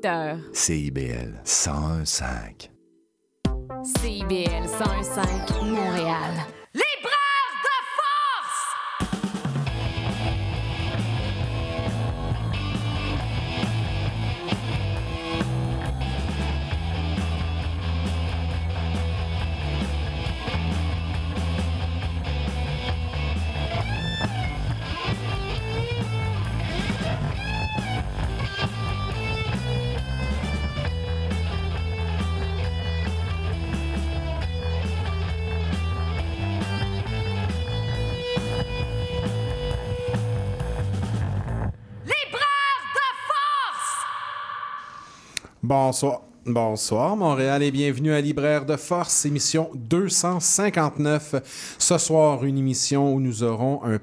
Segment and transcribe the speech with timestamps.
[0.00, 0.38] 18 h.
[0.52, 2.70] CIBL 101.5.
[3.82, 6.59] CIBL 101.5 Montréal.
[45.90, 46.20] Bonsoir.
[46.46, 51.34] Bonsoir Montréal et bienvenue à Libraire de Force, émission 259.
[51.78, 53.98] Ce soir, une émission où nous aurons un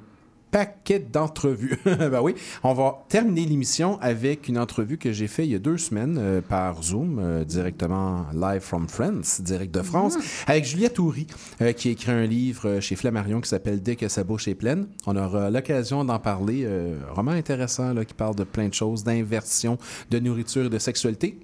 [0.52, 1.80] paquet d'entrevues.
[1.86, 5.60] ben oui, on va terminer l'émission avec une entrevue que j'ai faite il y a
[5.60, 11.00] deux semaines euh, par Zoom, euh, directement live from France, direct de France, avec Juliette
[11.00, 11.26] Houry,
[11.62, 14.56] euh, qui a écrit un livre chez Flammarion qui s'appelle Dès que sa bouche est
[14.56, 14.88] pleine.
[15.06, 16.68] On aura l'occasion d'en parler.
[17.14, 19.78] roman intéressant là, qui parle de plein de choses, d'inversion,
[20.12, 21.40] de nourriture et de sexualité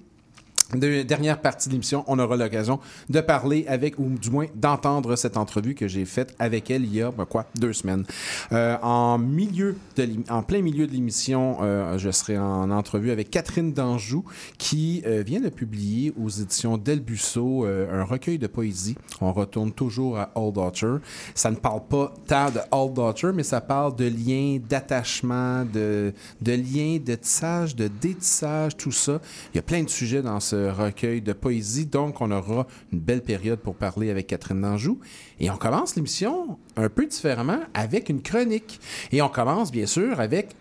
[0.75, 2.79] de dernière partie de l'émission, on aura l'occasion
[3.09, 6.95] de parler avec, ou du moins d'entendre cette entrevue que j'ai faite avec elle il
[6.95, 8.05] y a, ben quoi, deux semaines.
[8.51, 13.29] Euh, en milieu de en plein milieu de l'émission, euh, je serai en entrevue avec
[13.29, 14.23] Catherine Danjou,
[14.57, 18.95] qui euh, vient de publier aux éditions Delbusso un recueil de poésie.
[19.21, 20.95] On retourne toujours à Old Daughter.
[21.35, 26.13] Ça ne parle pas tant de Old Daughter, mais ça parle de liens, d'attachement, de,
[26.41, 29.19] de liens, de tissage, de détissage, tout ça.
[29.53, 31.85] Il y a plein de sujets dans ce recueil de poésie.
[31.85, 34.99] Donc, on aura une belle période pour parler avec Catherine Danjou.
[35.39, 38.79] Et on commence l'émission un peu différemment avec une chronique.
[39.11, 40.55] Et on commence, bien sûr, avec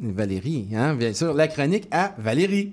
[0.00, 0.94] Valérie, hein?
[0.94, 2.72] bien sûr, la chronique à Valérie.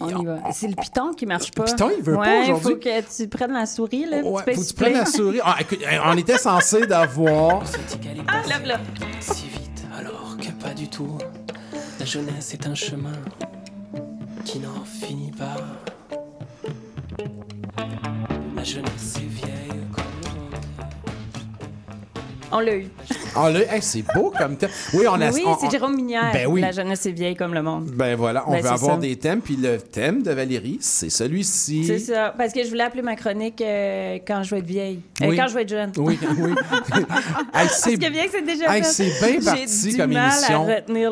[0.00, 0.38] On y va.
[0.52, 1.64] C'est le piton qui marche pas.
[1.64, 2.62] Le piton, il veut ouais, pas aujourd'hui.
[2.62, 4.04] faut que tu prennes la souris.
[4.06, 5.40] Là, Ouais, tu faut que tu prennes la souris.
[5.42, 7.62] Ah, écoute, on était censé d'avoir.
[8.28, 8.80] Ah, là, là.
[9.20, 9.67] Si vite,
[10.60, 11.18] pas du tout.
[11.98, 13.12] La jeunesse est un chemin
[14.44, 15.56] qui n'en finit pas.
[18.56, 19.67] La jeunesse est vieille.
[22.50, 22.86] On l'a eu.
[23.36, 24.70] Ah là, hey, c'est beau comme thème.
[24.94, 25.30] Oui, on a.
[25.30, 26.30] oui, on- c'est on- Jérôme Minière.
[26.32, 26.60] Ben oui.
[26.62, 27.90] La jeunesse est vieille comme le monde.
[27.92, 29.00] Ben voilà, on Ben, veut avoir ça.
[29.00, 29.40] des thèmes.
[29.42, 31.84] Puis le thème de Valérie, c'est celui-ci.
[31.86, 32.34] C'est ça.
[32.36, 35.00] Parce que je voulais appeler ma chronique euh, Quand je vais être vieille.
[35.22, 35.36] Euh, Oui.
[35.36, 35.92] Quand je vais être jeune.
[35.98, 36.52] Oui, oui.
[37.54, 40.66] Hey, c'est que bien que c'est déjà Hey, c'est bien parti comme émission.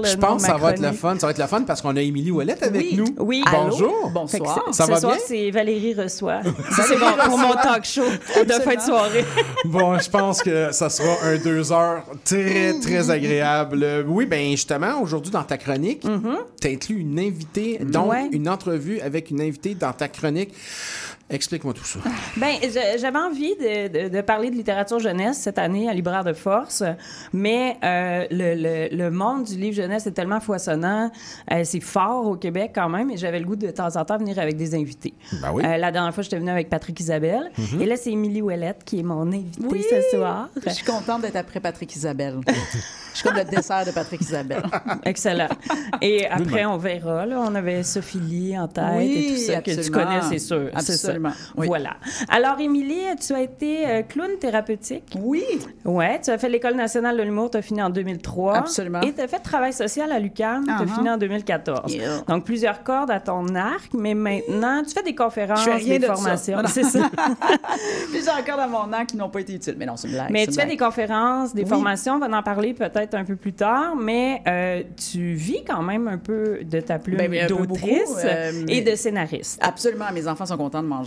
[0.04, 1.16] Je pense que ça va être le fun.
[1.18, 2.94] Ça va être le fun parce qu'on a Émilie Ouellette avec Oui.
[2.96, 3.14] nous.
[3.18, 3.44] Oui.
[3.50, 4.10] Bonjour.
[4.12, 4.64] Bonsoir.
[4.72, 5.22] Ça ce va soir, bien?
[5.26, 6.40] c'est Valérie reçoit.
[6.76, 8.04] Ça, c'est bon pour mon talk show
[8.44, 9.24] de fin de soirée.
[9.64, 14.04] Bon, je pense que ça sera un deux heures très, très agréable.
[14.08, 16.06] Oui, ben justement, aujourd'hui, dans ta chronique,
[16.60, 18.28] tu as inclus une invitée, donc Ouais.
[18.32, 20.52] une entrevue avec une invitée dans ta chronique.
[21.28, 21.98] Explique-moi tout ça.
[22.36, 22.54] Ben,
[23.00, 26.82] j'avais envie de, de- de parler de littérature jeunesse cette année à Libraire de Force,
[27.32, 28.54] mais euh, le,
[28.90, 31.10] le- le monde du livre jeunesse est tellement foisonnant,
[31.50, 34.04] euh, c'est fort au Québec quand même, et j'avais le goût de, de temps en
[34.04, 35.14] temps venir avec des invités.
[35.42, 35.64] Ben oui.
[35.64, 37.50] Euh, la dernière fois, j'étais venue avec Patrick Isabelle,
[37.80, 39.82] et là, c'est Émilie Ouellette qui est mon invitée Oui.
[39.90, 40.48] ce soir.
[40.64, 42.36] Je suis contente d'être après Patrick Isabelle.
[42.46, 44.62] Je suis comme le dessert de Patrick Isabelle.
[45.04, 45.48] Excellent.
[46.02, 47.24] Et après, on verra.
[47.24, 50.38] Là, on avait Sophie Lee en tête Oui, et tout ça, que tu connais, c'est
[50.38, 50.68] sûr.
[50.80, 51.15] c'est ça.
[51.16, 51.66] Absolument, oui.
[51.66, 51.96] Voilà.
[52.28, 55.16] Alors, Émilie, tu as été euh, clown thérapeutique.
[55.20, 55.44] Oui,
[55.84, 58.56] Ouais, tu as fait l'École nationale de l'humour, tu as fini en 2003.
[58.56, 59.00] Absolument.
[59.02, 60.94] Et tu as fait travail social à l'UQAM, tu as Uh-huh.
[60.94, 61.92] fini en 2014.
[61.94, 62.18] Yeah.
[62.28, 65.98] Donc, plusieurs cordes à ton arc, mais maintenant, tu fais des conférences, Je fais rien
[65.98, 66.58] des de formations.
[66.66, 67.08] C'est ça.
[68.12, 69.76] j'ai encore dans mon an qui n'ont pas été utiles.
[69.78, 70.30] Mais non, c'est une blague.
[70.30, 71.68] Mais tu fais des conférences, des Oui.
[71.68, 75.82] formations, on va en parler peut-être un peu plus tard, mais euh, tu vis quand
[75.82, 79.58] même un peu de ta plume Ben, peu d'autrice euh, et de scénariste.
[79.62, 81.05] Absolument, mes enfants sont contents de manger.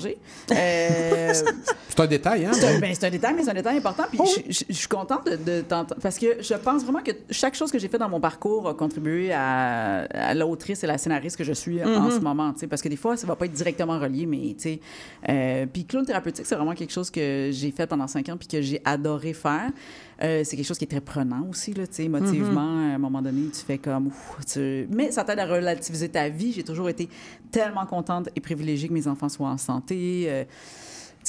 [0.51, 1.33] Euh,
[1.89, 2.51] C'est un détail, hein?
[2.53, 4.03] C'est un, ben, c'est un détail, mais c'est un détail important.
[4.09, 5.99] Puis je, je- je suis contente de, de t'entendre.
[6.01, 8.73] Parce que je pense vraiment que chaque chose que j'ai fait dans mon parcours a
[8.73, 12.53] contribué à, à l'autrice et la scénariste que je suis en ce moment.
[12.53, 12.67] tu sais.
[12.67, 14.79] Parce que des fois, ça va pas être directement relié, mais tu sais.
[15.27, 18.47] euh, puis clown thérapeutique, c'est vraiment quelque chose que j'ai fait pendant cinq ans puis
[18.47, 19.69] que j'ai adoré faire.
[20.21, 22.59] Euh, c'est quelque chose qui est très prenant aussi, là, tu sais, émotivement.
[22.91, 24.07] À un moment donné, tu fais comme...
[24.07, 26.51] ouf, tu- Mais ça t'aide à relativiser ta vie.
[26.51, 27.07] J'ai toujours été
[27.51, 30.25] tellement contente et privilégiée que mes enfants soient en santé.
[30.27, 30.43] euh,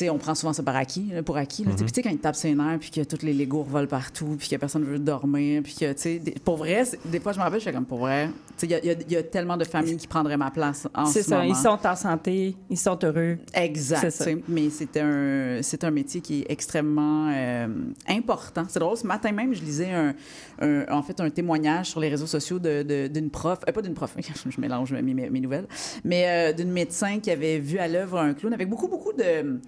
[0.08, 1.64] on prend souvent ça par acquis, là, pour acquis.
[1.64, 1.82] là, sais.
[1.84, 4.36] Puis tu sais, quand ils tapent ses nerfs, puis que tous les Legos volent partout,
[4.38, 7.20] puis que personne ne veut dormir, puis que, tu sais, des- pour vrai, c'est- des
[7.20, 8.86] fois, je me rappelle, je fais comme, pour vrai, tu sais, il y a- il
[8.86, 11.28] y, a- il y a tellement de familles qui prendraient ma place en C'est ce
[11.30, 11.48] ça, moment.
[11.50, 13.38] ils sont en santé, ils sont heureux.
[13.52, 14.00] Exact.
[14.00, 14.30] C'est ça.
[14.48, 17.66] Mais c'est un, c'est un métier qui est extrêmement euh,
[18.08, 18.64] important.
[18.68, 20.14] C'est drôle, ce matin même, je lisais un,
[20.60, 23.82] un- en fait un témoignage sur les réseaux sociaux de- de- d'une prof, euh, pas
[23.82, 24.14] d'une prof,
[24.50, 25.66] je mélange mes, mes- mes nouvelles,
[26.04, 29.58] mais euh, d'une médecin qui avait vu à l'œuvre un clown avec beaucoup, beaucoup de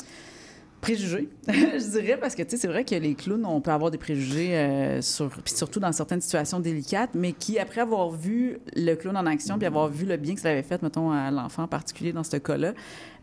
[0.82, 3.92] préjugés, je dirais, parce que, tu sais, c'est vrai que les clowns, on peut avoir
[3.92, 8.58] des préjugés euh, sur, puis surtout dans certaines situations délicates, mais qui, après avoir vu
[8.74, 11.30] le clown en action, puis avoir vu le bien que ça avait fait, mettons, à
[11.30, 12.74] l'enfant en particulier dans ce cas-là,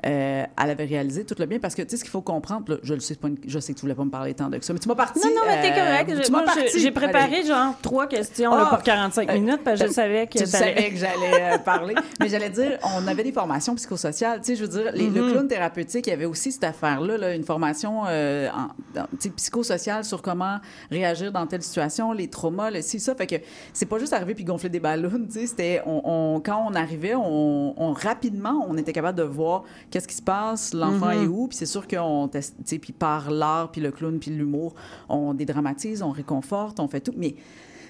[0.06, 2.72] euh, elle avait réalisé tout le bien, parce que, tu sais, ce qu'il faut comprendre,
[2.74, 4.50] là, je le sais, pas une- je sais que tu voulais pas me parler tant
[4.50, 5.20] de ça, mais tu m'as parti.
[5.20, 6.26] Non, non, mais t'es euh, correct.
[6.26, 6.44] tu Moi,
[6.76, 7.46] j'ai préparé Allez.
[7.48, 10.38] genre trois questions là, Ah, pour 45 euh, minutes parce que je euh, savais que
[10.40, 11.96] tu savais que j'allais euh, parler.
[12.20, 14.40] Mais j'allais dire, on avait des formations psychosociales.
[14.42, 17.18] Tu sais, je veux dire, les- le clown thérapeutique, il y avait aussi cette affaire-là,
[17.18, 20.58] là, une formation euh, en- psychosociale sur comment
[20.92, 23.16] réagir dans telle situation, les traumas, le ci, ça.
[23.16, 23.36] Fait que
[23.74, 25.10] c'est pas juste arriver puis gonfler des ballons.
[25.28, 29.24] Tu sais, c'était, on, on- quand on arrivait, on, on- rapidement, on était capable de
[29.24, 31.24] voir qu'est-ce qui se passe, l'enfant Mm-hmm.
[31.24, 31.48] est où.
[31.48, 34.76] Puis c'est sûr qu'on teste, tu sais, puis par l'art, puis le clown, puis l'humour,
[35.08, 37.14] on dédramatise, on réconforte, on fait tout.
[37.18, 37.36] Mais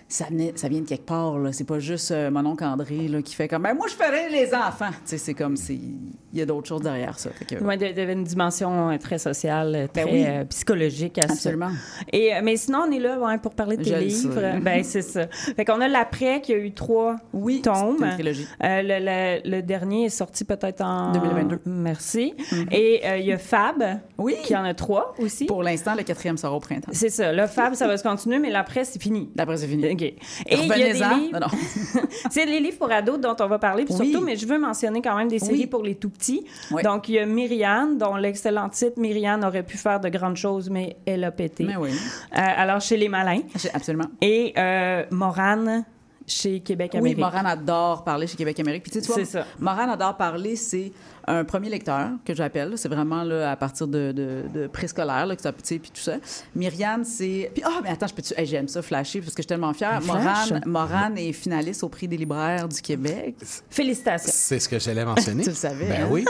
[0.09, 1.37] ça, venait- ça vient de quelque part.
[1.39, 1.51] Là.
[1.53, 4.29] C'est pas juste euh, mon oncle André là, qui fait comme ben, moi, je ferais
[4.29, 4.89] les enfants.
[4.89, 7.29] Tu sais, c'est comme il y a d'autres choses derrière ça.
[7.47, 10.23] Que- Ouais, il y avait une dimension euh, très sociale, euh, très Ben oui.
[10.27, 11.33] euh, psychologique à ça.
[11.33, 11.69] Absolument.
[12.11, 14.41] Et, euh, mais sinon, on est là ouais, pour parler de tes Je livres.
[14.61, 15.27] Ben, c'est ça.
[15.27, 17.97] Fait qu'on a l'après qui a eu trois Oui, tomes.
[18.03, 18.47] une trilogie.
[18.63, 18.99] Euh, le,
[19.45, 21.11] le- le dernier est sorti peut-être en...
[21.11, 21.59] 2022.
[21.65, 22.33] Merci.
[22.71, 23.83] Et euh, il y a Fab,
[24.17, 24.35] Oui.
[24.43, 25.45] qui en a trois aussi.
[25.45, 26.91] Pour l'instant, le quatrième sera au printemps.
[26.93, 27.31] C'est ça.
[27.31, 29.29] Le Fab, ça va se continuer, mais l'après, c'est fini.
[29.35, 29.85] D'après, c'est fini.
[29.99, 30.01] OK.
[30.03, 30.15] Et
[30.49, 31.47] il y a des livres...
[32.31, 34.11] C'est les livres pour ados dont on va parler, puis Oui.
[34.11, 35.67] surtout, mais je veux mentionner quand même des séries Oui.
[35.67, 36.45] pour les tout petits.
[36.71, 36.83] Oui.
[36.83, 40.69] Donc, il y a Myriane, dont l'excellent titre Myriane aurait pu faire de grandes choses,
[40.69, 41.63] mais elle a pété.
[41.63, 41.89] Mais oui.
[41.91, 41.95] Euh,
[42.33, 43.41] alors, chez Les Malins.
[43.73, 44.07] Absolument.
[44.21, 45.85] Et euh, Morane,
[46.27, 47.15] chez Québec Oui.
[47.15, 48.83] Morane adore parler chez Québec Amérique.
[48.83, 49.45] Puis tu sais, ça.
[49.59, 50.91] Morane adore parler, c'est
[51.29, 52.73] un premier lecteur que j'appelle.
[52.77, 56.01] C'est vraiment là, à partir de, de, de préscolaire, là, que ça, sais, puis tout
[56.01, 56.15] ça.
[56.55, 57.51] Myriane, c'est...
[57.53, 59.73] Puis, ah, mais attends, je peux hey, j'aime ça, flasher, parce que je suis tellement
[59.73, 60.01] fière.
[60.01, 63.35] Morane, Morane est finaliste au prix des libraires du Québec.
[63.69, 64.31] Félicitations.
[64.33, 65.43] C'est ce que j'allais mentionner.
[65.49, 66.07] Tu le savais, Ben hein?
[66.11, 66.25] oui.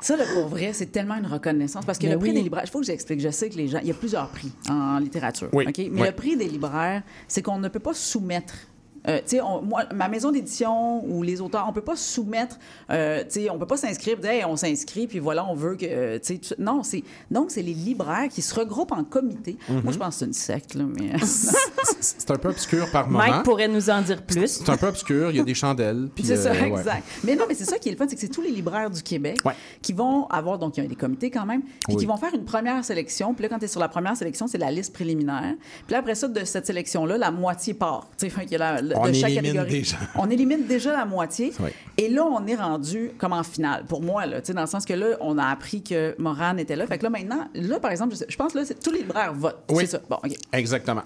[0.00, 1.84] Ça, là, pour vrai, c'est tellement une reconnaissance.
[1.84, 2.34] Parce que Mais le prix oui.
[2.36, 3.20] des libraires, il faut que j'explique.
[3.20, 3.78] Je sais que les gens.
[3.82, 5.48] Il y a plusieurs prix en littérature.
[5.52, 5.64] Oui.
[5.68, 5.78] OK?
[5.78, 6.06] Mais Oui.
[6.06, 8.54] le prix des libraires, c'est qu'on ne peut pas soumettre.
[9.08, 12.58] Euh, tu sais, on- moi, ma maison d'édition ou les auteurs, on peut pas soumettre,
[12.90, 15.76] euh, tu sais, on peut pas s'inscrire, dire, Hey, on s'inscrit, puis voilà, on veut
[15.76, 19.04] que, euh, tu sais, tout- non, c'est, donc c'est les libraires qui se regroupent en
[19.04, 19.56] comité.
[19.70, 19.82] Mm-hmm.
[19.82, 21.12] Moi, je pense que c'est une secte, là, mais.
[22.00, 23.18] C'est un peu obscur par moment.
[23.24, 24.46] Mike pourrait nous en dire plus.
[24.48, 26.08] C'est un peu obscur, il y a des chandelles.
[26.14, 26.68] puis, C'est ça, euh, ouais.
[26.80, 27.02] exact.
[27.24, 28.90] Mais non, mais c'est ça qui est le fun, c'est que c'est tous les libraires
[28.90, 29.54] du Québec Ouais.
[29.82, 31.96] qui vont avoir, donc il y a des comités quand même, puis Oui.
[31.96, 33.34] qui vont faire une première sélection.
[33.34, 35.54] Puis là, quand tu es sur la première sélection, c'est la liste préliminaire.
[35.86, 38.08] Puis là, après ça, de cette sélection-là, la moitié part.
[38.18, 39.70] Tu sais, qu'il y a la- On de chaque élimine catégorie.
[39.70, 39.96] déjà.
[40.16, 41.52] On élimine déjà la moitié.
[41.60, 41.70] Oui.
[41.98, 43.84] Et là, on est rendu comme en finale.
[43.88, 46.86] Pour moi, là, dans le sens que là, on a appris que Morane était là.
[46.86, 49.00] Fait que là, maintenant, là, par exemple, je, sais- je pense que là, tous les
[49.00, 49.62] libraires votent.
[49.70, 49.84] Oui.
[49.86, 50.00] C'est ça.
[50.08, 50.18] Bon.
[50.52, 51.02] Exactement.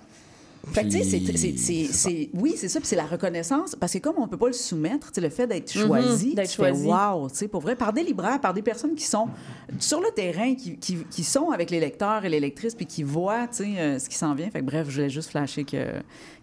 [0.72, 3.06] Fait que, tu sais, c'est- Puis- c'est- c'est- c'est- oui, c'est ça, puis c'est la
[3.06, 6.28] reconnaissance, parce que comme on peut pas le soumettre, tu sais, le fait d'être choisi,
[6.28, 6.86] Mhm, d'être tu fais, choisi.
[6.86, 9.28] wow, tu sais, pour vrai, par des libraires, par des personnes qui sont
[9.78, 13.02] sur le terrain, qui, qui, qui sont avec les lecteurs et les lectrices, puis qui
[13.02, 14.50] voient, tu sais, euh, ce qui s'en vient.
[14.50, 15.76] Fait que bref, je voulais juste flasher que,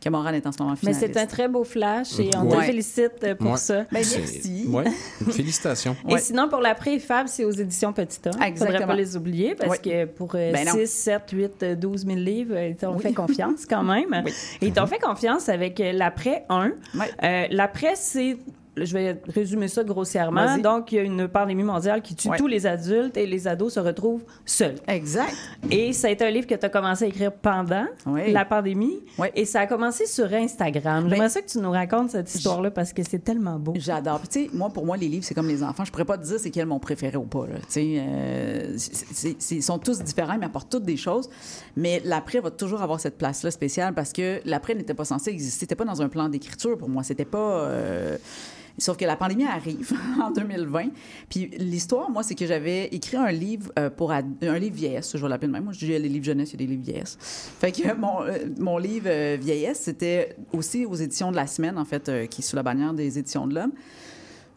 [0.01, 1.01] que est en ce moment Mais finaliste.
[1.13, 3.58] c'est un très beau flash et on te félicite euh, pour Ouais.
[3.58, 3.84] ça.
[3.92, 4.65] Ben, merci.
[4.68, 4.86] Ouais.
[5.32, 5.96] Félicitations.
[6.08, 6.20] Et Ouais.
[6.20, 8.32] sinon, pour l'après Fab, c'est aux éditions Petit A.
[8.32, 8.88] Faudrait Exactement.
[8.88, 10.74] pas les oublier parce que pour euh, Ben non.
[10.74, 13.01] 6, 7, 8, euh, 12 000 livres, euh, Oui.
[13.01, 14.07] fait confiance quand même.
[14.26, 14.34] Oui.
[14.62, 16.72] Et ils t'ont fait confiance avec euh, l'après 1.
[16.96, 17.12] Ouais.
[17.24, 18.38] Euh, l'après, c'est.
[18.86, 20.57] Je vais résumer ça grossièrement.
[20.57, 22.38] Donc, il y a une pandémie mondiale qui tue Ouais.
[22.38, 24.75] tous les adultes et les ados se retrouvent seuls.
[24.88, 25.34] Exact.
[25.72, 28.31] Et ça a été un livre que tu as commencé à écrire pendant Oui.
[28.31, 29.00] la pandémie.
[29.17, 29.27] Oui.
[29.36, 31.03] Et ça a commencé sur Instagram.
[31.05, 33.74] Ben- J'aimerais ça que tu nous racontes cette histoire-là parce que c'est tellement beau.
[33.77, 34.19] J'adore.
[34.19, 35.86] Puis, tu sais, moi, pour moi, les livres, c'est comme les enfants.
[35.86, 37.46] Je pourrais pas te dire c'est quel mon préféré ou pas.
[37.48, 38.77] Tu sais, euh,
[39.51, 41.29] ils sont tous différents, mais apportent toutes des choses.
[41.75, 45.62] Mais l'après va toujours avoir cette place-là spéciale parce que l'après n'était pas censé exister.
[45.62, 47.03] C'était pas dans un plan d'écriture pour moi.
[47.03, 47.38] C'était pas.
[47.62, 48.17] euh,
[48.79, 49.91] Sauf que la pandémie arrive
[50.22, 50.89] en 2020.
[51.29, 55.12] Puis l'histoire, moi, c'est que j'avais écrit un livre euh, pour ad- un livre vieillesse,
[55.15, 55.63] je vais l'appeler de même.
[55.63, 57.17] Moi, je dis les livres jeunesse, il y a des livres vieillesse.
[57.60, 61.77] Fait que mon, euh, mon livre euh, vieillesse, c'était aussi aux éditions de la semaine,
[61.77, 63.72] en fait, qui est sous la bannière des éditions de l'homme.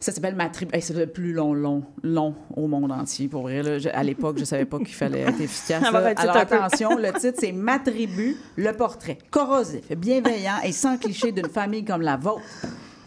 [0.03, 0.75] Ça s'appelle Ma tribu.
[0.75, 3.29] Hey, c'est le plus long, long, long au monde entier.
[3.29, 5.81] Pour vrai, là, Je- à l'époque, je savais pas qu'il fallait être efficace.
[5.91, 9.19] Faire tout Alors attention, le titre, c'est Ma tribu, le portrait.
[9.31, 12.41] Corrosif, bienveillant et sans cliché d'une famille comme la vôtre.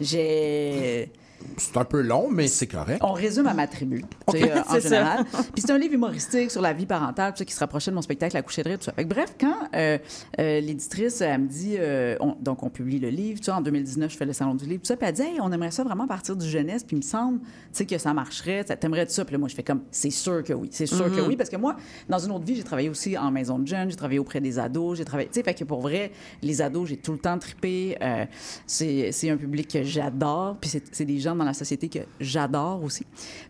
[0.00, 1.08] J'ai.
[1.56, 3.00] C'est un peu long, mais c'est correct.
[3.02, 5.24] On résume à ma tribu, euh, en général.
[5.52, 7.96] Puis c'est un livre humoristique sur la vie parentale, tout ça, qui se rapprochait de
[7.96, 8.92] mon spectacle La coucher de rire, tout ça.
[8.92, 9.98] Fait que bref, quand euh,
[10.40, 11.76] euh, l'éditrice, elle me dit,
[12.20, 14.82] on- donc on publie le livre, tu en 2019, je fais le salon du livre,
[14.82, 16.98] tout ça, puis elle dit, hey, on aimerait ça vraiment partir du jeunesse, puis il
[16.98, 19.24] me semble, tu sais, que ça marcherait, t'aimerais ça?
[19.24, 21.50] Puis là, moi, je fais comme, c'est sûr que oui, c'est sûr que oui, parce
[21.50, 21.76] que moi,
[22.08, 24.58] dans une autre vie, j'ai travaillé aussi en maison de jeunes, j'ai travaillé auprès des
[24.58, 26.10] ados, j'ai travaillé, tu sais, fait que pour vrai,
[26.42, 27.96] les ados, j'ai tout le temps trippé.
[28.02, 28.24] euh,
[28.66, 33.04] c'est un public que j'adore, puis c'est des gens dans la société que j'adore aussi.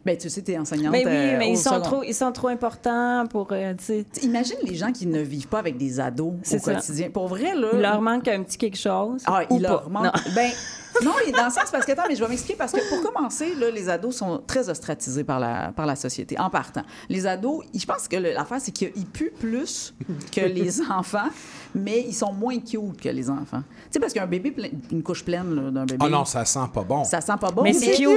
[0.05, 0.93] Ben, tu sais, t'es enseignante.
[0.93, 3.49] Mais oui, euh, mais au ils sont, second- trop, ils sont trop importants pour.
[3.53, 6.59] euh, tu Imagine les gens qui ne vivent pas avec des ados au ça.
[6.59, 7.11] quotidien.
[7.11, 7.69] Pour vrai, là.
[7.75, 9.23] il leur manque un petit quelque chose.
[9.27, 9.89] Ah, ou il leur pas.
[9.91, 10.05] manque.
[10.05, 10.33] Non.
[10.35, 10.51] Ben,
[11.03, 13.11] non, il- dans le sens, parce que, attends, mais je vais m'expliquer, parce que pour
[13.13, 16.83] commencer, là, les ados sont très ostratisés par la, par la société, en partant.
[17.09, 19.95] Les ados, je pense que l'affaire, c'est qu'ils puent plus
[20.33, 21.29] que les enfants,
[21.75, 23.63] mais ils sont moins cute que les enfants.
[23.85, 26.05] Tu sais, parce qu'un bébé, plein- une couche pleine d'un bébé.
[26.05, 27.05] Oh non, ça sent pas bon.
[27.05, 27.63] Ça sent pas bon.
[27.63, 28.09] Mais c'est cute.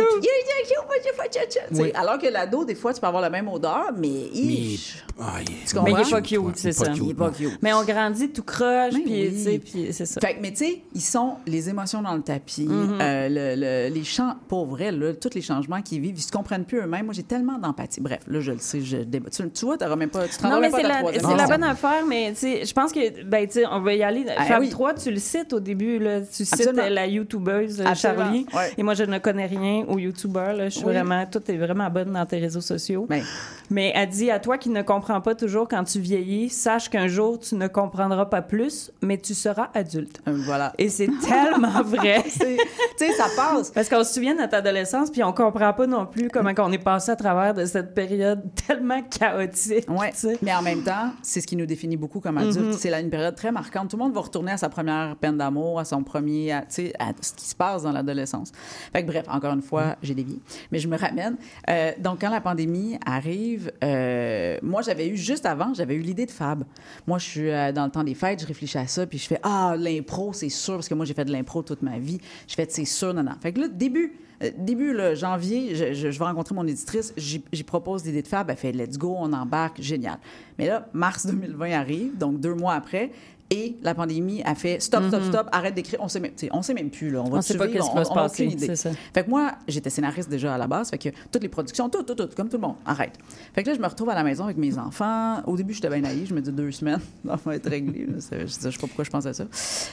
[1.71, 1.91] Oui.
[1.95, 4.29] Alors que l'ado, des fois, tu peux avoir la même odeur, mais.
[4.33, 4.75] Mais,
[5.19, 5.83] ah, il- Tu comprends?
[5.83, 6.85] Mais il est pas cute, c'est il ça.
[6.91, 7.31] cute, Il est pas non.
[7.33, 7.59] cute.
[7.61, 9.31] Mais on grandit tout croche, Mais puis oui.
[9.33, 10.19] tu sais, puis c'est ça.
[10.21, 13.01] Fait que, mais tu sais, ils sont les émotions dans le tapis, Mm-hmm.
[13.01, 16.31] euh, le- le- les champs, pour vrai, là, tous les changements qu'ils vivent, ils se
[16.31, 17.05] comprennent plus eux-mêmes.
[17.05, 18.01] Moi, j'ai tellement d'empathie.
[18.01, 19.29] Bref, là, je le sais, je débat.
[19.29, 21.35] Tu, tu vois, t'auras même pas, tu te Non, mais même pas c'est la, c'est
[21.37, 24.25] la bonne affaire, mais je pense que, ben, tu on va y aller.
[24.37, 24.69] Ah, Fab oui.
[24.69, 26.21] 3, tu le cites au début, là.
[26.21, 26.83] Tu cites Absolument.
[26.83, 28.45] euh, la YouTubeuse euh, Absolument, Charlie.
[28.53, 28.71] ouais.
[28.77, 30.65] Et moi, je ne connais rien aux YouTubers, là.
[30.69, 30.93] Je suis Oui.
[30.93, 33.05] vraiment, tout est vraiment bonne dans tes réseaux sociaux.
[33.09, 33.23] Ben,
[33.69, 37.07] Mais elle dit à toi qui ne comprends pas toujours quand tu vieillis, sache qu'un
[37.07, 40.21] jour tu ne comprendras pas plus, mais tu seras adulte.
[40.27, 40.73] euh, voilà.
[40.77, 42.23] Et c'est tellement vrai.
[42.23, 42.57] Tu
[42.97, 43.71] sais, ça passe.
[43.71, 46.71] Parce qu'on se souvient de notre adolescence, puis on comprend pas non plus comment on
[46.71, 49.89] est passé à travers de cette période tellement chaotique.
[49.89, 50.11] Ouais.
[50.41, 52.57] Mais en même temps, c'est ce qui nous définit beaucoup comme adultes.
[52.57, 52.77] Mm-hmm.
[52.77, 53.89] C'est là une période très marquante.
[53.89, 56.93] Tout le monde va retourner à sa première peine d'amour, à son premier, tu sais,
[56.99, 58.51] à ce qui se passe dans l'adolescence.
[58.93, 60.39] Fait que bref, encore une fois, j'ai dévié,
[60.71, 61.37] mais je me ramène.
[61.69, 66.25] Euh, donc, quand la pandémie arrive, euh, moi, j'avais eu, juste avant, j'avais eu l'idée
[66.25, 66.63] de Fab.
[67.05, 69.27] Moi, je suis euh, dans le temps des fêtes, je réfléchis à ça, puis je
[69.27, 72.19] fais, ah, l'impro, c'est sûr, parce que moi, j'ai fait de l'impro toute ma vie.
[72.47, 73.31] Je fais, c'est sûr, non, non.
[73.41, 78.05] Fait que là, début, euh, début janvier, je, je- vais rencontrer mon éditrice, j'y propose
[78.05, 80.17] l'idée de Fab, elle fait let's go, on embarque, génial.
[80.57, 83.11] Mais là, mars 2020 arrive, donc deux mois après,
[83.49, 85.99] et la pandémie a fait stop, stop, stop, arrête d'écrire.
[86.01, 87.21] On sait même, on sait même plus là.
[87.21, 88.75] On va On sait pas qu'est-ce qui va se passer, idée.
[88.75, 88.91] ça.
[89.13, 92.03] Fait que moi, j'étais scénariste déjà à la base, fait que toutes les productions, tout,
[92.03, 93.13] tout, tout, comme tout le monde, arrête.
[93.53, 95.41] Fait que là, je me retrouve à la maison avec mes enfants.
[95.45, 98.05] Au début, j'étais bien naïve, je me dis deux semaines, ça va être réglé.
[98.05, 98.15] là.
[98.41, 99.45] Je, sais- pas pourquoi je pensais ça.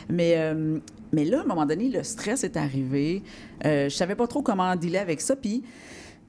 [0.09, 0.79] Mais, euh,
[1.13, 3.23] mais là, à un moment donné, le stress est arrivé.
[3.65, 5.63] Euh, je savais pas trop comment dealer avec ça, puis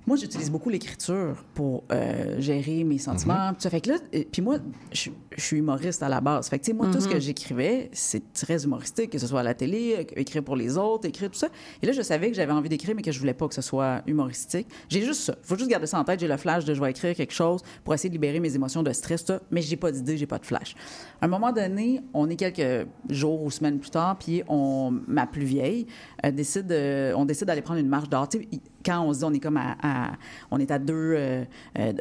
[0.08, 3.50] moi, j'utilise beaucoup l'écriture pour euh, gérer mes sentiments.
[3.54, 3.72] tout ça.
[3.72, 3.96] Fait que là,
[4.32, 4.58] puis moi,
[4.92, 6.48] je, je suis humoriste à la base.
[6.50, 9.42] Fait que, tu sais, moi, tout ce que j'écrivais, c'est très humoristique, que ce soit
[9.42, 11.48] à la télé, écrire pour les autres, écrire tout ça.
[11.82, 13.62] Et là, je savais que j'avais envie d'écrire, mais que je voulais pas que ce
[13.62, 14.68] soit humoristique.
[14.90, 15.36] J'ai juste ça.
[15.44, 16.20] Faut juste garder ça en tête.
[16.20, 18.84] J'ai le flash de je vais écrire quelque chose pour essayer de libérer mes émotions
[18.84, 19.40] de stress, tout ça.
[19.52, 20.76] Mais j'ai pas d'idée, j'ai pas de flash.
[21.22, 25.28] À un moment donné, on est quelques jours ou semaines plus tard, puis on, ma
[25.28, 25.88] plus vieille
[26.26, 28.28] euh, décide, euh, on décide d'aller prendre une marche dehors.
[28.30, 30.12] Tu sais, il- quand on se dit on est comme à, à-
[30.52, 31.44] on est à deux, euh,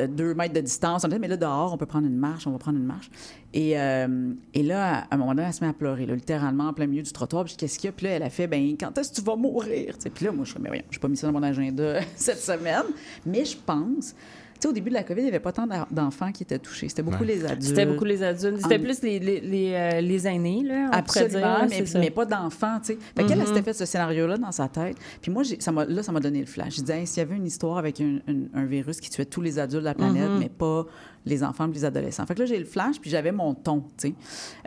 [0.09, 2.51] deux mètres de distance, on dit mais là dehors on peut prendre une marche, on
[2.51, 3.09] va prendre une marche.
[3.57, 6.69] Et, euh, et là à un moment donné elle se met à pleurer, là, littéralement
[6.69, 7.45] en plein milieu du trottoir.
[7.45, 7.93] Puis je dis, qu'est-ce qu'il y a?
[7.93, 9.95] Puis là elle a fait ben quand est-ce que tu vas mourir?
[9.97, 11.43] Tu sais, Puis là moi je suis mais voyons, j'ai pas mis ça dans mon
[11.43, 12.83] agenda cette semaine,
[13.25, 14.15] mais je pense.
[14.55, 16.45] Tu sais, au début de la COVID, il n'y avait pas tant d'en- d'enfants qui
[16.45, 16.89] étaient touchés.
[16.89, 17.27] C'était beaucoup Ouais.
[17.35, 17.63] les adultes.
[17.63, 18.59] C'était beaucoup les adultes.
[18.63, 20.75] C'était En- plus les, les, les, euh, les aînés, là.
[20.87, 21.67] On dire, Absolument, là,
[21.97, 22.99] mais, pas d'enfants, tu sais.
[23.17, 24.97] Fait qu'elle, elle s'était fait ce scénario-là dans sa tête.
[25.21, 26.77] Puis moi, ça m'a- là, ça m'a donné le flash.
[26.77, 29.25] Je disais, Hey, s'il y avait une histoire avec un, un- un virus qui tuait
[29.25, 30.87] tous les adultes de la planète, mais pas
[31.27, 32.27] les enfants et les adolescents.
[32.27, 34.15] Fait que là, j'ai le flash, puis j'avais mon ton, tu sais.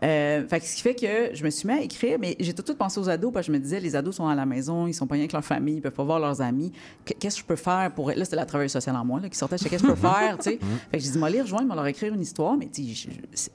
[0.03, 2.53] Euh, fait que ce qui fait que je me suis mis à écrire, mais j'ai
[2.53, 4.35] tout de suite pensé aux ados, parce que je me disais, les ados sont à
[4.35, 6.71] la maison, ils sont pas rien avec leur famille, ils peuvent pas voir leurs amis.
[7.05, 8.09] Qu- Qu'est-ce que je peux faire pour...
[8.09, 9.93] Là, c'était la travailleuse sociale en moi, là, qui sortait, je sais qu'est-ce que je
[9.93, 10.59] peux faire, tu sais.
[10.91, 12.83] Fait que j'ai dit, moi, les rejoindre, moi, leur écrire une histoire, mais tu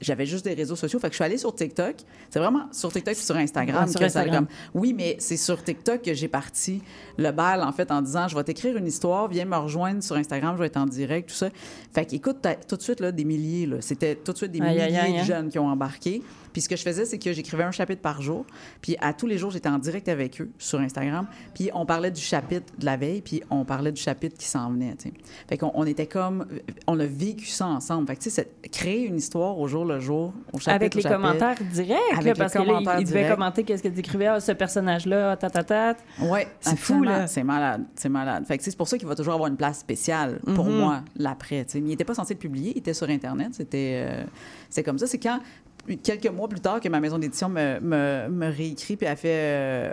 [0.01, 0.99] j'avais juste des réseaux sociaux.
[0.99, 1.95] Fait que je suis allée sur TikTok.
[2.29, 4.47] C'est vraiment sur TikTok et sur Instagram Ouais, sur Instagram.
[4.73, 6.81] Oui, mais c'est sur TikTok que j'ai parti
[7.17, 10.15] le bal, en fait, en disant, je vais t'écrire une histoire, viens me rejoindre sur
[10.15, 11.49] Instagram, je vais être en direct, tout ça.
[11.93, 13.77] Fait que, écoute, tout de suite, là, des milliers, là.
[13.81, 15.23] C'était tout de suite des Aïe, milliers aïe, de hein.
[15.23, 16.21] jeunes qui ont embarqué.
[16.53, 18.45] Puis ce que je faisais, c'est que j'écrivais un chapitre par jour.
[18.81, 21.25] Puis à tous les jours, j'étais en direct avec eux sur Instagram.
[21.53, 24.69] Puis on parlait du chapitre de la veille, puis on parlait du chapitre qui s'en
[24.71, 24.95] venait.
[25.49, 26.45] Fait qu'on on était comme...
[26.87, 28.07] On a vécu ça ensemble.
[28.07, 30.93] Fait que, tu sais, c'est- créer une histoire au jour le jour, au chapitre Avec
[30.93, 31.21] au les chapitre.
[31.21, 33.31] commentaires directs, Avec là, parce devait directs.
[33.33, 35.95] commenter qu'est-ce que tu écrivais, ah, ce personnage-là, ah, ta, ta, ta.
[36.21, 37.27] Ouais, C'est fou, là.
[37.27, 38.45] C'est malade, c'est malade.
[38.45, 40.77] Fait que c'est pour ça qu'il va toujours avoir une place spéciale pour Mhm.
[40.77, 41.65] moi l'après.
[41.75, 44.23] il n'était pas censé le publier, il était sur internet, c'était euh,
[44.69, 45.07] c'est comme ça.
[45.07, 45.39] C'est quand
[46.03, 49.29] quelques mois plus tard que ma maison d'édition me, me, me réécrit puis elle fait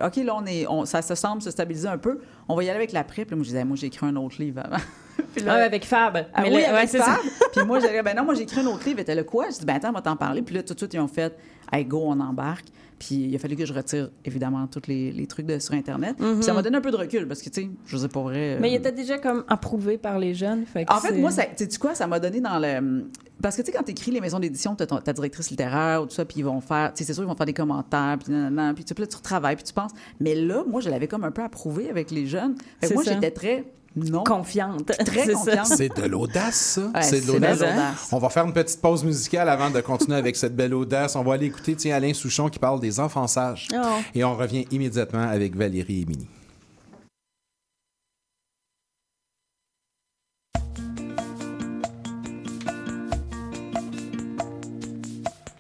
[0.00, 2.20] euh, OK, là, on est, on- ça se semble se stabiliser un peu.
[2.48, 3.24] On va y aller avec l'après.
[3.24, 4.76] Puis moi, je disais, moi, j'ai écrit un autre livre avant.
[5.34, 6.16] Puis là- Ah, avec Fab.
[6.34, 7.04] ah Mais oui, le- avec ouais, c'est ça.
[7.04, 7.50] Fab.
[7.54, 8.98] Puis moi, j'ai dit, ben non, moi, j'ai écrit un autre livre.
[8.98, 9.46] Elle était là, quoi?
[9.50, 10.42] Je dis, ben attends, on va t'en parler.
[10.42, 11.34] Puis là, tout de suite, ils ont fait,
[11.72, 12.66] hey, go, on embarque.
[12.98, 16.16] Puis il a fallu que je retire, évidemment, tous les, les trucs de, sur Internet.
[16.18, 18.20] Puis ça m'a donné un peu de recul parce que, tu sais, je sais pas
[18.20, 18.56] vrai.
[18.56, 18.60] Mhm.
[18.60, 20.66] Mais il euh, était déjà comme approuvé par les jeunes.
[20.66, 23.06] Fait que en fait, moi, tu sais quoi, ça m'a donné dans le.
[23.42, 26.02] Parce que, tu sais, quand tu écris les maisons d'édition, tu as ta directrice littéraire
[26.02, 26.92] ou tout ça, puis ils vont faire.
[26.92, 29.00] Tu sais, c'est sûr, ils vont faire des commentaires, puis nanana, puis tu sais, puis
[29.04, 29.92] là, tu retravailles, puis tu penses.
[30.20, 32.54] Mais là, moi, je l'avais comme un peu approuvé avec les jeunes.
[32.82, 33.64] Fait que moi, j'étais très.
[33.96, 34.22] Non.
[34.22, 34.86] confiante.
[35.04, 35.38] Très C'est ça.
[35.38, 35.66] confiante.
[35.66, 36.80] C'est de l'audace, ça.
[36.94, 38.08] Ouais, c'est de c'est l'audace.
[38.12, 41.16] On va faire une petite pause musicale avant de continuer avec cette belle audace.
[41.16, 43.66] On va aller écouter tiens, Alain Souchon qui parle des enfants sages.
[43.74, 43.78] Oh.
[44.14, 46.28] Et on revient immédiatement avec Valérie et Mini.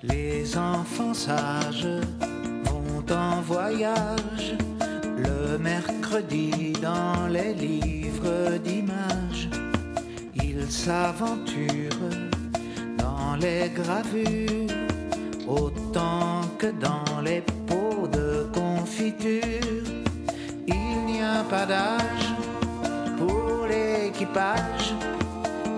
[0.02, 1.86] Les enfants sages
[2.64, 4.56] vont en voyage
[5.58, 9.48] mercredi dans les livres d'images.
[10.34, 12.10] Ils s'aventurent
[12.98, 14.74] dans les gravures
[15.46, 19.84] autant que dans les pots de confiture.
[20.66, 22.28] Il n'y a pas d'âge
[23.18, 24.94] pour l'équipage.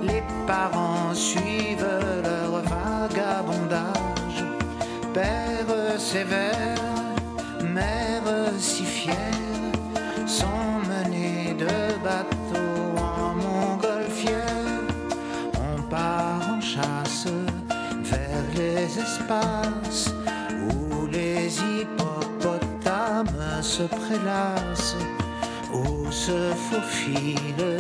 [0.03, 4.39] Les parents suivent leur vagabondage.
[5.15, 6.79] Père sévère,
[7.63, 8.13] mère
[8.59, 9.42] si fière,
[10.41, 14.81] sont menés de bateau en montgolfière.
[15.69, 17.27] On part en chasse
[18.13, 20.15] vers les espaces
[20.71, 24.97] où les hippopotames se prélassent,
[25.75, 27.79] où se faufilent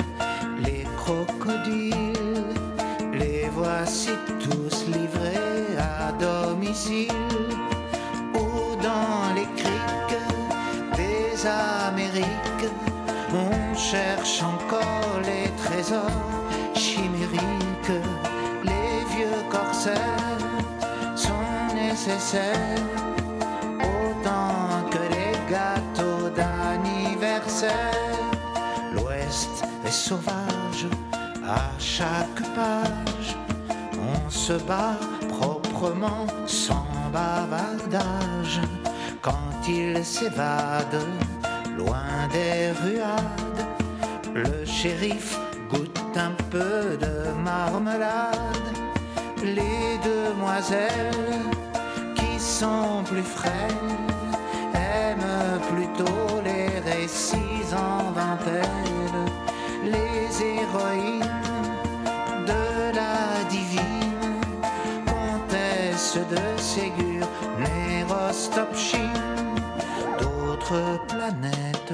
[0.66, 2.52] les crocodiles.
[3.14, 4.11] Les voici
[4.44, 7.32] tous livrés à domicile
[11.42, 12.70] des Amériques.
[13.32, 16.11] On cherche encore les trésors
[16.75, 18.02] chimériques.
[18.64, 20.38] Les vieux corsaires
[21.16, 22.78] sont nécessaires
[23.81, 27.72] autant que les gâteaux d'anniversaire.
[28.92, 30.87] L'Ouest est sauvage
[31.46, 33.37] à chaque page.
[33.98, 34.96] On se bat
[35.28, 38.61] proprement sans bavardage
[39.22, 40.98] quand il s'évade
[41.78, 43.62] loin des ruades.
[44.35, 45.38] Le shérif
[45.70, 48.68] goûte un peu de marmelade.
[49.42, 51.46] Les demoiselles
[52.16, 53.96] qui sont plus frêles
[54.74, 59.22] aiment plutôt les récits en dentelle.
[59.85, 61.42] Les héroïnes
[62.46, 64.40] de la divine
[65.06, 67.26] comtesse de Ségur,
[67.58, 69.12] Nérostopchine.
[70.72, 71.92] Planètes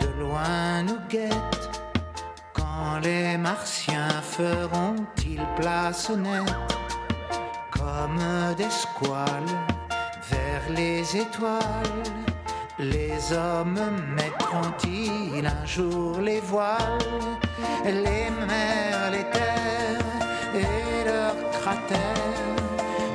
[0.00, 1.80] de loin nous guettent.
[2.52, 6.76] Quand les martiens feront-ils place nette?
[7.70, 8.18] Comme
[8.56, 9.56] des squales
[10.28, 12.02] vers les étoiles.
[12.80, 13.78] Les hommes
[14.16, 16.98] mettront-ils un jour les voiles?
[17.84, 20.00] Les mers, les terres
[20.52, 22.58] et leurs cratères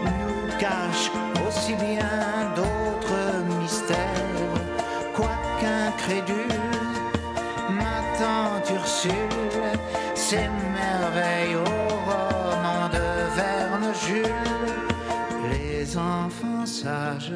[0.06, 1.12] nous cachent
[1.46, 2.89] aussi bien d'autres
[7.70, 9.14] Ma tante Ursule
[10.16, 14.72] s'émerveille au roman de Verne Jules.
[15.52, 17.32] Les enfants sages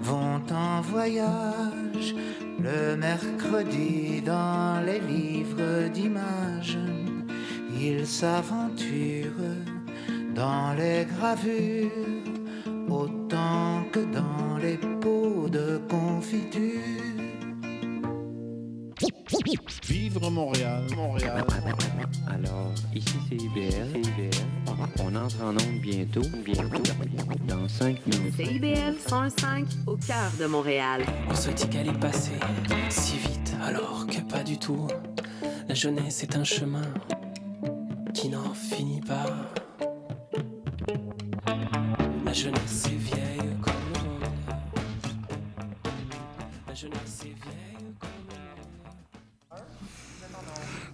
[0.00, 2.14] vont en voyage
[2.60, 6.78] le mercredi dans les livres d'images.
[7.80, 9.56] Ils s'aventurent
[10.36, 11.90] dans les gravures
[20.38, 21.44] Montréal, Montréal.
[22.28, 24.00] Alors, ici c'est IBL.
[25.00, 26.22] On entre en onde bientôt.
[26.44, 26.80] Bientôt.
[27.48, 28.36] Dans 5 minutes.
[28.36, 31.02] CIBL 105 au cœur de Montréal.
[31.28, 32.38] On se dit qu'elle est passée
[32.88, 34.86] si vite, alors que pas du tout.
[35.68, 36.86] La jeunesse est un chemin
[38.14, 39.26] qui n'en finit pas.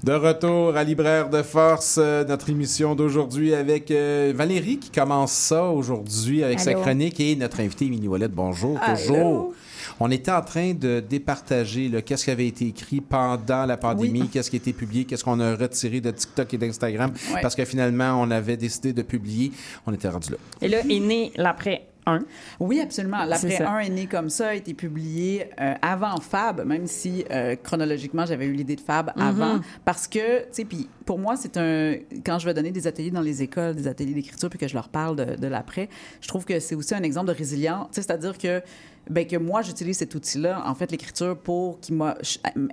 [0.05, 5.33] De retour à Libraire de Force, euh, notre émission d'aujourd'hui avec euh, Valérie qui commence
[5.33, 8.29] ça aujourd'hui avec sa chronique et notre invité Mini Wallet.
[8.29, 8.97] Bonjour, Allô?
[8.99, 9.53] toujours.
[9.99, 14.29] On était en train de départager qu'est-ce qui avait été écrit pendant la pandémie, Oui.
[14.31, 17.65] qu'est-ce qui a été publié, qu'est-ce qu'on a retiré de TikTok et d'Instagram, parce que
[17.65, 19.53] finalement, on avait décidé de publier.
[19.87, 20.37] On était rendu là.
[20.61, 22.21] Et là, est né l'après 1.
[22.61, 23.25] Oui, absolument.
[23.25, 23.71] L'après ça.
[23.71, 28.27] 1 est né comme ça, a été publié euh, avant Fab, même si euh, chronologiquement,
[28.27, 29.23] j'avais eu l'idée de Fab Mm-hmm.
[29.23, 29.61] avant.
[29.85, 31.95] Parce que, tu sais, puis pour moi, c'est un.
[32.25, 34.75] Quand je vais donner des ateliers dans les écoles, des ateliers d'écriture, puis que je
[34.75, 35.89] leur parle de, de l'après,
[36.21, 37.89] je trouve que c'est aussi un exemple de résilience.
[37.93, 38.63] Tu sais, c'est-à-dire que.
[39.11, 42.17] Ben, que moi, j'utilise cet outil-là, en fait, l'écriture, pour qui m'a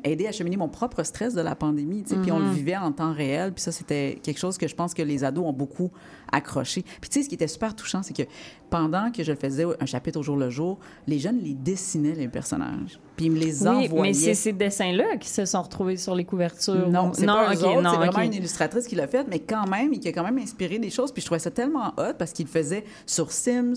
[0.04, 2.04] aidé à cheminer mon propre stress de la pandémie.
[2.04, 3.54] Puis on le vivait en temps réel.
[3.54, 5.92] Puis ça, c'était quelque chose que je pense que les ados ont beaucoup
[6.32, 6.84] accroché.
[7.02, 8.24] Puis tu sais, ce qui était super touchant, c'est que
[8.70, 12.30] pendant que je faisais un chapitre au jour le jour, les jeunes les dessinaient, les
[12.30, 13.00] personnages.
[13.18, 14.02] Puis ils me les Oui, envoyaient.
[14.02, 16.90] mais c'est ces dessins-là qui se sont retrouvés sur les couvertures.
[16.90, 19.40] Non, c'est pas eux ok, autres, non, c'est vraiment une illustratrice qui l'a fait, mais
[19.40, 21.12] quand même, qui a quand même inspiré des choses.
[21.12, 23.74] Puis je trouvais ça tellement hot parce qu'il le faisait sur Sims,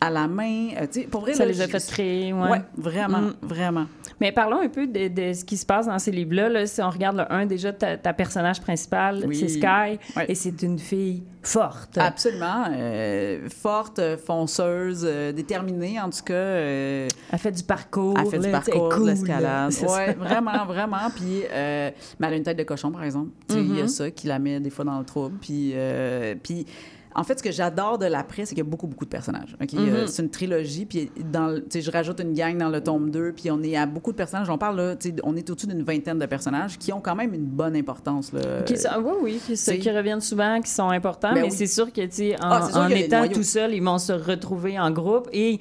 [0.00, 0.68] à la main.
[0.80, 2.48] euh, pour vrai, Ça là, les a fait créer, ouais.
[2.50, 3.34] Ouais, vraiment, Mm.
[3.42, 3.86] vraiment.
[4.20, 6.48] Mais parlons un peu de, de ce qui se passe dans ces livres-là.
[6.48, 6.66] là.
[6.66, 9.36] Si on regarde le 1, déjà, ta, ta personnage principale, Oui.
[9.36, 10.24] c'est Sky, Ouais.
[10.28, 11.96] et c'est une fille forte.
[11.98, 12.64] Absolument.
[12.70, 16.32] euh, forte, fonceuse, euh, déterminée, en tout cas.
[16.34, 18.14] euh, Elle fait du parcours.
[18.18, 19.72] Elle fait du là, sais, parcours, cool, l'escalade.
[19.88, 21.10] Ouais, vraiment, vraiment.
[21.14, 23.30] Puis, euh, mais elle a une tête de cochon, par exemple.
[23.48, 23.88] Tu sais, Il y a Mhm.
[23.88, 25.36] ça qui la met des fois dans le trouble.
[25.40, 26.66] Puis, euh, puis
[27.14, 29.56] en fait, ce que j'adore de l'après, c'est qu'il y a beaucoup, beaucoup de personnages.
[29.60, 29.78] Mhm.
[29.88, 30.84] Euh, c'est une trilogie.
[30.86, 33.32] Puis, dans, le- tu sais, je rajoute une gang dans le tome 2.
[33.32, 34.48] Puis, on est à beaucoup de personnages.
[34.50, 37.16] On parle, là, tu sais, on est au-dessus d'une vingtaine de personnages qui ont quand
[37.16, 38.32] même une bonne importance.
[38.32, 38.62] Là.
[38.64, 41.56] Qui sont- oui, oui, qui, c'est- qui reviennent souvent, qui sont importants, Ben mais oui.
[41.56, 43.32] c'est sûr que, en, Ah, sûr en des étant noyaux.
[43.34, 45.58] tout seul, ils vont se retrouver en groupe et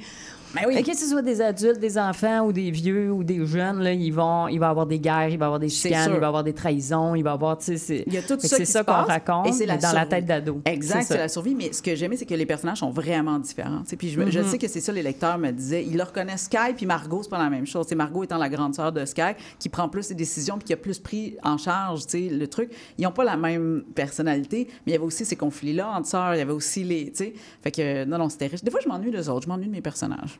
[0.61, 0.83] Ben oui.
[0.83, 4.11] Que ce soit des adultes, des enfants ou des vieux ou des jeunes, là, ils
[4.11, 6.25] vont, il va y avoir des guerres, il va y avoir des chicanes, il va
[6.25, 8.03] y avoir des trahisons, il va y avoir, tu sais, c'est...
[8.07, 10.05] Il y a tout ça c'est ça qu'on raconte, et c'est la mais dans la
[10.05, 10.61] tête d'ado.
[10.65, 11.55] Exact, C'est la survie.
[11.55, 13.81] Mais ce que j'aimais, c'est que les personnages sont vraiment différents.
[13.83, 13.95] tu sais.
[13.95, 14.45] Puis je, Mhm.
[14.45, 15.83] sais que c'est ça, les lecteurs me disaient.
[15.85, 17.85] Ils le reconnaissent Sky, puis Margot, c'est pas la même chose.
[17.89, 20.73] C'est Margot étant la grande sœur de Sky, qui prend plus ses décisions, puis qui
[20.73, 22.71] a plus pris en charge tu sais, le truc.
[22.97, 26.35] Ils n'ont pas la même personnalité, mais il y avait aussi ces conflits-là entre sœurs.
[26.35, 27.05] Il y avait aussi les.
[27.11, 27.33] tu sais.
[27.61, 28.63] Fait que, non, non, c'était riche.
[28.63, 29.43] Des fois, je m'ennuie d'eux autres.
[29.45, 30.39] Je m'ennuie de mes personnages.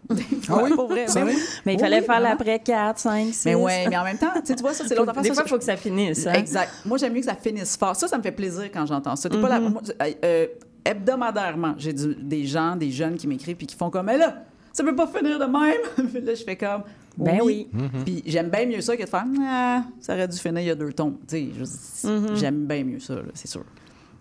[0.50, 0.72] Ah oui?
[0.76, 1.06] Pour vrai.
[1.08, 1.36] C'est Ben vrai?
[1.36, 1.42] oui.
[1.66, 3.46] Mais il fallait oui, faire l'après 4, 5, 6.
[3.46, 5.24] Mais ouais, mais en même temps, tu vois, ça, c'est l'autre affaire.
[5.24, 6.26] Des Ça, fois, il faut que ça finisse.
[6.28, 6.34] hein.
[6.34, 6.72] Exact.
[6.86, 7.96] Moi, j'aime mieux que ça finisse fort.
[7.96, 9.30] Ça, ça me fait plaisir quand j'entends ça.
[9.30, 9.60] T'es pas là.
[9.60, 9.82] moi,
[10.24, 10.48] euh,
[10.86, 14.44] hebdomadairement, j'ai des gens, des jeunes qui m'écrivent puis qui font comme, mais là,
[14.74, 16.10] ça peut pas finir de même.
[16.14, 16.84] Puis là, je fais comme,
[17.18, 17.68] Ben oui.
[18.06, 20.72] Puis j'aime bien mieux ça que de faire, ah, ça aurait dû finir il y
[20.72, 21.18] a deux tombes.
[21.28, 22.36] Tu sais, Mm-hmm.
[22.36, 23.64] j'aime bien mieux ça, c'est sûr.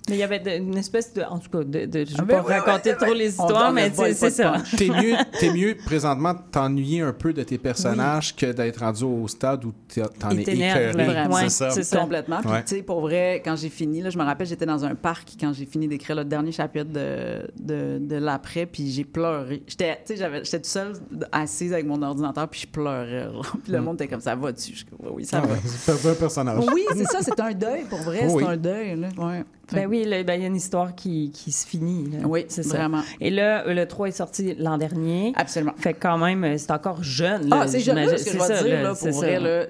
[0.09, 1.23] Mais il y avait de- une espèce de.
[1.23, 3.73] En tout cas, de, de- je ne Ah, ben pas oui, raconter trop les histoires,
[3.73, 4.55] mais c'est ça.
[4.77, 9.05] T'es mieux, t'es mieux présentement de t'ennuyer un peu de tes personnages que d'être rendu
[9.05, 9.73] au stade où
[10.19, 10.93] t'en es écœuré.
[11.29, 11.71] Ouais, c'est ça.
[11.71, 11.99] c'est ça.
[11.99, 12.41] Complètement.
[12.41, 12.63] Puis, Ouais.
[12.65, 15.31] tu sais, pour vrai, quand j'ai fini, là, je me rappelle, j'étais dans un parc
[15.41, 19.63] quand j'ai fini d'écrire le dernier chapitre de, de, de l'après, puis j'ai pleuré.
[19.67, 20.93] J'étais, tu sais, j'avais- j'étais toute seule,
[21.33, 23.25] assise avec mon ordinateur, puis je pleurais.
[23.25, 23.41] là.
[23.65, 24.73] Puis le monde était comme ça, va-tu?
[25.11, 25.43] Oui, ça Mm.
[25.43, 25.53] Ah va.
[25.55, 26.65] ouais, c'est perdu un personnage.
[26.73, 28.43] Oui, c'est ça, c'est un deuil, pour vrai, Oh oui.
[28.45, 28.97] c'est un deuil.
[29.01, 29.09] Là.
[29.19, 29.45] Ouais.
[29.73, 32.11] Ben oui, là, ben, il y a une histoire qui, qui se finit.
[32.11, 32.27] là.
[32.27, 32.77] Oui, c'est ça.
[32.79, 33.03] vraiment.
[33.21, 35.33] Et là, le 3 est sorti l'an dernier.
[35.37, 35.75] Absolument.
[35.77, 37.49] Fait que quand même, c'est encore jeune.
[37.49, 39.41] là, Ah, c'est jeune, ce que C'est je vais dire, là, pour vrai.
[39.41, 39.67] Là.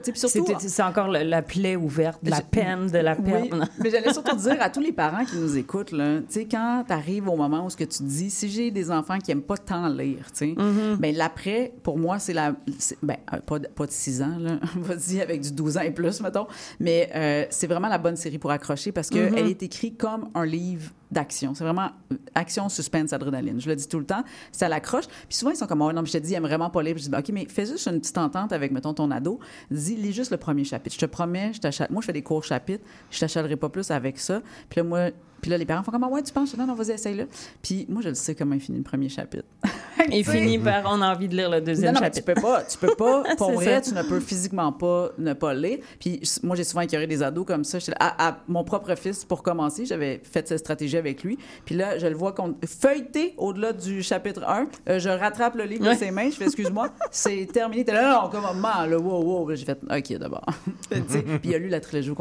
[0.58, 3.68] C'est encore la plaie ouverte, la Je- peine de la Oui, peine.
[3.82, 6.84] mais j'allais surtout dire à tous les parents qui nous écoutent, là, tu sais, quand
[6.86, 9.42] tu arrives au moment où ce que tu dis, si j'ai des enfants qui aiment
[9.42, 10.96] pas tant lire, tu sais, Mm-hmm.
[10.96, 12.54] ben l'après, pour moi, c'est la.
[13.02, 15.90] Ben, euh, pas, de, pas de 6 ans, là, vas-y, avec du 12 ans et
[15.90, 16.46] plus, mettons,
[16.80, 19.50] mais euh, c'est vraiment la bonne série pour accrocher parce qu'elle Mm-hmm.
[19.50, 21.54] est écrite comme un livre d'action.
[21.54, 23.60] C'est vraiment euh, action, suspense, adrénaline.
[23.60, 25.06] Je le dis tout le temps, ça l'accroche.
[25.06, 26.96] Puis souvent, ils sont comme, oh, non, je te dis, ils aiment vraiment pas lire.
[26.96, 29.38] Je dis, Ben, OK, mais fais juste une petite entente avec, mettons, ton ado.
[29.70, 30.94] Dis, lis juste le premier chapitre.
[30.94, 31.90] Je te promets, je t'achète.
[31.90, 32.84] Moi, je fais des courts chapitres.
[33.10, 34.42] Je t'achèterai pas plus avec ça.
[34.68, 36.56] Puis là, moi, puis là, les parents font comme, Ah ouais, tu penses?
[36.56, 37.28] Non, non, vas-y, essaye-le.
[37.62, 39.44] Puis moi, je le sais comment il finit le premier chapitre.
[40.12, 42.34] Et finit par on a envie de lire le deuxième Non, non, mais tu chapitre.
[42.34, 43.90] peux pas, tu peux pas, pour vrai, ça.
[43.90, 45.78] tu ne peux physiquement pas ne pas lire.
[45.98, 47.78] Puis moi, j'ai souvent écœuré des ados comme ça.
[47.98, 51.38] À, à mon propre fils, pour commencer, j'avais fait cette stratégie avec lui.
[51.64, 54.68] Puis là, je le vois qu'on feuilleté au-delà du chapitre 1.
[54.88, 55.94] Euh, je rattrape le livre Ouais.
[55.94, 56.30] de ses mains.
[56.30, 57.84] Je fais, excuse-moi, c'est terminé.
[57.84, 59.54] T'es là, non, comment, maman, là, wow, wow.
[59.54, 60.44] J'ai fait, OK, d'abord.
[60.90, 61.00] Puis
[61.44, 62.14] il a lu la trilogie au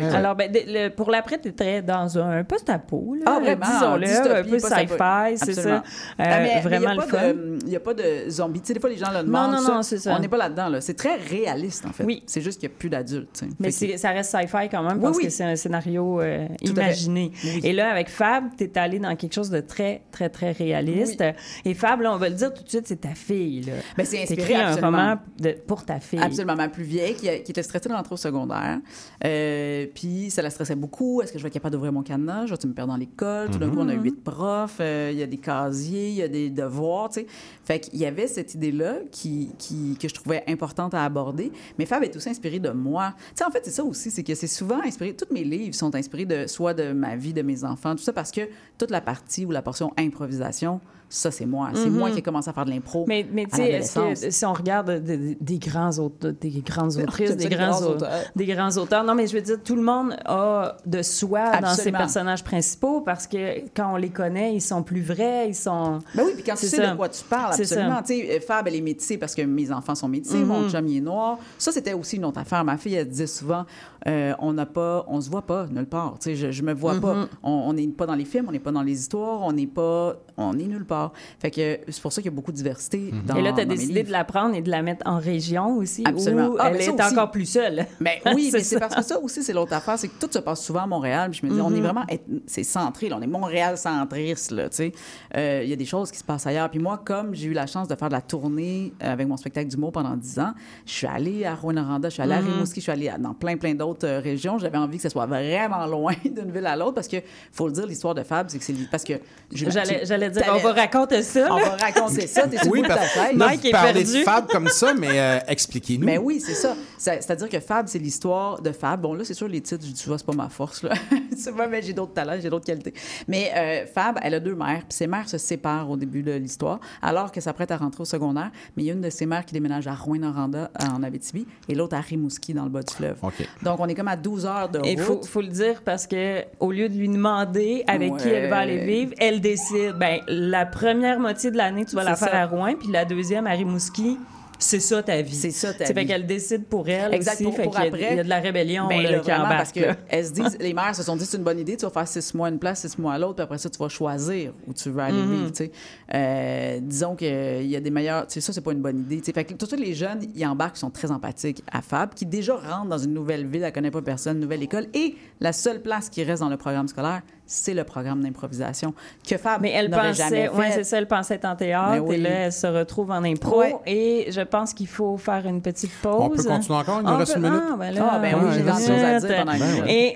[0.00, 4.44] Alors, ben, le- pour l'après, tu très dans un post-apo, là, Ah, vraiment, disons-le, un
[4.44, 5.68] peu sci-fi, c'est ça.
[5.76, 5.80] Euh,
[6.18, 7.32] Ah, mais vraiment le fun.
[7.62, 8.60] Il n'y a pas de zombies.
[8.60, 9.52] Tu sais, des fois, les gens le demandent.
[9.52, 10.14] non, non, c'est ça.
[10.14, 10.68] On n'est pas là-dedans.
[10.68, 10.80] Là.
[10.80, 12.04] C'est très réaliste, en fait.
[12.04, 12.22] Oui.
[12.26, 13.42] C'est juste qu'il n'y a plus d'adultes.
[13.58, 15.24] Mais que- ça reste sci-fi quand même Oui, parce oui.
[15.24, 17.32] que c'est un scénario euh, imaginé.
[17.42, 17.60] Oui.
[17.64, 21.24] Et là, avec Fab, tu es allé dans quelque chose de très, très, très réaliste.
[21.64, 23.62] Et Fab, là, on va le dire tout de suite, c'est ta fille.
[23.62, 23.72] Là.
[23.96, 26.20] Ben, c'est inspiré, un roman de- pour ta fille.
[26.22, 26.54] Absolument.
[26.56, 28.78] Ma plus vieille, qui, qui était stressée de rentrer au secondaire.
[29.24, 31.22] Euh, puis ça la stressait beaucoup.
[31.22, 32.46] Est-ce que je vais être capable d'ouvrir mon cadenas?
[32.46, 33.50] Je vais me perdre dans l'école?
[33.50, 36.22] Tout d'un coup, on a huit profs, euh, il y a des casiers, il y
[36.22, 37.26] a des devoirs, tu sais.
[37.64, 41.52] Fait qu'il y avait cette idée-là qui, qui, que je trouvais importante à aborder.
[41.78, 43.14] Mais Fab est aussi inspiré de moi.
[43.16, 45.14] Tu sais, en fait, c'est ça aussi, c'est que c'est souvent inspiré...
[45.14, 48.12] Tous mes livres sont inspirés de soit de ma vie, de mes enfants, tout ça,
[48.12, 48.42] parce que
[48.78, 51.70] toute la partie ou la portion improvisation, ça, c'est moi.
[51.74, 54.52] C'est moi qui ai commencé à faire de l'impro Mais, mais tu sais, si on
[54.52, 58.10] regarde de- de- des grands auteurs, des grandes autrices, des grands, grands au- auteurs.
[58.36, 61.68] des grands auteurs, non, mais je veux dire, tout le monde a de soi dans
[61.74, 66.00] ses personnages principaux parce que quand on les connaît, ils sont plus vrais, ils sont.
[66.14, 66.90] Ben oui, puis quand tu sais ça.
[66.92, 68.02] de quoi tu parles, absolument.
[68.02, 70.86] Tu sais, euh, Fab, elle est métissée parce que mes enfants sont métissés, mon chum,
[70.88, 71.38] il est noir.
[71.58, 72.64] Ça, c'était aussi une autre affaire.
[72.64, 73.64] Ma fille, elle disait souvent,
[74.06, 76.16] euh, on n'a pas, on se voit pas nulle part.
[76.20, 77.26] Tu sais, je, je me vois pas.
[77.42, 79.66] On on n'est pas dans les films, on n'est pas dans les histoires, on n'est
[79.66, 80.97] pas, on est nulle part.
[81.38, 83.60] Fait que c'est pour ça qu'il y a beaucoup de diversité dans Et là, tu
[83.60, 86.48] as décidé de la prendre et de la mettre en région aussi, Absolument.
[86.48, 87.12] où Ah, elle ben est aussi.
[87.12, 87.86] encore plus seule?
[88.00, 88.80] Mais oui, C'est mais c'est ça.
[88.80, 91.30] parce que ça aussi, c'est l'autre affaire, c'est que tout se passe souvent à Montréal.
[91.30, 91.82] Puis je me dis, on est Mhm.
[91.82, 92.04] vraiment,
[92.46, 94.92] c'est centré, là, on est Montréal centriste, là, tu sais.
[95.36, 96.70] Euh, Il y a des choses qui se passent ailleurs.
[96.70, 99.36] Puis moi, comme j'ai eu la chance de faire de la tournée euh, avec mon
[99.36, 100.52] spectacle d'humour pendant 10 ans,
[100.86, 102.52] je suis allée à Rwanda, je suis allée à Mhm.
[102.52, 104.58] Rimouski, je suis allée dans plein, plein d'autres euh, régions.
[104.58, 107.16] J'avais envie que ce soit vraiment loin d'une ville à l'autre parce que,
[107.52, 109.14] faut le dire, l'histoire de Fab, c'est que c'est parce que
[109.52, 111.48] je- J'allais dire, on va raconter ça.
[111.52, 111.64] on là.
[111.70, 113.36] va raconter ça, t'es sur le Oui, bout de ta parce tête.
[113.36, 114.18] là, Mike vous est parlez perdu.
[114.18, 116.04] de Fab comme ça, mais euh, expliquez-nous.
[116.04, 116.74] Mais oui, c'est ça.
[116.96, 119.00] C'est-à-dire que Fab, c'est l'histoire de Fab.
[119.00, 120.90] Bon, là, c'est sûr, les titres, je dis, tu vois, c'est pas ma force, là.
[121.44, 122.94] tu vois, mais j'ai d'autres talents, j'ai d'autres qualités.
[123.26, 126.32] Mais euh, Fab, elle a deux mères, puis ses mères se séparent au début de
[126.32, 128.50] l'histoire, alors que s'apprête à rentrer au secondaire.
[128.76, 131.74] Mais il y a une de ses mères qui déménage à Rouyn-Noranda, en Abitibi, et
[131.74, 133.16] l'autre à Rimouski, dans le bas du fleuve.
[133.62, 135.24] Donc, on est comme à 12 heures de Et il route.
[135.24, 138.58] faut, faut le dire parce que au lieu de lui demander avec qui elle va
[138.58, 139.94] aller vivre, elle décide.
[139.98, 142.42] Ben, la première moitié de l'année, tu vas la faire ça.
[142.42, 144.18] à Rouen, puis la deuxième à Rimouski.
[144.60, 145.36] C'est ça ta vie.
[145.36, 146.06] C'est ça ta C'est fait vie.
[146.08, 147.44] qu'elle décide pour elle Exact, aussi.
[147.44, 148.08] pour- fait pour qu'il y a- après.
[148.10, 149.94] Il y a de la rébellion Ben là, là, qui vraiment, embarque, parce que là.
[150.08, 152.08] elles se disent, les mères se sont dit c'est une bonne idée, tu vas faire
[152.08, 154.52] six mois à une place, six mois à l'autre, puis après ça, tu vas choisir
[154.66, 155.30] où tu veux aller Mhm.
[155.32, 155.50] vivre.
[155.52, 155.70] tu sais.
[156.12, 158.26] Euh, disons qu'il y a des meilleurs.
[158.26, 159.18] Tu sais, ça, c'est pas une bonne idée.
[159.18, 159.32] tu sais.
[159.32, 162.56] Fait que tous les jeunes, ils embarquent, ils sont très empathiques à Fab, qui déjà
[162.56, 166.08] rentrent dans une nouvelle ville, elle connaît pas personne, nouvelle école, et la seule place
[166.10, 168.92] qui reste dans le programme scolaire, c'est le programme d'improvisation
[169.26, 172.16] que Fab Mais elle pensait, ouais, c'est ça, elle pensait être en théâtre Ben oui.
[172.16, 173.60] et là, elle se retrouve en impro.
[173.60, 173.74] Ouais.
[173.86, 176.12] Et je pense qu'il faut faire une petite pause.
[176.20, 177.00] On peut continuer encore?
[177.02, 177.62] Il nous reste peut- une minute.
[177.72, 179.84] Ah, ben, là, Ah, ben oui, j'ai une tant de choses à dire pendant Ben.
[179.88, 180.14] Et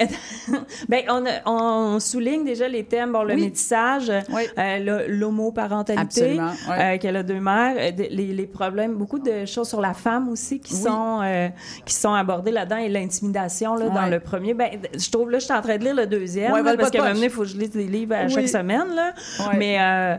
[0.88, 3.40] ben, on, souligne déjà les thèmes, bon, le Oui.
[3.42, 4.42] métissage, Oui.
[4.59, 6.45] euh, l'homoparentalité, ouais.
[6.71, 10.29] euh, qu'elle a deux mères, euh, les, les problèmes, beaucoup de choses sur la femme
[10.29, 10.81] aussi qui Oui.
[10.83, 11.49] sont euh,
[11.85, 14.11] qui sont abordées là-dedans et l'intimidation là, dans Ouais.
[14.11, 14.55] le premier.
[14.55, 16.90] Ben, je trouve là, je suis en train de lire le deuxième Ouais, là, parce
[16.90, 18.32] pas donné, il faut que je lise des livres à Oui.
[18.32, 19.12] chaque semaine là.
[19.40, 19.56] Ouais.
[19.58, 20.16] Mais euh,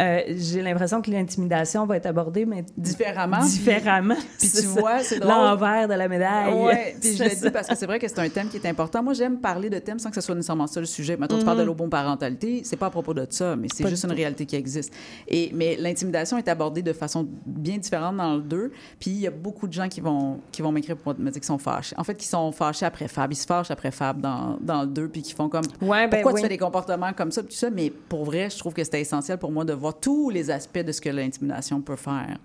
[0.00, 3.44] euh, j'ai l'impression que l'intimidation va être abordée mais Différemment.
[3.44, 4.16] différemment.
[4.38, 4.68] Puis tu ça.
[4.80, 6.52] vois, c'est l'envers de la médaille.
[6.54, 8.66] Oui, puis je le dis parce que c'est vrai que c'est un thème qui est
[8.66, 9.02] important.
[9.02, 11.16] Moi, j'aime parler de thèmes sans que ce soit nécessairement ça le sujet.
[11.16, 14.12] Maintenant, tu parles de l'homoparentalité, c'est pas à propos de ça, mais c'est juste une
[14.12, 14.92] réalité qui existe.
[15.28, 18.72] Et, mais l'intimidation est abordée de façon bien différente dans le 2.
[18.98, 21.32] Puis il y a beaucoup de gens qui vont, qui vont m'écrire pour me dire
[21.34, 21.94] qu'ils sont fâchés.
[21.98, 23.32] En fait, qui sont fâchés après Fab.
[23.32, 26.10] Ils se fâchent après Fab dans, dans le 2, puis qui font comme Ouais, ben
[26.22, 26.40] pourquoi oui.
[26.40, 27.70] tu fais des comportements comme ça, puis tout ça.
[27.70, 30.78] Mais pour vrai, je trouve que c'était essentiel pour moi de voir tous les aspects
[30.84, 32.38] de ce que l'intimidation peut faire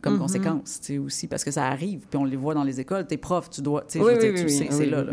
[0.00, 0.18] comme Mhm.
[0.20, 3.04] conséquence, tu sais, aussi, parce que ça arrive, puis on les voit dans les écoles.
[3.08, 5.04] T'es prof, tu dois, tu sais, Oui, tu sais, c'est là.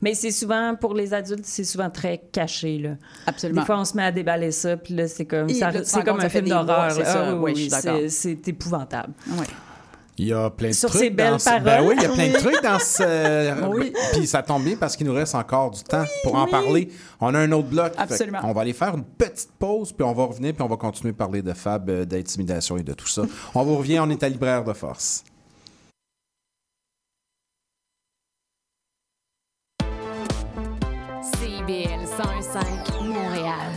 [0.00, 2.78] Mais c'est souvent, pour les adultes, c'est souvent très caché.
[2.78, 2.96] Là.
[3.26, 3.60] Absolument.
[3.60, 6.28] Des fois, on se met à déballer ça, puis là, c'est comme, c'est comme un
[6.28, 6.92] film d'horreur.
[7.06, 7.70] Ah Oui,
[8.08, 9.12] C'est épouvantable.
[9.38, 9.46] Ouais.
[10.18, 11.00] Il y a plein de Sur trucs.
[11.02, 13.66] ces belles dans ce- Ben oui, il y a plein de trucs dans ce.
[13.68, 13.92] Oui.
[14.12, 16.90] Puis ça tombe bien parce qu'il nous reste encore du temps pour en parler.
[17.20, 17.92] On a un autre bloc.
[17.96, 18.40] Absolument.
[18.44, 21.10] on va aller faire une petite pause, puis on va revenir, puis on va continuer
[21.10, 23.22] à parler de Fab, euh, d'intimidation et de tout ça.
[23.54, 25.24] On vous revient, on est à Libraire de Force.
[31.22, 33.72] CIBL 105 Montréal.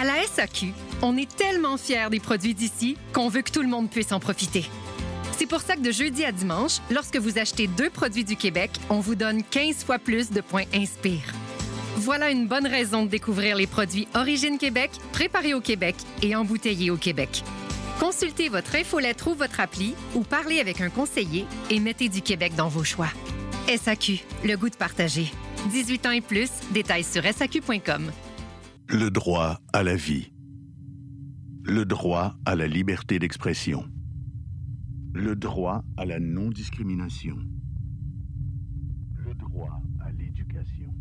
[0.00, 3.68] À la SAQ, on est tellement fiers des produits d'ici qu'on veut que tout le
[3.68, 4.64] monde puisse en profiter.
[5.38, 8.72] C'est pour ça que de jeudi à dimanche, lorsque vous achetez deux produits du Québec,
[8.90, 11.32] on vous donne 15 fois plus de points Inspire.
[11.94, 16.90] Voilà une bonne raison de découvrir les produits Origine Québec, préparés au Québec et embouteillés
[16.90, 17.44] au Québec.
[18.00, 22.54] Consultez votre infolettre ou votre appli ou parlez avec un conseiller et mettez du Québec
[22.56, 23.10] dans vos choix.
[23.68, 25.32] SAQ, le goût de partager.
[25.70, 28.10] 18 ans et plus, détails sur SAQ.com.
[28.88, 30.32] Le droit à la vie.
[31.62, 33.88] Le droit à la liberté d'expression.
[35.12, 37.36] Le droit à la non-discrimination.
[39.16, 40.92] Le droit à l'éducation.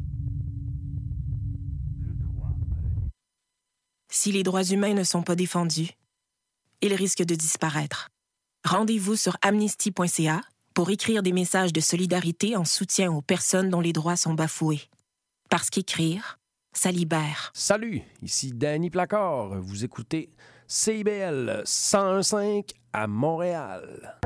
[4.09, 5.91] Si les droits humains ne sont pas défendus,
[6.81, 8.09] ils risquent de disparaître.
[8.63, 10.41] Rendez-vous sur amnesty.ca
[10.73, 14.81] pour écrire des messages de solidarité en soutien aux personnes dont les droits sont bafoués.
[15.49, 16.39] Parce qu'écrire,
[16.73, 17.51] ça libère.
[17.53, 19.61] Salut, ici Danny Placard.
[19.61, 20.29] Vous écoutez
[20.69, 22.35] CIBL 1015
[22.91, 24.17] à Montréal.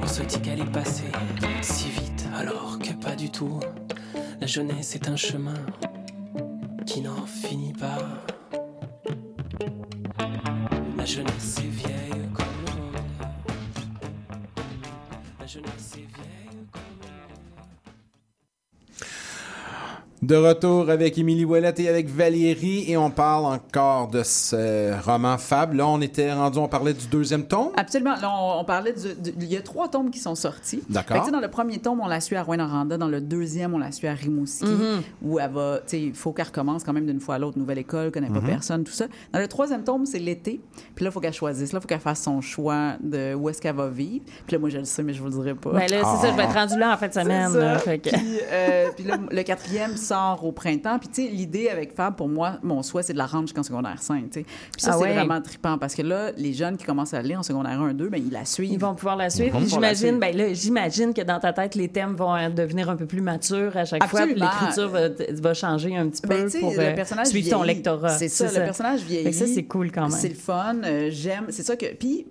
[0.00, 1.10] On se dit qu'elle est passée
[1.60, 3.58] si vite, alors que pas du tout.
[4.40, 5.66] La jeunesse est un chemin
[6.86, 7.98] qui n'en finit pas.
[10.96, 11.73] La jeunesse est
[20.24, 25.36] De retour avec Émilie Ouellette et avec Valérie, et on parle encore de ce roman
[25.36, 25.76] Fable.
[25.76, 27.68] Là, on était rendu, on parlait du deuxième tome.
[27.76, 28.14] Absolument.
[28.22, 30.82] Là, on, on parlait du, du- Il y a trois tomes qui sont sortis.
[30.88, 31.30] D'accord.
[31.30, 32.96] Dans le premier tome, on la suit à Rouen-Noranda.
[32.96, 35.02] Dans le deuxième, on la suit à Rimouski, Mhm.
[35.22, 35.80] où elle va.
[35.80, 38.28] Tu sais, il faut qu'elle recommence quand même d'une fois à l'autre, nouvelle école, connaît
[38.30, 38.46] pas Mhm.
[38.46, 39.04] personne, tout ça.
[39.30, 40.58] Dans le troisième tome, c'est l'été.
[40.94, 41.72] Puis là, il faut qu'elle choisisse.
[41.74, 44.24] Là, il faut qu'elle fasse son choix de où est-ce qu'elle va vivre.
[44.46, 45.72] Puis là, moi, je le sais, mais je vous le dirai pas.
[45.72, 47.50] Ben là, c'est ça, je vais être rendu là en fin de semaine.
[47.52, 47.58] ça.
[47.58, 50.98] là, fait que- Puis, euh, puis là, le quatrième sort au printemps.
[50.98, 53.62] Puis, tu sais, l'idée avec Fab, pour moi, mon souhait, c'est de la rendre jusqu'en
[53.62, 54.30] secondaire 5.
[54.30, 54.42] tu sais.
[54.42, 57.38] Puis ça, Ah c'est vraiment trippant parce que là, les jeunes qui commencent à lire
[57.40, 58.72] en secondaire 1, 2, ben, ils la suivent.
[58.72, 59.58] Ils vont pouvoir la suivre.
[59.66, 63.06] J'imagine, ben là, j'imagine que dans ta tête, les thèmes vont euh, devenir un peu
[63.06, 64.20] plus matures à chaque fois.
[64.20, 64.50] Absolument.
[64.60, 67.50] l'écriture va, va changer un petit peu Ben, tu sais, pour le euh, personnage suivre
[67.50, 68.10] ton lectorat.
[68.10, 69.32] C'est ça, le personnage vieillit.
[69.32, 70.10] Ça, c'est cool quand même.
[70.10, 70.76] C'est le fun.
[70.84, 71.46] euh, J'aime.
[71.50, 71.86] C'est ça que.
[71.94, 72.26] Puis,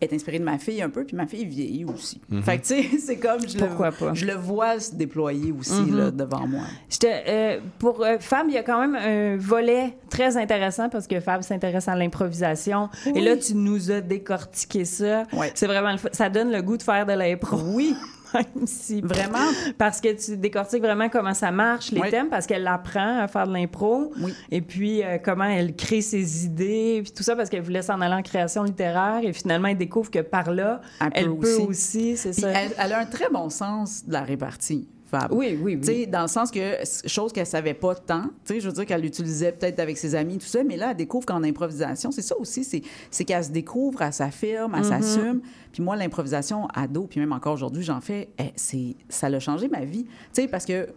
[0.00, 2.20] est inspirée de ma fille un peu, puis ma fille vieillit aussi.
[2.28, 2.42] Mhm.
[2.42, 3.40] Fait que, tu sais, c'est comme.
[3.48, 4.14] Je Pourquoi le, pas?
[4.14, 5.96] Je le vois se déployer aussi, Mhm.
[5.98, 6.62] là, devant moi.
[7.04, 11.20] Euh, pour euh, Fab, il y a quand même un volet très intéressant parce que
[11.20, 12.88] Fab s'intéresse à l'improvisation.
[13.06, 13.12] Oui.
[13.16, 15.24] Et là, tu nous as décortiqué ça.
[15.54, 15.98] C'est vraiment le.
[16.12, 17.56] Ça donne le goût de faire de l'impro.
[17.74, 17.94] Oui.
[18.34, 19.00] Même si.
[19.04, 19.50] Vraiment?
[19.76, 22.10] Parce que tu décortiques vraiment comment ça marche, les Oui.
[22.10, 24.12] thèmes, parce qu'elle apprend à faire de l'impro.
[24.50, 28.00] Et puis, euh, comment elle crée ses idées, puis tout ça, parce qu'elle voulait s'en
[28.00, 29.20] aller en création littéraire.
[29.22, 30.80] Et finalement, elle découvre que par là,
[31.14, 32.50] elle, peut, aussi, c'est Puis ça.
[32.50, 34.88] Elle, elle a un très bon sens de la répartie.
[35.10, 35.32] Fab.
[35.32, 35.80] Oui, oui, oui.
[35.80, 39.00] Tu sais, dans le sens que, chose qu'elle savait pas tant, je veux dire qu'elle
[39.00, 42.36] l'utilisait peut-être avec ses amis, tout ça, mais là, elle découvre qu'en improvisation, c'est ça
[42.38, 45.02] aussi, c'est, qu'elle se découvre, elle s'affirme, elle Mhm.
[45.02, 45.40] s'assume.
[45.72, 49.68] Puis moi, l'improvisation ado, puis même encore aujourd'hui, j'en fais, eh, c'est, ça l'a changé
[49.68, 50.04] ma vie.
[50.04, 50.88] Tu sais, parce que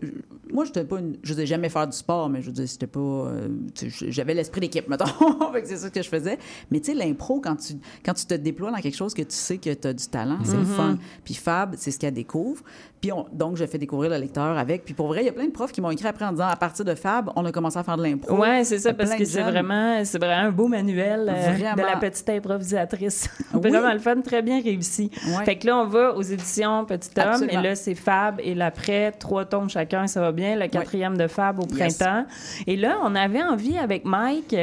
[0.52, 2.88] moi, je pas une, je n'ai jamais faire du sport, mais je veux dire, c'était
[2.88, 3.48] pas, euh,
[4.08, 5.06] j'avais l'esprit d'équipe, mettons.
[5.64, 6.38] C'est ça que je faisais.
[6.72, 9.36] Mais tu sais, l'impro, quand tu, quand tu te déploies dans quelque chose que tu
[9.36, 10.66] sais que tu as du talent, c'est le Mhm.
[10.66, 10.98] fun.
[11.24, 12.64] Puis Fab, c'est ce qu'elle découvre.
[13.02, 14.86] Puis on- donc, je fais découvrir le lecteur avec.
[14.86, 16.48] Puis pour vrai, il y a plein de profs qui m'ont écrit après en disant
[16.48, 18.36] à partir de Fab, on a commencé à faire de l'impro.
[18.38, 21.98] Ouais, c'est ça, parce que c'est vraiment, c'est vraiment un beau manuel euh, de la
[21.98, 23.28] petite improvisatrice.
[23.54, 23.70] Oui.
[23.70, 25.12] vraiment le fun, très bien réussi.
[25.28, 25.44] Ouais.
[25.46, 27.60] Fait que là, on va aux éditions Petit Homme, Absolument.
[27.60, 30.56] et là, c'est Fab et l'après, trois tomes chacun, ça va bien.
[30.56, 31.98] Le quatrième de Fab au Yes.
[31.98, 32.26] printemps.
[32.66, 34.56] Et là, on avait envie avec Mike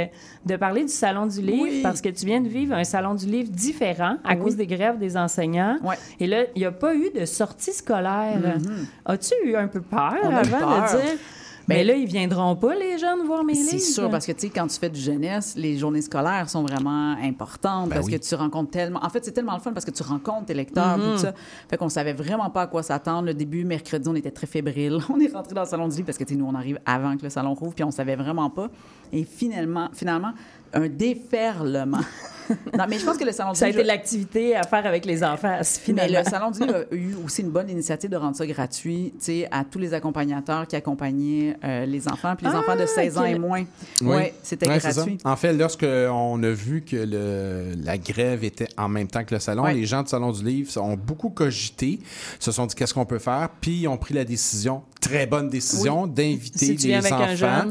[0.46, 1.80] de parler du Salon du Livre, Oui.
[1.82, 4.38] parce que tu viens de vivre un Salon du Livre différent à Oui.
[4.40, 5.76] cause des grèves des enseignants.
[6.20, 8.27] Et là, il n'y a pas eu de sortie scolaire.
[8.36, 8.86] Mhm.
[9.06, 10.92] As-tu eu un peu peur avant peur.
[10.92, 11.18] de dire...
[11.66, 13.68] Ben, Mais là, ils viendront pas, les jeunes, voir mes livres?
[13.72, 16.62] C'est sûr, parce que, tu sais, quand tu fais du jeunesse, les journées scolaires sont
[16.62, 18.12] vraiment importantes Ben parce oui.
[18.12, 19.04] que tu rencontres tellement...
[19.04, 21.12] En fait, c'est tellement le fun parce que tu rencontres tes lecteurs, Mhm.
[21.12, 21.34] tout ça.
[21.68, 23.26] Fait qu'on savait vraiment pas à quoi s'attendre.
[23.26, 24.98] Le début, mercredi, on était très fébrile.
[25.10, 26.78] On est rentré dans le salon du livre parce que, tu sais, nous, on arrive
[26.86, 28.68] avant que le salon rouvre, puis on savait vraiment pas.
[29.12, 30.32] Et finalement, finalement
[30.72, 32.00] un déferlement.
[32.78, 33.80] non, mais je pense que le salon du Ça a livre...
[33.80, 36.18] été l'activité à faire avec les enfants, Mais finalement.
[36.20, 39.24] le Salon du Livre a eu aussi une bonne initiative de rendre ça gratuit, tu
[39.24, 42.86] sais, à tous les accompagnateurs qui accompagnaient euh, de enfants, puis les Ah, enfants de
[42.86, 43.64] 16 ans et moins.
[44.00, 44.06] Oui.
[44.08, 45.18] Ouais, c'était Ouais, gratuit.
[45.26, 49.40] En fait, lorsqu'on a vu que le- la grève était en même temps que le
[49.40, 49.74] salon, Ouais.
[49.74, 51.98] les gens du Salon du Livre ont beaucoup cogité,
[52.40, 55.50] se sont dit qu'est-ce qu'on peut faire, puis ils ont pris la décision, très bonne
[55.50, 56.10] décision, Oui.
[56.10, 57.70] d'inviter Si tu les viens avec un enfants.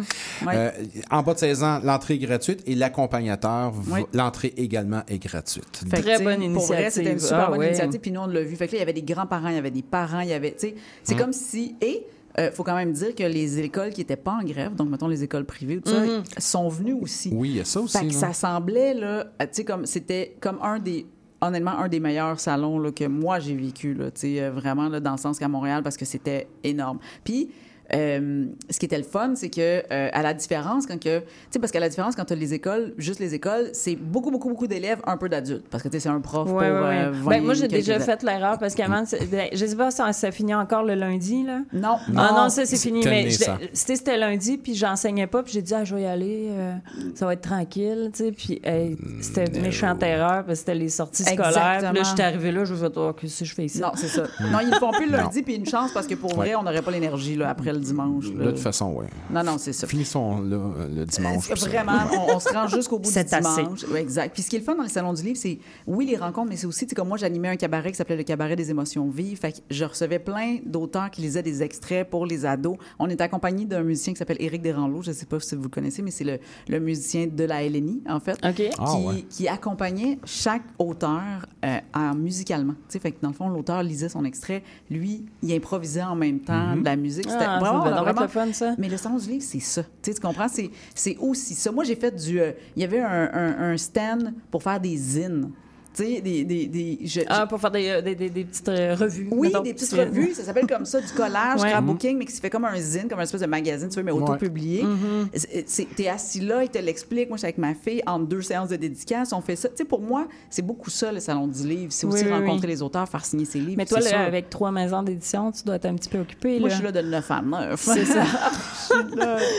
[0.54, 0.72] Euh,
[1.10, 4.02] en bas de 16 ans, l'entrée est gratuite et l'accompagnateur, Oui.
[4.14, 5.84] l'entrée également est gratuite.
[5.90, 7.20] Fait Très bonne Pour vrai, c'était une initiative.
[7.20, 8.56] super Ah, bonne initiative, puis nous, on l'a vu.
[8.56, 10.34] Fait que là, il y avait des grands-parents, il y avait des parents, il y
[10.34, 11.20] avait, tu sais, c'est Mm.
[11.20, 11.76] comme si...
[11.82, 12.06] Et
[12.40, 15.08] il faut quand même dire que les écoles qui n'étaient pas en grève, donc mettons
[15.08, 16.04] les écoles privées, tout ça,
[16.38, 17.32] sont venues aussi.
[17.34, 17.98] Oui, il y a ça aussi.
[17.98, 18.20] Fait que là.
[18.20, 21.08] ça semblait, là, tu sais, comme c'était comme un des
[21.42, 24.88] honnêtement un des meilleurs salons là, que moi j'ai vécu là, tu sais, euh, vraiment
[24.90, 26.98] là, dans le sens qu'à Montréal parce que c'était énorme.
[27.24, 27.50] Puis
[27.94, 31.26] euh, ce qui était le fun, c'est que euh, à la différence quand que, tu
[31.52, 34.32] sais, parce qu'à la différence quand tu as les écoles, juste les écoles, c'est beaucoup
[34.32, 36.62] beaucoup beaucoup d'élèves, un peu d'adultes, parce que tu sais, c'est un prof Ouais, pour
[36.62, 37.20] ouais, euh, ouais.
[37.20, 40.12] 20 Ben, moi, j'ai déjà fait l'erreur parce qu'avant, ben, je sais pas si ça,
[40.14, 41.62] ça finit encore le lundi, là?
[41.74, 41.98] Non.
[42.16, 43.06] Ah non, ça, c'est fini.
[43.06, 46.48] Mais c'était c'était lundi, puis j'enseignais pas, puis j'ai dit, ah, je vais y aller,
[46.52, 46.74] euh,
[47.16, 48.32] ça va être tranquille, tu sais.
[48.32, 51.80] Puis hey, c'était méchante erreur, parce que c'était les sorties scolaires.
[51.80, 53.80] Puis là, je suis arrivée là, je me suis dit, oh, que je fais ici?
[53.80, 54.24] Non, c'est ça.
[54.52, 56.64] Non, ils le font plus le lundi, puis une chance parce que pour vrai, on
[56.64, 58.26] n'aurait pas l'énergie là, après le dimanche.
[58.34, 58.46] là.
[58.46, 59.06] De toute façon, oui.
[59.32, 59.88] Non, non, c'est ça.
[59.88, 60.60] Finissons là,
[60.94, 61.50] le dimanche.
[61.50, 63.84] Vraiment, on, on se rend jusqu'au bout du dimanche.
[63.92, 64.34] Ouais, exact.
[64.34, 66.50] Puis ce qui est le fun dans les salons du livre, c'est oui les rencontres,
[66.50, 68.70] mais c'est aussi, tu sais, comme moi, j'animais un cabaret qui s'appelait le cabaret des
[68.70, 69.38] émotions vives.
[69.40, 72.78] Fait que je recevais plein d'auteurs qui lisaient des extraits pour les ados.
[73.00, 75.02] On était accompagné d'un musicien qui s'appelle Éric Desranleau.
[75.02, 77.64] Je ne sais pas si vous le connaissez, mais c'est le, le musicien de la
[77.68, 78.56] LNI, en fait, OK.
[78.56, 79.22] qui, Ah, ouais.
[79.30, 81.22] qui accompagnait chaque auteur
[81.66, 82.74] euh, en musicalement.
[82.74, 86.16] Tu sais, fait que dans le fond, l'auteur lisait son extrait, lui, il improvisait en
[86.16, 86.80] même temps Mhm.
[86.80, 87.30] de la musique.
[87.30, 88.76] C'était Ah, ça vraiment, devait être le fun, ça.
[88.78, 89.84] mais le salon du livre, c'est ça.
[89.84, 90.48] Tu sais, tu comprends?
[90.48, 91.72] C'est, c'est aussi ça.
[91.72, 92.40] Moi, j'ai fait du.
[92.40, 95.52] euh, Il y avait un, un- un stand pour faire des zines.
[95.98, 96.44] Tu sais, des.
[96.44, 99.28] des, des- je- Ah, pour faire des, euh, des, des- des petites euh, revues.
[99.32, 101.70] oui, mettons, des petites revues, ça s'appelle comme ça, du collage, Ouais.
[101.70, 104.04] scrapbooking, mais qui se fait comme un zine, comme un espèce de magazine, tu veux,
[104.04, 104.22] mais Ouais.
[104.22, 104.84] auto-publié.
[104.84, 105.28] Mm-hmm.
[105.34, 107.30] C'est- c'est- T'es assis là, il te l'explique.
[107.30, 109.70] Moi, je suis avec ma fille, en deux séances de dédicace, on fait ça.
[109.70, 111.92] Tu sais, pour moi, c'est beaucoup ça, le salon du livre.
[111.92, 112.74] C'est aussi Oui, rencontrer oui.
[112.74, 113.74] les auteurs, faire signer ses livres.
[113.78, 116.60] Mais toi, là, avec trois maisons d'édition, tu dois être un petit peu occupé.
[116.60, 116.76] Moi, là.
[116.76, 117.82] je suis là de 9 à 9.
[117.82, 118.24] C'est ça.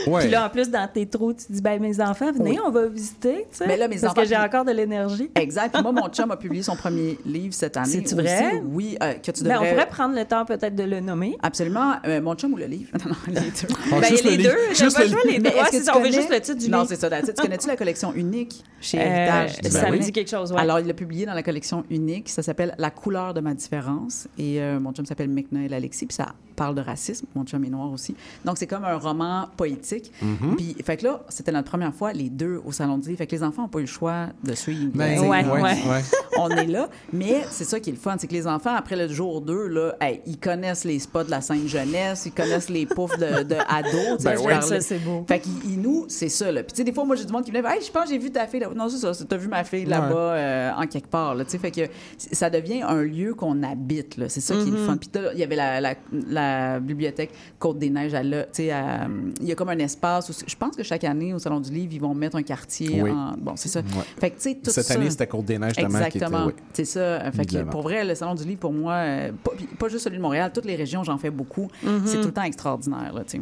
[0.07, 0.21] Ouais.
[0.23, 2.59] Puis là, en plus, dans tes trous, tu dis, ben, mes enfants, venez, Oui.
[2.65, 3.67] on va visiter, tu sais.
[3.67, 5.31] Mais là, mes Parce enfants- que j'ai encore de l'énergie.
[5.35, 5.73] Exact.
[5.75, 7.89] Puis moi, mon chum a publié son premier livre cette année.
[7.89, 8.23] C'est-tu aussi.
[8.25, 8.63] vrai?
[8.65, 9.69] Oui, euh, que tu Ben, devrais...
[9.69, 11.37] on pourrait prendre le temps peut-être de le nommer.
[11.43, 11.95] Absolument.
[12.07, 12.91] Euh, mon chum ou le livre?
[13.05, 13.69] Non, non, les deux.
[13.71, 15.51] Ah, Ben, juste les le deux, Juste pas le choix, les deux.
[15.51, 16.89] Ouais, c'est on veut juste le titre du Non, livre.
[16.89, 17.11] c'est ça.
[17.23, 19.57] Tu connais-tu la collection unique chez Euh, Héritage?
[19.71, 20.05] ça Ben me oui.
[20.05, 20.61] dit quelque chose, ouais.
[20.61, 22.29] Alors, il l'a publié dans la collection unique.
[22.29, 24.29] Ça s'appelle La couleur de ma différence.
[24.39, 26.07] Et euh, mon chum s'appelle McNeil Alexis.
[26.07, 26.27] Puis ça
[26.59, 27.27] parle de racisme.
[27.35, 28.15] Mon chum est noir aussi.
[28.45, 30.13] Donc, c'est comme un roman poétique.
[30.23, 30.57] Mm-hmm.
[30.57, 33.19] Puis, fait que là, c'était notre première fois, les deux au Salon du livre.
[33.19, 34.91] Fait que les enfants n'ont pas eu le choix de suivre.
[34.95, 36.03] Ben, ouais, ouais, ouais.
[36.39, 36.89] on est là.
[37.13, 39.69] Mais c'est ça qui est le fun, c'est que les enfants, après le jour 2,
[39.69, 43.57] là, hey, ils connaissent les spots de la Sainte-Jeunesse, ils connaissent les poufs de, de
[43.69, 44.23] ados.
[44.23, 44.61] Ben ouais.
[44.61, 45.25] Ça, c'est beau.
[45.29, 46.51] Fait qu'ils, nous, c'est ça.
[46.51, 46.63] Là.
[46.63, 48.19] Puis, tu sais, des fois, moi, j'ai du monde qui venait, hey, je pense j'ai
[48.19, 48.69] vu ta fille là.
[48.75, 51.35] Non, c'est ça, t'as vu ma fille là-bas euh, en quelque part.
[51.35, 51.83] Là, fait que
[52.17, 54.17] ça devient un lieu qu'on habite.
[54.29, 54.97] C'est ça qui est le fun.
[54.97, 56.48] Puis, il y avait la, la, la
[56.81, 58.15] bibliothèque Côte-des-Neiges.
[58.15, 60.29] à- Il y a comme un espace.
[60.31, 63.03] Où, je pense que chaque année, au Salon du Livre, ils vont mettre un quartier.
[63.03, 63.11] Oui.
[63.11, 63.81] en- Bon, c'est ça.
[63.81, 63.87] Ouais.
[64.21, 64.95] Fait que, tout Cette ça.
[64.95, 65.79] année, c'était Côte-des-Neiges.
[65.79, 66.47] Exactement.
[66.47, 66.53] oui.
[66.73, 67.01] C'est ça.
[67.01, 69.31] Euh, Fait que, pour vrai, le Salon du Livre, pour moi, euh,
[69.79, 71.69] pas, juste celui de Montréal, toutes les régions, j'en fais beaucoup.
[71.85, 72.01] Mm-hmm.
[72.07, 73.13] C'est tout le temps extraordinaire.
[73.15, 73.41] Là, tu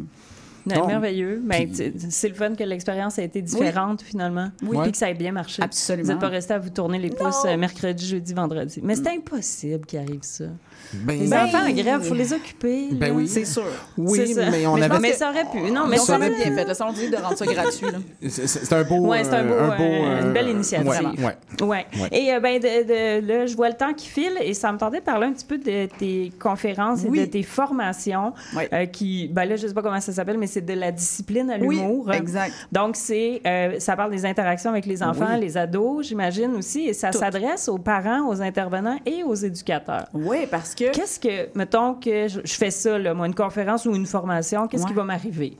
[0.87, 1.41] merveilleux.
[1.45, 4.49] Ben, c'est le fun que l'expérience a été différente, finalement.
[4.63, 4.77] Oui.
[4.83, 5.61] Puis que ça ait bien marché.
[5.63, 6.03] Absolument.
[6.05, 7.51] Vous n'êtes pas resté à vous tourner les pouces Non.
[7.51, 8.79] euh, mercredi, jeudi, vendredi.
[8.83, 10.45] Mais c'est impossible qu'il arrive ça.
[10.93, 12.89] Ben, Les enfants en grève, il faut les occuper.
[12.93, 13.27] Ben oui.
[13.27, 13.63] C'est sûr.
[13.97, 14.49] Oui, ça.
[14.49, 14.99] mais on Mais avait...
[14.99, 15.71] Mais ça aurait pu.
[15.71, 16.73] Non, Mais on ça avait aurait bien fait.
[16.73, 17.87] Salon du Livre de rendre ça gratuit.
[18.29, 19.07] C'est un beau...
[19.07, 20.87] Ouais, c'est un beau, euh, euh, une euh, belle initiative.
[20.87, 21.65] ouais, ouais.
[21.65, 21.85] Ouais.
[22.01, 22.09] Ouais.
[22.11, 24.77] Et euh, ben, de, de- là, je vois le temps qui file et ça me
[24.77, 27.19] tentait de parler un petit peu de tes conférences et Oui.
[27.19, 28.33] de tes formations
[28.73, 31.49] euh, qui, ben là, je sais pas comment ça s'appelle, mais c'est de la discipline
[31.51, 32.11] à Oui, l'humour.
[32.13, 32.53] exact.
[32.71, 35.41] Donc, c'est, euh, ça parle des interactions avec les enfants, Oui.
[35.41, 40.07] les ados, j'imagine aussi, et ça s'adresse aux parents, aux intervenants et aux éducateurs.
[40.13, 40.91] Oui, parce que.
[40.91, 44.67] Qu'est-ce que, mettons que je, je fais ça, là, moi, une conférence ou une formation,
[44.67, 44.89] qu'est-ce Ouais.
[44.89, 45.57] qui va m'arriver?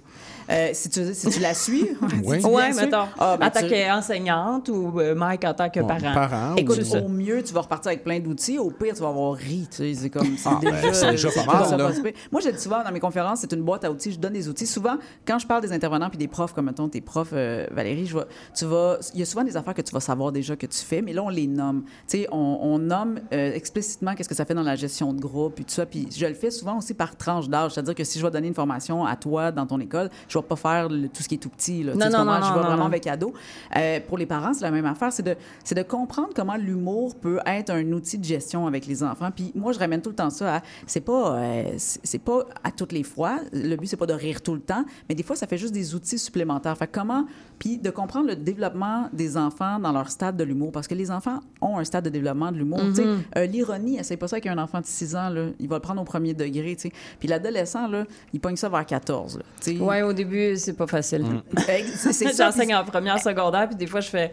[0.50, 1.90] Euh, si, tu, si tu la suis.
[2.24, 2.42] Oui.
[2.42, 5.80] si Ouais, mettons, Ah, ben, en tant tu- qu'enseignante ou euh, Mike en tant que
[5.80, 6.14] Bon, parent.
[6.14, 7.02] parent, Écoute, ça.
[7.02, 8.58] au mieux, tu vas repartir avec plein d'outils.
[8.60, 9.68] Au pire, tu vas avoir ri.
[9.70, 10.38] Tu sais, c'est comme.
[10.38, 11.92] C'est Ah, ben, déjà, c'est déjà pas mal, là.
[12.32, 14.12] Moi, je dis souvent dans mes conférences, c'est une boîte à outils.
[14.12, 14.68] Je donne des outils.
[14.68, 14.96] Souvent,
[15.26, 18.18] quand je parle des intervenants puis des profs, comme mettons tes profs, euh, Valérie, je
[18.56, 18.98] tu vas.
[19.14, 21.14] Il y a souvent des affaires que tu vas savoir déjà que tu fais, mais
[21.14, 21.84] là, on les nomme.
[22.08, 25.20] Tu sais, on, on nomme euh, explicitement qu'est-ce que ça fait dans la gestion de
[25.20, 25.86] groupe puis tout ça.
[25.86, 27.74] Puis je le fais souvent aussi par tranche d'âge.
[27.74, 30.46] C'est-à-dire que si je vais donner une formation à toi dans ton école, je vais
[30.48, 31.84] pas faire le- tout ce qui est tout petit.
[31.84, 32.26] Là, Non, non, comprends?
[32.40, 33.34] non, je vais vraiment avec ado.
[33.76, 35.12] Euh, pour les parents, c'est la même affaire.
[35.12, 39.04] C'est de, c'est de comprendre comment l'humour peut être un outil de gestion avec les
[39.04, 39.30] enfants.
[39.36, 40.62] Puis moi, je ramène tout le temps ça à.
[40.86, 43.40] C'est pas, euh, c'est c'est pas à toutes les fois.
[43.54, 45.74] Le but, c'est pas de rire tout le temps, mais des fois, ça fait juste
[45.74, 46.78] des outils supplémentaires.
[46.78, 47.26] Fait comment.
[47.60, 50.72] Puis de comprendre le développement des enfants dans leur stade de l'humour.
[50.72, 52.80] Parce que les enfants ont un stade de développement de l'humour.
[52.94, 53.18] Sais, Mm-hmm.
[53.38, 55.30] euh, L'ironie, essaye pas ça avec un enfant de 6 ans.
[55.30, 55.48] Là.
[55.60, 56.76] Il va le prendre au premier degré.
[56.76, 56.92] tu sais.
[57.20, 57.90] Puis l'adolescent,
[58.34, 59.40] il pogne ça vers 14.
[59.40, 59.74] là.
[59.82, 61.26] Ouais, au début, c'est pas facile.
[61.96, 62.32] Ça.
[62.38, 64.32] J'enseigne en première, secondaire, puis des fois, je fais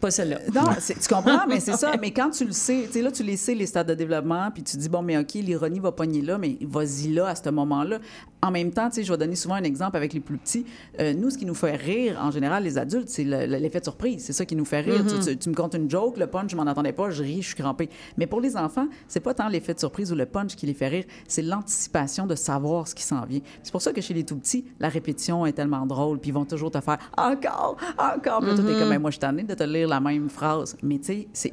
[0.00, 0.38] pas celle-là.
[0.54, 1.92] Non, tu comprends, mais c'est ça.
[2.00, 4.50] Mais quand tu le sais, tu sais, là, tu les sais, les stades de développement,
[4.52, 7.48] puis tu dis, bon, mais OK, l'ironie va pogner là, mais vas-y là, à ce
[7.50, 7.98] moment-là.
[8.42, 10.64] En même temps, tu sais, je vais donner souvent un exemple avec les plus petits.
[10.98, 13.80] Euh, nous, ce qui nous fait rire, en général, les adultes, c'est le- le- l'effet
[13.80, 14.24] de surprise.
[14.24, 15.04] C'est ça qui nous fait rire.
[15.06, 17.42] Tu- tu, tu me comptes une joke, le punch, je m'en attendais pas, je ris,
[17.42, 17.90] je suis crampé.
[18.16, 20.72] Mais pour les enfants, c'est pas tant l'effet de surprise ou le punch qui les
[20.74, 23.40] fait rire, c'est l'anticipation de savoir ce qui s'en vient.
[23.62, 26.34] C'est pour ça que chez les tout petits, la répétition est tellement drôle, puis ils
[26.34, 28.38] vont toujours te faire encore, encore.
[28.40, 30.76] Puis là, toi, t'es comme, Ben, moi, je suis de te lire la même phrase.
[30.82, 31.52] Mais tu sais,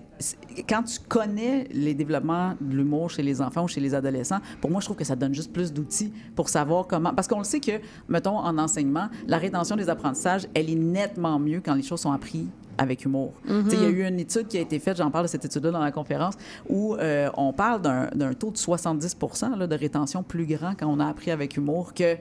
[0.67, 4.71] quand tu connais les développements de l'humour chez les enfants ou chez les adolescents, pour
[4.71, 7.13] moi, je trouve que ça donne juste plus d'outils pour savoir comment.
[7.13, 11.39] Parce qu'on le sait que, mettons, en enseignement, la rétention des apprentissages, elle est nettement
[11.39, 13.33] mieux quand les choses sont apprises avec humour.
[13.45, 15.29] Tu sais, Il y a eu une étude qui a été faite, j'en parle de
[15.29, 16.35] cette étude-là dans la conférence,
[16.69, 19.17] où euh, on parle d'un d'un taux de 70
[19.57, 22.15] là, de rétention plus grand quand on a appris avec humour que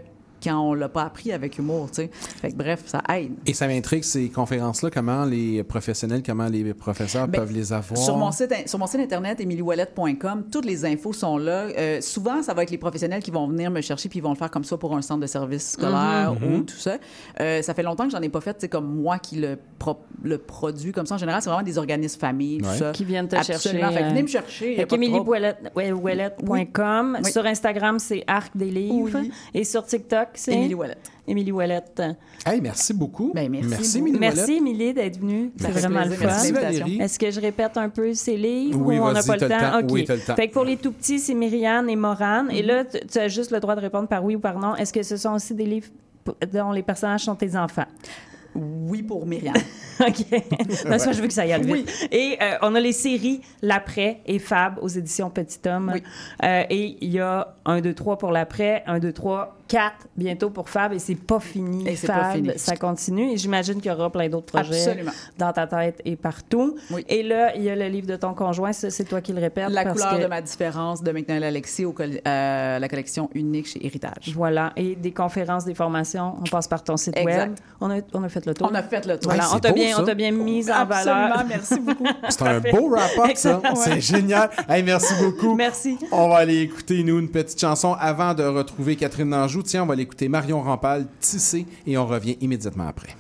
[0.47, 2.11] quand on l'a pas appris avec humour, tu sais.
[2.13, 3.33] Fait que bref, ça aide.
[3.47, 7.97] Et ça m'intrigue, ces conférences-là, comment les professionnels, comment les professeurs Ben, peuvent les avoir?
[7.99, 11.67] Sur mon site, sur mon site internet, emiliewallet.com, toutes les infos sont là.
[11.77, 14.31] Euh, souvent, ça va être les professionnels qui vont venir me chercher puis ils vont
[14.31, 16.55] le faire comme ça pour un centre de service scolaire Mhm.
[16.55, 16.97] ou tout ça.
[17.41, 20.01] Euh, ça fait longtemps que j'en ai pas fait, c'est comme moi qui le, pro-
[20.23, 21.15] le produit comme ça.
[21.17, 22.77] En général, c'est vraiment des organismes familles, tout Ouais.
[22.79, 22.93] ça.
[22.93, 23.61] Qui viennent te Absolument.
[23.91, 23.95] chercher.
[23.97, 24.71] Fait que venez euh, me chercher.
[24.71, 24.87] y a Fait.
[27.23, 27.33] Oui.
[27.33, 29.19] Sur Instagram, c'est Arc des livres.
[29.21, 29.31] Oui.
[29.55, 30.97] Et sur TikTok, c'est Émilie Wallet.
[31.27, 31.83] Émilie Wallet.
[32.45, 33.33] Hey, merci beaucoup.
[33.35, 34.09] Ben, merci merci, beaucoup.
[34.09, 34.53] Émilie Merci.
[34.53, 35.53] Émilie, d'être venue.
[35.57, 36.11] C'est vraiment plaisir.
[36.11, 36.27] le fun.
[36.27, 36.99] Merci, Valérie.
[37.01, 39.79] Est-ce que je répète un peu ces livres Oui, ou on n'a pas le temps?
[39.81, 39.91] OK.
[39.91, 40.37] Oui, t'as le temps.
[40.37, 42.51] Fait que pour les tout petits, c'est Myriane et Morane.
[42.51, 44.77] Et là, tu tu as juste le droit de répondre par oui ou par non.
[44.77, 45.89] Est-ce que ce sont aussi des livres
[46.53, 47.87] dont les personnages sont tes enfants?
[48.57, 49.55] Oui, pour Myriam.
[50.01, 50.27] OK.
[50.85, 52.09] Non, pas, je veux que ça y aille vite.
[52.11, 55.91] Et euh, on a les séries L'après et Fab aux éditions Petit Homme.
[55.95, 56.03] Oui.
[56.43, 60.51] Euh, et il y a 1, 2, 3 pour l'après, 1, 2, 3, 4 bientôt
[60.51, 60.93] pour Fab.
[60.93, 61.89] Et c'est pas fini.
[61.89, 62.51] Et Fab, pas fini.
[62.57, 63.33] ça continue.
[63.33, 65.13] Et j'imagine qu'il y aura plein d'autres projets Absolument.
[65.39, 66.77] dans ta tête et partout.
[66.91, 67.05] Oui.
[67.09, 68.73] Et là, il y a le livre de ton conjoint.
[68.73, 69.69] C'est toi qui le répètes.
[69.71, 73.67] La parce couleur que- de ma différence de McNeil Alexis au euh, la collection unique
[73.69, 74.33] chez Héritage.
[74.35, 74.73] Voilà.
[74.77, 76.35] Et des conférences, des formations.
[76.41, 77.49] On passe par ton site Exact.
[77.49, 77.55] web.
[77.81, 78.69] On a, on a fait le tour.
[78.71, 79.33] On a fait le tour.
[79.33, 79.49] Voilà.
[79.51, 80.03] On c'est t'a bien, ça.
[80.03, 81.45] on t'a bien mise en Absolument, valeur.
[81.49, 82.05] merci beaucoup.
[82.29, 83.61] C'est un beau wrap-up, ça.
[83.77, 84.51] C'est génial.
[84.69, 85.55] Hey, merci beaucoup.
[85.55, 85.99] Merci.
[86.13, 89.56] On va aller écouter, nous, une petite chanson avant de retrouver Catherine Nanjou.
[89.63, 93.15] Tiens, on va aller écouter Marion Rampal, Tissé, et on revient immédiatement après.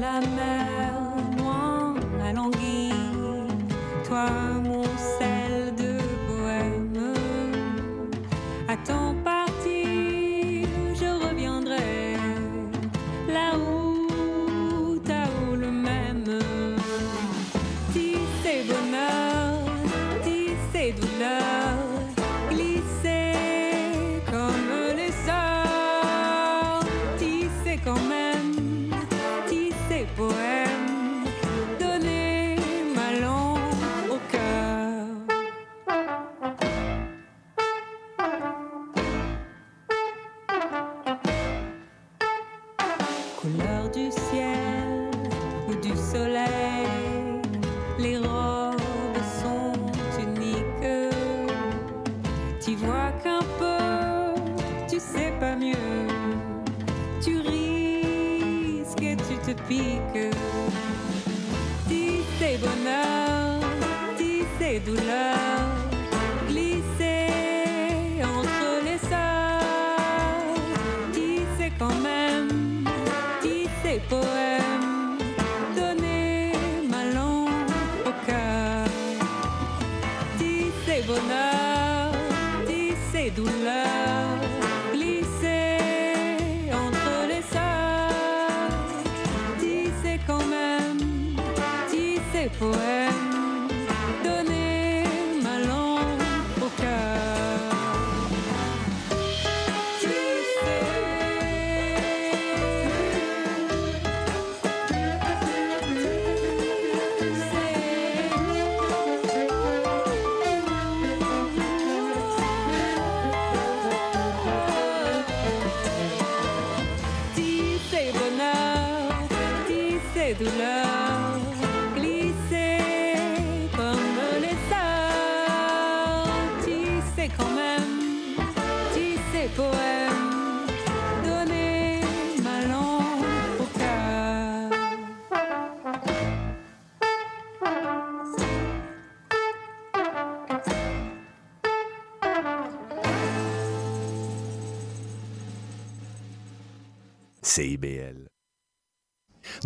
[0.00, 0.92] La mer
[1.36, 1.94] loin
[2.24, 2.92] à l'anguille.
[4.06, 4.49] Toi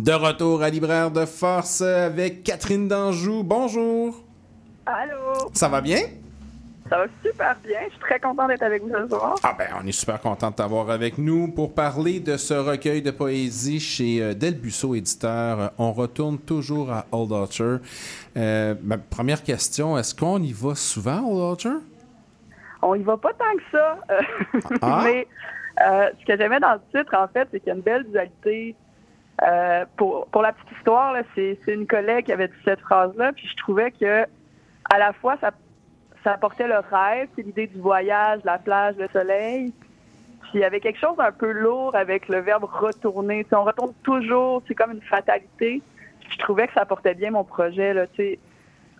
[0.05, 3.41] De retour à Libraire de Force avec Catherine Danjou.
[3.41, 4.21] Bonjour.
[4.85, 5.49] Allô?
[5.51, 5.97] Ça va bien?
[6.87, 7.79] Ça va super bien.
[7.85, 9.33] Je suis très contente d'être avec vous ce soir.
[9.41, 13.01] Ah ben, on est super content de t'avoir avec nous pour parler de ce recueil
[13.01, 15.71] de poésie chez euh, Delbusso Éditeur.
[15.79, 17.77] On retourne toujours à Old Archer.
[18.37, 21.77] Euh, ma première question, est-ce qu'on y va souvent, Old Archer?
[22.83, 23.97] on y va pas tant que ça.
[24.11, 24.21] Euh,
[24.83, 25.01] Ah.
[25.05, 25.25] Mais
[25.83, 28.03] euh, ce que j'aimais dans le titre, en fait, c'est qu'il y a une belle
[28.03, 28.75] dualité.
[29.43, 33.55] Euh, pour, la petite histoire, c'est une collègue qui avait dit cette phrase-là, puis je
[33.57, 34.23] trouvais que
[34.89, 35.51] à la fois ça,
[36.23, 39.73] ça apportait le rêve, c'est l'idée du voyage, la plage, le soleil.
[40.41, 43.45] Puis il y avait quelque chose d'un peu lourd avec le verbe retourner.
[43.51, 45.81] On retourne toujours, c'est comme une fatalité.
[46.29, 48.05] Je trouvais que ça apportait bien mon projet, là,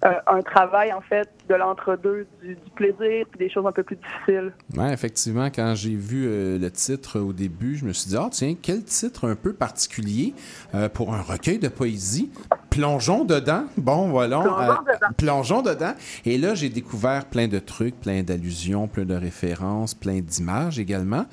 [0.02, 3.96] un travail en fait de l'entre-deux, du, du plaisir puis des choses un peu plus
[3.96, 4.54] difficiles.
[4.76, 8.30] Ouais, effectivement, quand j'ai vu euh, le titre au début, je me suis dit, ah
[8.32, 10.34] tiens, quel titre un peu particulier
[10.74, 12.32] euh, pour un recueil de poésie.
[12.70, 13.66] Plongeons dedans.
[13.78, 14.42] Bon, voilà.
[14.42, 15.14] Plongeons dedans.
[15.18, 15.94] plongeons dedans.
[16.26, 21.26] Et là, j'ai découvert plein de trucs, plein d'allusions, plein de références, plein d'images également.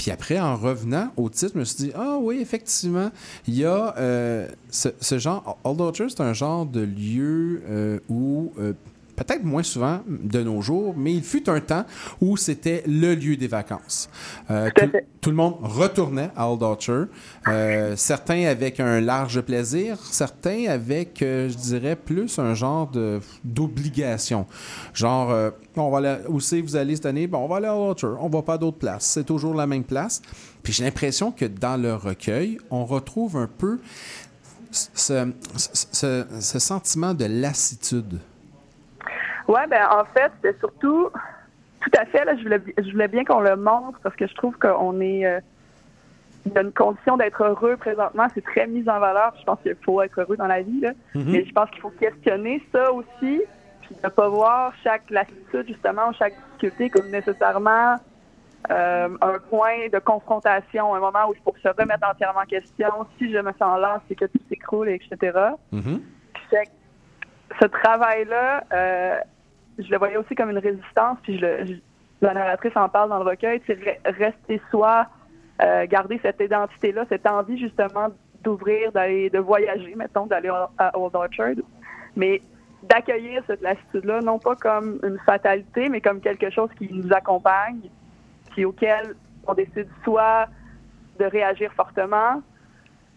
[0.00, 3.10] Puis après, en revenant au titre, je me suis dit, ah oui, effectivement,
[3.46, 5.58] il y a euh, ce, genre.
[5.62, 8.50] Old Orchard, c'est un genre de lieu euh, où.
[9.26, 11.84] Peut-être moins souvent de nos jours, mais il fut un temps
[12.22, 14.08] où c'était le lieu des vacances.
[14.50, 14.90] Euh, tout,
[15.20, 17.04] tout le monde retournait à Old Orchard.
[17.46, 23.20] Euh, certains avec un large plaisir, certains avec, euh, je dirais, plus un genre de-
[23.44, 24.46] d'obligation.
[24.94, 27.26] Genre, on va aller, où c'est vous allez cette année?
[27.26, 28.16] Bon, on va aller à Old Orchard.
[28.24, 29.04] On va pas à d'autres places.
[29.04, 30.22] C'est toujours la même place.
[30.62, 33.80] Puis j'ai l'impression que dans le recueil, on retrouve un peu
[34.70, 38.18] ce, ce- ce- ce sentiment de lassitude.
[39.50, 41.10] Ouais, ben en fait, c'est surtout
[41.80, 44.34] tout à fait là, je voulais je voulais bien qu'on le montre parce que je
[44.34, 45.40] trouve qu'on est euh,
[46.46, 49.34] y a une condition d'être heureux présentement, c'est très mis en valeur.
[49.40, 50.92] Je pense qu'il faut être heureux dans la vie là.
[51.16, 51.32] Mhm.
[51.32, 53.42] Mais je pense qu'il faut questionner ça aussi,
[53.82, 57.96] puis de pas voir chaque lassitude justement chaque difficulté comme nécessairement
[58.70, 62.88] euh, un point de confrontation, un moment où il faut se remettre entièrement en question.
[63.18, 65.16] Si je me sens lent, c'est que tout s'écroule, etc.
[66.34, 66.70] Puis fait que
[67.60, 69.18] ce travail-là, euh,
[69.82, 71.64] je le voyais aussi comme une résistance, puis je le-
[72.22, 75.06] la narratrice en parle dans le recueil, c'est re- rester soi,
[75.62, 78.08] euh, garder cette identité-là, cette envie justement
[78.42, 81.54] d'ouvrir, d'aller, de voyager, mettons, d'aller à- à Old Orchard,
[82.16, 82.40] mais
[82.82, 87.80] d'accueillir cette lassitude-là, non pas comme une fatalité, mais comme quelque chose qui nous accompagne,
[88.52, 89.14] puis auquel
[89.46, 90.46] on décide soit
[91.18, 92.42] de réagir fortement,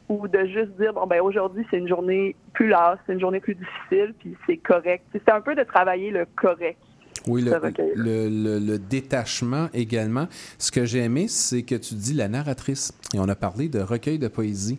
[0.09, 3.39] ou de juste dire bon ben aujourd'hui c'est une journée plus lasse, c'est une journée
[3.39, 5.03] plus difficile, puis c'est correct.
[5.13, 6.77] C'est un peu de travailler le correct.
[7.25, 7.53] Oui, le,
[7.95, 10.27] le- le- le détachement également.
[10.57, 12.91] Ce que j'ai aimé, c'est que tu dis la narratrice.
[13.13, 14.77] Et on a parlé de recueil de poésie.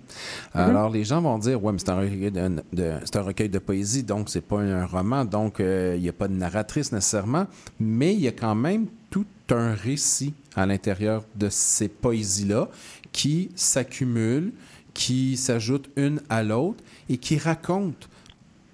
[0.52, 4.44] Alors, les gens vont dire, ouais, mais c'est un un recueil de poésie, donc c'est
[4.46, 7.46] pas un roman, donc euh, il n'y a pas de narratrice nécessairement,
[7.80, 12.68] mais il y a quand même tout un récit à l'intérieur de ces poésies-là
[13.12, 14.52] qui s'accumulent,
[14.94, 18.06] qui s'ajoutent une à l'autre et qui racontent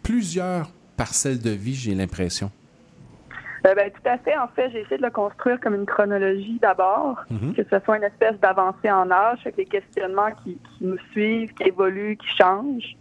[0.03, 2.51] plusieurs parcelles de vie, j'ai l'impression.
[3.66, 4.37] Euh, ben, tout à fait.
[4.39, 7.55] En fait, j'ai essayé de le construire comme une chronologie d'abord, Mhm.
[7.55, 11.53] que ce soit une espèce d'avancée en âge, avec les questionnements qui, qui nous suivent,
[11.55, 12.97] qui évoluent, qui changent.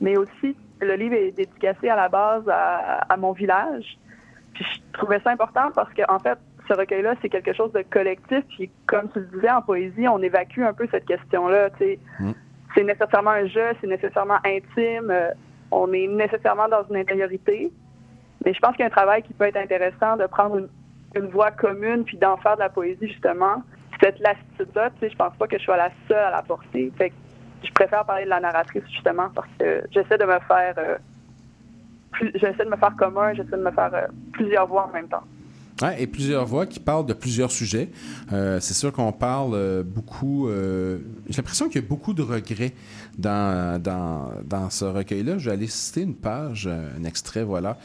[0.00, 3.98] Mais aussi, le livre est dédicacé à la base à, à mon village.
[4.54, 7.82] Puis je trouvais ça important parce que, en fait, ce recueil-là, c'est quelque chose de
[7.90, 8.44] collectif.
[8.56, 11.68] Puis comme tu le disais en poésie, on évacue un peu cette question-là.
[11.78, 11.98] sais.
[12.78, 15.10] C'est nécessairement un jeu, c'est nécessairement intime.
[15.10, 15.32] euh,
[15.72, 17.72] on est nécessairement dans une intériorité.
[18.44, 20.68] Mais je pense qu'il y a un travail qui peut être intéressant de prendre
[21.16, 23.64] une, voix commune puis d'en faire de la poésie, justement.
[24.00, 26.92] Cette lassitude-là, tu sais, je pense pas que je sois la seule à la porter.
[26.96, 27.14] Fait que
[27.64, 30.74] je préfère parler de la narratrice, justement, parce que j'essaie de me faire...
[30.78, 30.98] euh,
[32.36, 35.24] j'essaie de me faire commun, j'essaie de me faire euh, plusieurs voix en même temps.
[35.98, 37.90] Et plusieurs voix qui parlent de plusieurs sujets.
[38.32, 40.48] Euh, c'est sûr qu'on parle euh, beaucoup.
[40.48, 40.98] euh,
[41.28, 42.74] J'ai l'impression qu'il y a beaucoup de regrets
[43.16, 45.38] dans, dans, dans ce recueil-là.
[45.38, 47.78] Je vais aller citer une page, un extrait, voilà.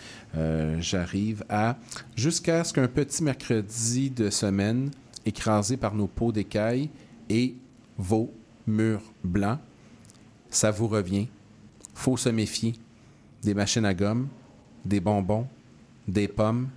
[0.80, 1.78] J'arrive à
[2.16, 4.90] Jusqu'à ce qu'un petit mercredi de semaine,
[5.26, 6.90] écrasé par nos peaux d'écailles
[7.30, 7.56] et
[7.98, 8.34] vos
[8.66, 9.60] murs blancs,
[10.50, 11.28] ça vous revient.
[11.94, 12.74] Faut se méfier.
[13.44, 14.28] Des machines à gomme,
[14.86, 15.48] des bonbons,
[16.08, 16.70] des pommes,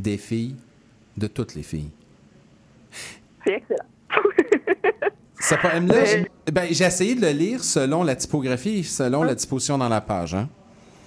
[0.00, 0.56] des filles,
[1.16, 1.90] de toutes les filles.
[3.44, 3.84] C'est excellent.
[5.40, 9.34] Ce poème-là, j'ai ben, j'ai essayé de le lire selon la typographie et selon la
[9.34, 10.34] disposition dans la page.
[10.34, 10.48] Hein.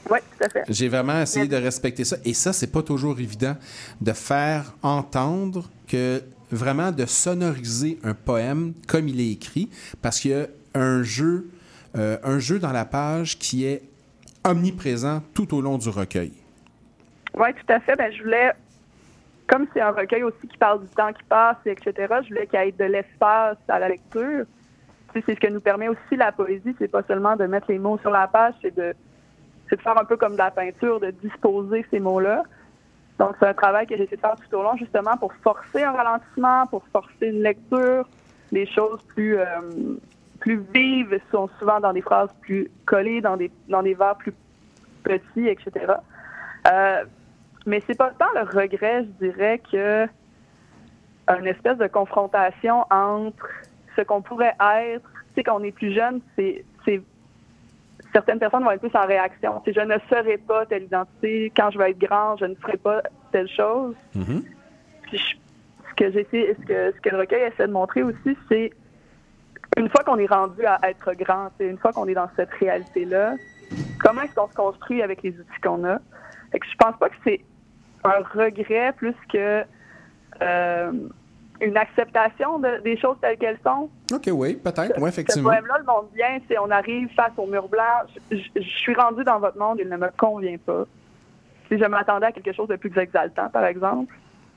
[0.10, 0.64] Oui, tout à fait.
[0.70, 2.18] J'ai vraiment essayé de respecter ça.
[2.26, 3.56] Et ça, c'est pas toujours évident
[4.02, 6.22] de faire entendre que
[6.52, 9.70] vraiment de sonoriser un poème comme il est écrit,
[10.02, 11.50] parce qu'il y a un jeu,
[11.98, 13.84] euh, un jeu dans la page qui est
[14.44, 16.34] omniprésent tout au long du recueil.
[17.36, 17.96] Oui, tout à fait.
[17.96, 18.52] Ben, je voulais,
[19.48, 22.60] comme c'est un recueil aussi qui parle du temps qui passe, etc., je voulais qu'il
[22.60, 24.46] y ait de l'espace à la lecture.
[25.14, 28.00] C'est ce que nous permet aussi la poésie, c'est pas seulement de mettre les mots
[28.00, 28.96] sur la page, c'est de,
[29.72, 32.44] de faire un peu comme de la peinture, de disposer ces mots-là.
[33.20, 35.92] Donc, c'est un travail que j'ai de faire tout au long, justement, pour forcer un
[35.92, 38.08] ralentissement, pour forcer une lecture.
[38.52, 39.46] Les choses plus, euh,
[40.40, 44.34] plus vives sont souvent dans des phrases plus collées, dans des, dans des vers plus
[45.04, 45.94] petits, etc.
[46.72, 47.04] Euh,
[47.66, 50.08] mais c'est pas tant le regret, je dirais, que
[51.30, 53.48] une espèce de confrontation entre
[53.96, 55.10] ce qu'on pourrait être.
[55.30, 57.02] Tu sais, quand on est plus jeune, c'est c'est-
[58.12, 59.62] certaines personnes vont être plus en réaction.
[59.62, 61.52] Tu sais, je ne serai pas telle identité.
[61.56, 63.02] Quand je vais être grand, je ne ferai pas
[63.32, 63.96] telle chose.
[65.04, 65.36] Puis je-
[65.90, 68.72] ce que j'essaie, ce que, ce que le recueil essaie de montrer aussi, c'est
[69.78, 73.36] une fois qu'on est rendu à être grand, une fois qu'on est dans cette réalité-là,
[74.00, 76.00] comment est-ce qu'on se construit avec les outils qu'on a?
[76.52, 77.42] Fait que je pense pas que c'est
[78.04, 79.64] un regret plus que
[80.42, 80.92] euh,
[81.62, 83.90] une acceptation de- des choses telles qu'elles sont.
[84.14, 85.50] OK, oui, peut-être, oui, Ce effectivement.
[85.52, 87.84] poème-là le montre bien, c'est on arrive face au mur blanc.
[88.32, 90.84] Je, je- je suis rendu dans votre monde, il ne me convient pas.
[91.70, 94.14] Si je m'attendais à quelque chose de plus exaltant, par exemple,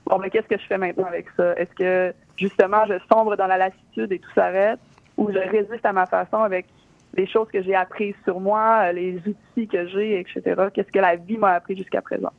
[0.07, 1.55] bon, mais qu'est-ce que je fais maintenant avec ça?
[1.57, 4.81] Est-ce que, justement, je sombre dans la lassitude et tout s'arrête,
[5.17, 6.67] ou je résiste à ma façon avec
[7.15, 10.43] les choses que j'ai apprises sur moi, les outils que j'ai, etc.?
[10.75, 12.33] Qu'est-ce que la vie m'a appris jusqu'à présent?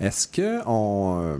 [0.00, 1.38] Euh,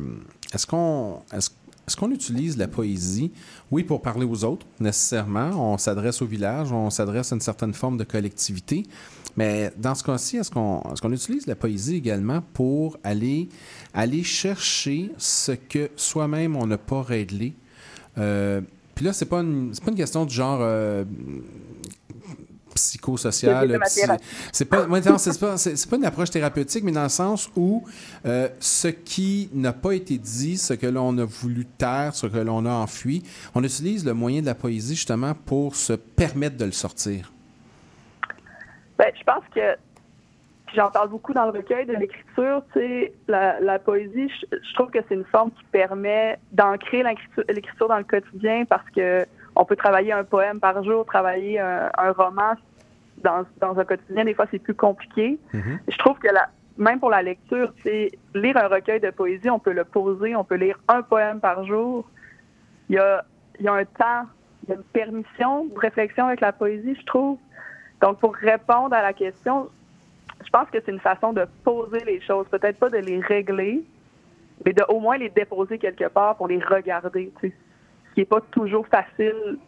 [0.53, 1.51] est-ce qu'on, est-ce,
[1.87, 3.31] est-ce qu'on utilise la poésie,
[3.71, 5.51] oui, pour parler aux autres, nécessairement.
[5.73, 8.85] On s'adresse au village, on s'adresse à une certaine forme de collectivité.
[9.37, 13.49] Mais dans ce cas-ci, est-ce qu'on, est-ce qu'on utilise la poésie également pour aller,
[13.95, 17.55] aller chercher ce que soi-même on n'a pas réglé?
[18.19, 18.63] Euh,
[18.95, 21.05] puis là, c'est pas pas une question du genre euh,
[22.77, 23.79] psychosocial.
[23.85, 25.57] C'est psy- pas, c'est pas,
[25.91, 27.85] pas une approche thérapeutique, mais dans le sens où
[28.25, 32.39] euh, ce qui n'a pas été dit, ce que l'on a voulu taire, ce que
[32.39, 33.23] l'on a enfui,
[33.55, 37.33] on utilise le moyen de la poésie justement pour se permettre de le sortir.
[38.99, 39.77] Ben, je pense que
[40.75, 44.75] j'en parle beaucoup dans le recueil de l'écriture, tu sais, la, la poésie, je, je
[44.75, 47.03] trouve que c'est une forme qui permet d'ancrer
[47.49, 51.91] l'écriture dans le quotidien parce que on peut travailler un poème par jour, travailler un,
[51.97, 52.53] un roman
[53.25, 55.39] dans, dans un quotidien, des fois c'est plus compliqué.
[55.89, 59.51] Je trouve que la, même pour la lecture, tu sais, lire un recueil de poésie,
[59.51, 62.09] on peut le poser, on peut lire un poème par jour.
[62.89, 63.25] Il y a,
[63.59, 64.27] il y a un temps,
[64.63, 67.39] il y a une permission de réflexion avec la poésie, je trouve.
[68.01, 69.69] Donc, pour répondre à la question,
[70.45, 73.83] je pense que c'est une façon de poser les choses, peut-être pas de les régler,
[74.65, 77.33] mais de au moins les déposer quelque part pour les regarder.
[77.41, 77.55] tu sais.
[78.17, 79.59] Qui n'est pas toujours facile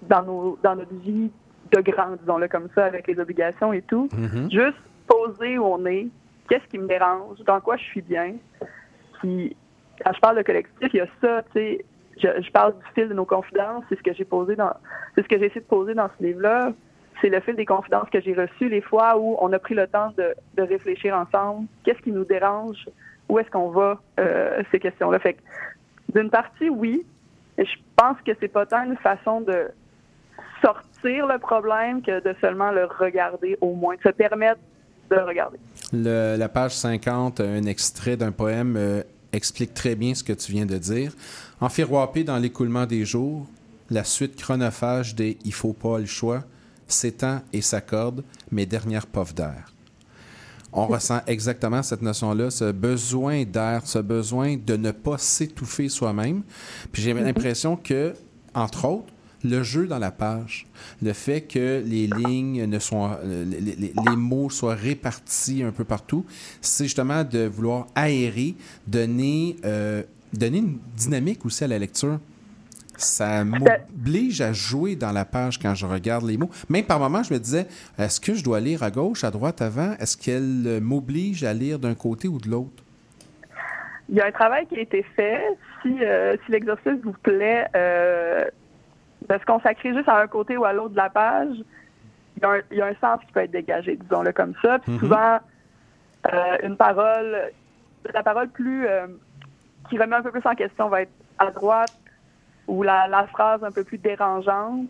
[0.00, 1.30] dans, nos, dans notre vie
[1.70, 4.08] de grand, disons-le comme ça, avec les obligations et tout.
[4.16, 4.50] Mhm.
[4.50, 6.08] Juste poser où on est,
[6.48, 8.36] qu'est-ce qui me dérange, dans quoi je suis bien.
[9.20, 9.54] Puis,
[10.02, 11.84] quand je parle de collectif, il y a ça, tu sais,
[12.16, 14.72] je, je parle du fil de nos confidences, c'est ce que j'ai posé dans,
[15.14, 16.72] c'est ce que j'ai essayé de poser dans ce livre-là.
[17.20, 19.86] C'est le fil des confidences que j'ai reçues, les fois où on a pris le
[19.88, 21.68] temps de, de réfléchir ensemble.
[21.84, 22.88] Qu'est-ce qui nous dérange?
[23.28, 25.18] Où est-ce qu'on va, euh, ces questions-là?
[25.18, 25.40] Fait que,
[26.14, 27.04] d'une partie, oui.
[27.58, 27.64] Je
[27.96, 29.70] pense que c'est pas tant une façon de
[30.64, 34.60] sortir le problème que de seulement le regarder, au moins, de se permettre
[35.10, 35.58] de le regarder.
[35.92, 39.02] La page 50, un extrait d'un poème euh,
[39.32, 41.12] explique très bien ce que tu viens de dire.
[41.60, 43.46] Enfiroipé dans l'écoulement des jours,
[43.90, 46.42] la suite chronophage des Il faut pas le choix
[46.86, 49.73] s'étend et s'accorde, mes dernières puffs d'air.
[50.76, 56.42] On ressent exactement cette notion-là, ce besoin d'air, ce besoin de ne pas s'étouffer soi-même.
[56.90, 58.14] Puis j'ai l'impression que,
[58.54, 59.12] entre autres,
[59.44, 60.66] le jeu dans la page,
[61.02, 63.76] le fait que les lignes ne soient, les, les-
[64.08, 66.24] les mots soient répartis un peu partout,
[66.62, 68.54] c'est justement de vouloir aérer,
[68.86, 70.02] donner, euh,
[70.32, 72.18] donner une dynamique aussi à la lecture.
[72.96, 76.50] Ça m'oblige à jouer dans la page quand je regarde les mots.
[76.68, 77.66] Même par moments, je me disais,
[77.98, 79.94] est-ce que je dois lire à gauche, à droite, avant?
[79.98, 82.82] Est-ce qu'elle euh, m'oblige à lire d'un côté ou de l'autre?
[84.08, 85.42] Il y a un travail qui a été fait.
[85.82, 88.44] Si, euh, si l'exercice vous plaît, euh,
[89.28, 91.56] de se consacrer juste à un côté ou à l'autre de la page,
[92.36, 94.54] il y, a un, il y a un sens qui peut être dégagé, disons-le comme
[94.62, 94.78] ça.
[94.80, 94.98] Puis Mhm.
[94.98, 95.38] souvent,
[96.32, 97.50] euh, une parole,
[98.12, 98.86] la parole plus
[99.88, 101.92] qui remet un peu plus en question va être à droite
[102.66, 104.88] ou la, la phrase un peu plus dérangeante.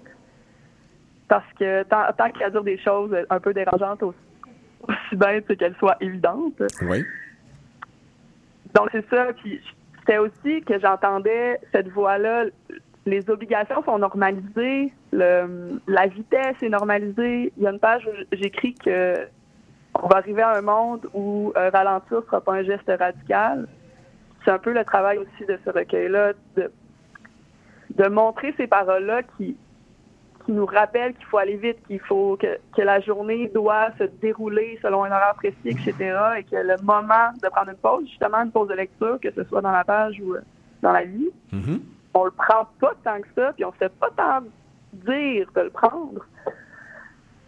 [1.29, 4.19] Parce que tant, tant qu'il y a à dire des choses un peu dérangeantes, aussi,
[4.83, 6.63] aussi bien qu'elles soient évidentes.
[6.83, 7.05] Oui.
[8.75, 9.33] Donc, c'est ça.
[9.33, 9.61] Puis,
[10.01, 12.45] c'était aussi que j'entendais cette voix-là.
[13.07, 14.93] Les obligations sont normalisées.
[15.13, 17.53] Le, la vitesse est normalisée.
[17.57, 19.15] Il y a une page où j'écris que
[19.95, 23.69] on va arriver à un monde où euh, ralentir ne sera pas un geste radical.
[24.45, 26.71] C'est un peu le travail aussi de ce recueil-là, de,
[27.97, 29.57] de montrer ces paroles-là qui,
[30.45, 34.05] qui nous rappelle qu'il faut aller vite, qu'il faut que, que la journée doit se
[34.05, 35.95] dérouler selon un horaire précis, etc.
[36.39, 39.45] Et que le moment de prendre une pause, justement une pause de lecture, que ce
[39.45, 40.41] soit dans la page ou euh,
[40.83, 41.81] dans la vie, Mhm.
[42.15, 44.41] on le prend pas tant que ça, puis on se fait pas tant
[44.93, 46.25] dire de le prendre.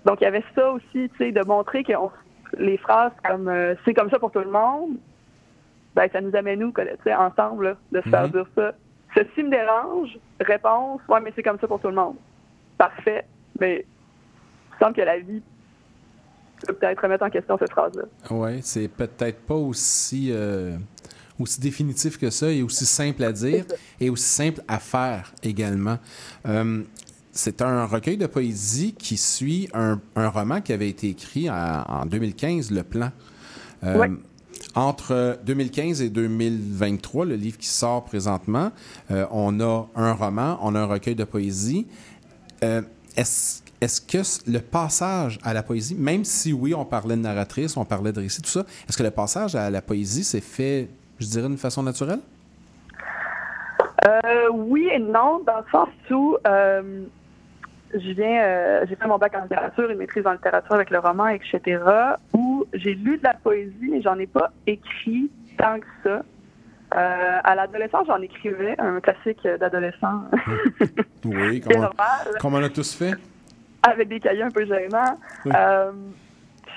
[0.05, 2.13] Donc il y avait ça aussi, tu sais, de montrer que on-
[2.57, 4.97] les phrases comme euh, c'est comme ça pour tout le monde,
[5.95, 8.31] ben ça nous amène nous, que, tu sais, ensemble, là, de se faire Mhm.
[8.31, 8.73] dire ça?
[9.17, 10.19] Ceci me dérange.
[10.41, 12.17] Réponse, ouais, mais c'est comme ça pour tout le monde.
[12.77, 13.25] Parfait.
[13.59, 15.43] Mais il me semble que la vie
[16.67, 18.05] peut peut-être remettre en question cette phrase-là.
[18.31, 20.77] Oui, c'est peut-être pas aussi, euh,
[21.39, 23.65] aussi définitif que ça et aussi simple à dire
[24.01, 25.99] et aussi simple à faire également.
[26.47, 26.83] Euh,
[27.33, 31.83] c'est un recueil de poésie qui suit un, un roman qui avait été écrit en,
[31.87, 33.11] en 2015, Le Plan.
[33.85, 34.11] Euh, Ouais.
[34.77, 38.73] Entre 2015 et 2023, le livre qui sort présentement,
[39.11, 41.87] euh, on a un roman, on a un recueil de poésie.
[42.63, 42.83] Euh,
[43.17, 43.63] est-ce,
[44.03, 48.13] que le passage à la poésie, même si oui, on parlait de narratrice, on parlait
[48.13, 51.49] de récit, tout ça, est-ce que le passage à la poésie s'est fait, je dirais,
[51.49, 52.21] d'une façon naturelle?
[54.07, 56.37] Euh, oui et non, dans le sens où
[58.01, 60.99] je viens, euh, j'ai fait mon bac en littérature, une maîtrise en littérature avec le
[60.99, 61.81] roman, etc.,
[62.33, 66.23] où j'ai lu de la poésie, mais j'en ai pas écrit tant que ça.
[66.97, 70.23] Euh, à l'adolescence, j'en écrivais, un classique d'adolescent,
[71.25, 72.39] Oui, comme on, normal.
[72.41, 73.15] comme on a tous fait?
[73.83, 75.19] avec des cahiers un peu gênants.
[75.45, 75.53] Oui.
[75.55, 75.93] Euh,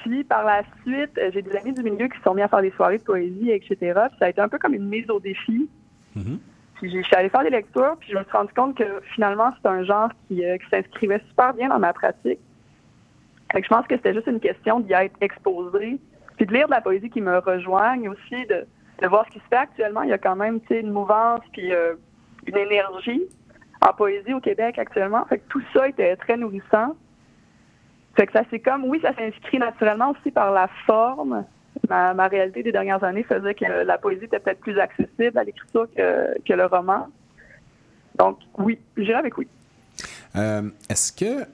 [0.03, 2.61] puis par la suite, j'ai des amis du milieu qui se sont mis à faire
[2.61, 3.75] des soirées de poésie, etc.
[3.77, 5.69] Puis ça a été un peu comme une mise au défi.
[6.79, 9.51] Puis je suis allée faire des lectures, puis je me suis rendu compte que finalement,
[9.61, 12.39] c'est un genre qui, euh, qui s'inscrivait super bien dans ma pratique.
[13.51, 15.99] Fait que je pense que c'était juste une question d'y être exposé,
[16.37, 18.65] puis de lire de la poésie qui me rejoigne aussi, de,
[19.07, 20.03] voir ce qui se fait actuellement.
[20.03, 21.95] Il y a quand même une mouvance, puis euh,
[22.45, 23.23] une énergie
[23.81, 25.25] en poésie au Québec actuellement.
[25.25, 26.95] Fait que tout ça était très nourrissant.
[28.15, 31.45] Fait que ça c'est comme, oui, ça s'inscrit naturellement aussi par la forme.
[31.87, 35.87] Ma, réalité des dernières années faisait que la poésie était peut-être plus accessible à l'écriture
[35.95, 37.07] que, que le roman.
[38.17, 39.47] Donc, oui, j'irai avec oui.
[40.35, 41.45] Euh, est-ce que,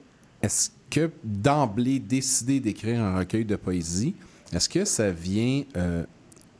[0.42, 4.14] est-ce que d'emblée décider d'écrire un recueil de poésie,
[4.52, 6.04] est-ce que ça vient, euh,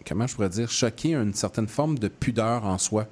[0.07, 3.07] comment je pourrais dire, choquer une certaine forme de pudeur en soi,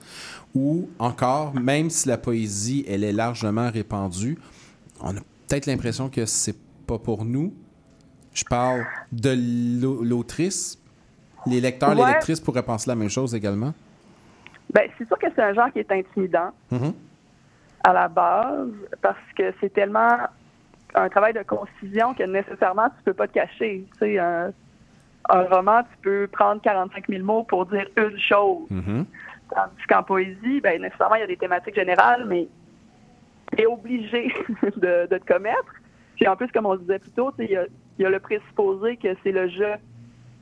[0.54, 4.38] ou encore, même si la poésie elle est largement répandue,
[5.00, 7.52] on a peut-être l'impression que c'est pas pour nous.
[8.34, 10.78] Je parle de l'au- l'autrice.
[11.46, 13.72] Les lecteurs, les lectrices pourraient penser la même chose également.
[14.72, 16.94] Ben, c'est sûr que c'est un genre qui est intimidant Mhm.
[17.84, 18.70] à la base
[19.00, 20.16] parce que c'est tellement
[20.94, 23.86] un travail de concision que nécessairement tu peux pas te cacher.
[23.92, 24.52] Tu sais, un,
[25.28, 28.66] un roman, tu peux prendre 45 000 mots pour dire une chose.
[28.70, 29.04] Mhm.
[29.50, 32.48] Tandis qu'en poésie, ben, nécessairement, il y a des thématiques générales, mais
[33.54, 34.32] tu es obligé
[34.76, 35.74] de, de te commettre.
[36.16, 37.64] Puis en plus, comme on le disait plus tôt, il y a,
[37.98, 39.74] il y a le présupposé que c'est le jeu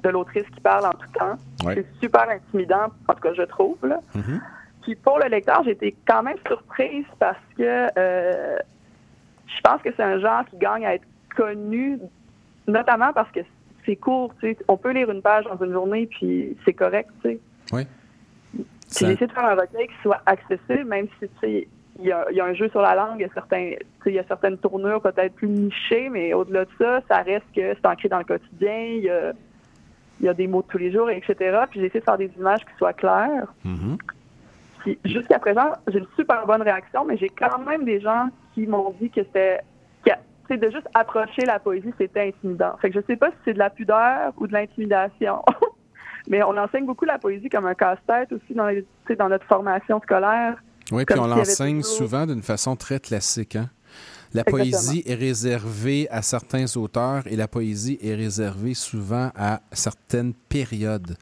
[0.03, 1.37] de l'autrice qui parle en tout temps.
[1.65, 1.75] Ouais.
[1.75, 3.77] C'est super intimidant, en tout cas, je trouve.
[3.85, 4.01] Là.
[4.83, 8.57] Puis pour le lecteur, j'ai été quand même surprise parce que euh,
[9.47, 12.01] je pense que c'est un genre qui gagne à être connu,
[12.67, 13.41] notamment parce que
[13.87, 14.35] c'est court.
[14.41, 14.59] tu sais.
[14.69, 17.11] On peut lire une page dans une journée, puis c'est correct.
[17.23, 17.41] tu sais.
[17.73, 17.87] Oui.
[18.95, 22.13] Puis essayé de faire un recueil qui soit accessible, même si tu sais, il y
[22.13, 23.73] a, il y a un jeu sur la langue, il y a, certains,
[24.07, 27.75] il y a certaines tournures peut-être plus nichées, mais au-delà de ça, ça reste que
[27.75, 29.33] c'est ancré dans le quotidien, il y a,
[30.21, 31.35] il y a des mots de tous les jours, etc.
[31.71, 33.53] Puis j'ai essayé de faire des images qui soient claires.
[34.81, 38.67] Puis jusqu'à présent, j'ai une super bonne réaction, mais j'ai quand même des gens qui
[38.67, 39.61] m'ont dit que c'était.
[40.51, 42.77] de juste approcher la poésie, c'était intimidant.
[42.83, 45.43] Fait que je sais pas si c'est de la pudeur ou de l'intimidation.
[46.29, 50.63] mais on enseigne beaucoup la poésie comme un casse-tête aussi les- dans notre formation scolaire.
[50.93, 53.57] Oui, puis on l'enseigne toujours- souvent d'une façon très classique.
[53.57, 53.71] hein.
[54.35, 54.65] La Exactement.
[54.65, 61.19] poésie est réservée à certains auteurs et la poésie est réservée souvent à certaines périodes.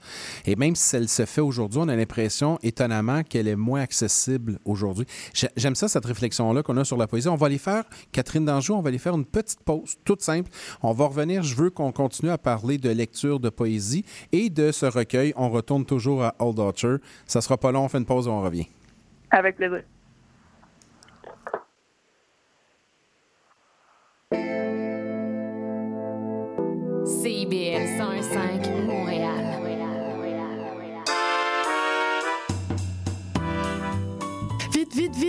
[0.47, 4.61] Et même si elle se fait aujourd'hui, on a l'impression étonnamment qu'elle est moins accessible
[4.65, 5.07] aujourd'hui.
[5.35, 7.27] J'ai- J'aime ça, cette réflexion-là qu'on a sur la poésie.
[7.27, 10.49] On va aller faire, Catherine Danjou, on va aller faire une petite pause, toute simple.
[10.81, 11.43] On va revenir.
[11.43, 15.33] Je veux qu'on continue à parler de lecture de poésie et de ce recueil.
[15.35, 16.99] On retourne toujours à Old Archer.
[17.27, 18.67] Ça sera pas long, on fait une pause et on revient.
[19.31, 19.83] Avec plaisir.
[27.05, 29.51] CIBL 101.5 Montréal.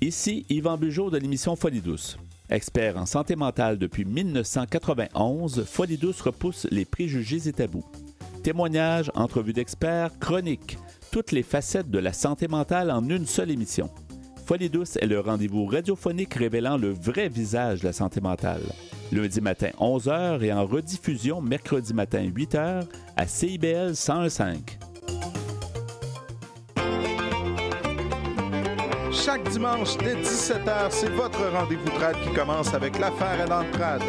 [0.00, 2.16] Ici Yvan Bugeaud de l'émission Folie Douce.
[2.48, 7.84] Expert en santé mentale depuis 1991, Folie Douce repousse les préjugés et tabous.
[8.44, 10.78] Témoignages, entrevues d'experts, chroniques,
[11.10, 13.90] toutes les facettes de la santé mentale en une seule émission.
[14.46, 18.62] Folie Douce est le rendez-vous radiophonique révélant le vrai visage de la santé mentale.
[19.10, 22.84] Lundi matin 11h et en rediffusion mercredi matin 8h
[23.16, 24.62] à CIBL 1015.
[29.10, 34.02] Chaque dimanche dès 17h, c'est votre rendez-vous trad qui commence avec l'affaire à l'entrade.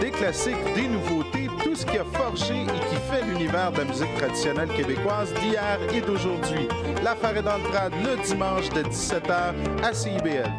[0.00, 1.41] Des classiques, des nouveautés,
[1.72, 5.78] tout ce qui a forgé et qui fait l'univers de la musique traditionnelle québécoise d'hier
[5.94, 6.68] et d'aujourd'hui.
[7.02, 10.50] L'affaire est dans le trad le dimanche de 17h à CIBL.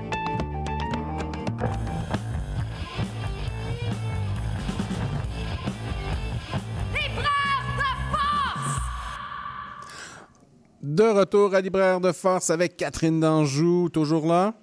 [10.82, 14.56] De retour à Libraire de Force avec Catherine Danjou, toujours là?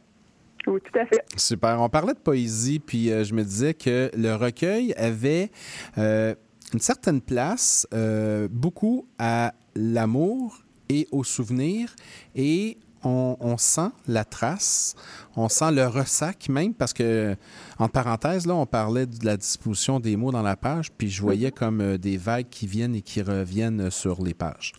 [0.67, 1.25] Oui, tout à fait.
[1.37, 1.81] Super.
[1.81, 5.51] On parlait de poésie, puis euh, je me disais que le recueil avait
[5.99, 6.35] euh,
[6.73, 11.95] une certaine place, euh, beaucoup à l'amour et au souvenir,
[12.35, 14.95] et on, on sent la trace,
[15.37, 17.37] on sent le ressac même, parce que,
[17.79, 21.23] en parenthèse, là, on parlait de la disposition des mots dans la page, puis je
[21.23, 24.73] voyais comme euh, des vagues qui viennent et qui reviennent sur les pages.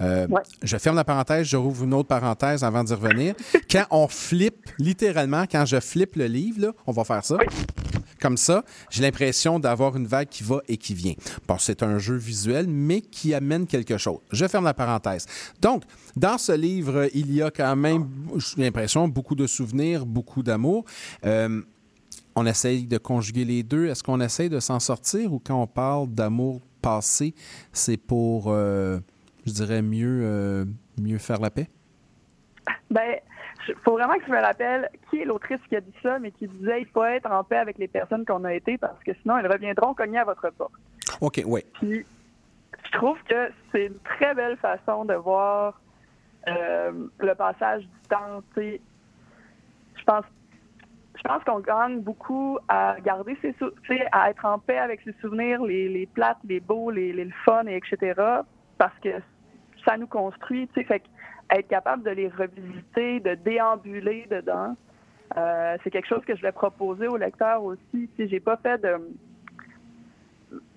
[0.00, 0.26] Euh,
[0.62, 3.34] Je ferme la parenthèse, je rouvre une autre parenthèse avant d'y revenir.
[3.70, 7.36] quand on flippe, littéralement, quand je flippe le livre, là, on va faire ça.
[8.20, 11.14] Comme ça, j'ai l'impression d'avoir une vague qui va et qui vient.
[11.48, 14.18] Bon, c'est un jeu visuel, mais qui amène quelque chose.
[14.30, 15.26] Je ferme la parenthèse.
[15.60, 15.84] Donc,
[16.16, 20.84] dans ce livre, il y a quand même, j'ai l'impression, beaucoup de souvenirs, beaucoup d'amour.
[21.24, 21.62] Euh,
[22.36, 23.86] on essaye de conjuguer les deux.
[23.86, 27.34] Est-ce qu'on essaye de s'en sortir ou quand on parle d'amour passé,
[27.72, 29.00] c'est pour, euh,
[29.46, 30.64] je dirais, mieux, euh,
[31.00, 31.68] mieux faire la paix?
[32.90, 33.16] Ben,
[33.68, 36.30] il faut vraiment que je me rappelle qui est l'autrice qui a dit ça, mais
[36.30, 39.12] qui disait il faut être en paix avec les personnes qu'on a été parce que
[39.22, 40.72] sinon elles reviendront cogner à votre porte.
[41.20, 41.60] OK, oui.
[41.74, 42.04] Puis,
[42.84, 45.80] je trouve que c'est une très belle façon de voir
[46.48, 48.42] euh, le passage du temps.
[48.54, 48.80] tu sais.
[49.96, 50.24] Je pense,
[51.16, 54.78] je pense qu'on gagne beaucoup à garder ses sou- tu sais, à être en paix
[54.78, 58.18] avec ses souvenirs, les, les plates, les beaux, les, les le fun, et etc.
[58.78, 59.10] Parce que
[59.84, 60.66] ça nous construit.
[60.74, 61.06] Fait que
[61.50, 64.76] être capable de les revisiter, de déambuler dedans,
[65.36, 68.10] euh, c'est quelque chose que je vais proposer aux lecteurs aussi.
[68.16, 68.98] Sais, j'ai pas fait de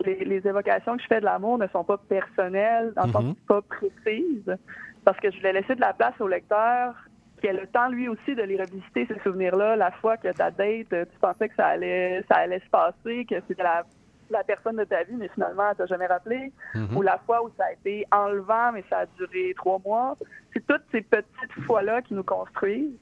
[0.06, 3.36] les, les évocations que je fais de l'amour ne sont pas personnelles, le sens Mhm.
[3.48, 4.58] pas précises,
[5.04, 6.94] parce que je voulais laisser de la place au lecteur
[7.40, 9.76] qui ait le temps lui aussi de les revisiter ces souvenirs-là.
[9.76, 13.36] La fois que ta date, tu pensais que ça allait, ça allait se passer, que
[13.48, 13.84] c'était la,
[14.30, 16.52] la personne de ta vie, mais finalement, elle t'a jamais rappelé.
[16.76, 16.98] Mhm.
[16.98, 20.16] Ou la fois où ça a été enlevant, mais ça a duré trois mois.
[20.54, 22.98] C'est toutes ces petites fois-là qui nous construisent.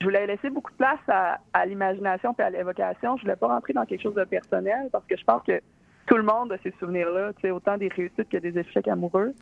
[0.00, 3.16] Je voulais laisser beaucoup de place à, à l'imagination et à l'évocation.
[3.16, 5.60] Je voulais pas rentrer dans quelque chose de personnel parce que je pense que
[6.06, 9.32] tout le monde a ces souvenirs-là, autant des réussites que des échecs amoureux.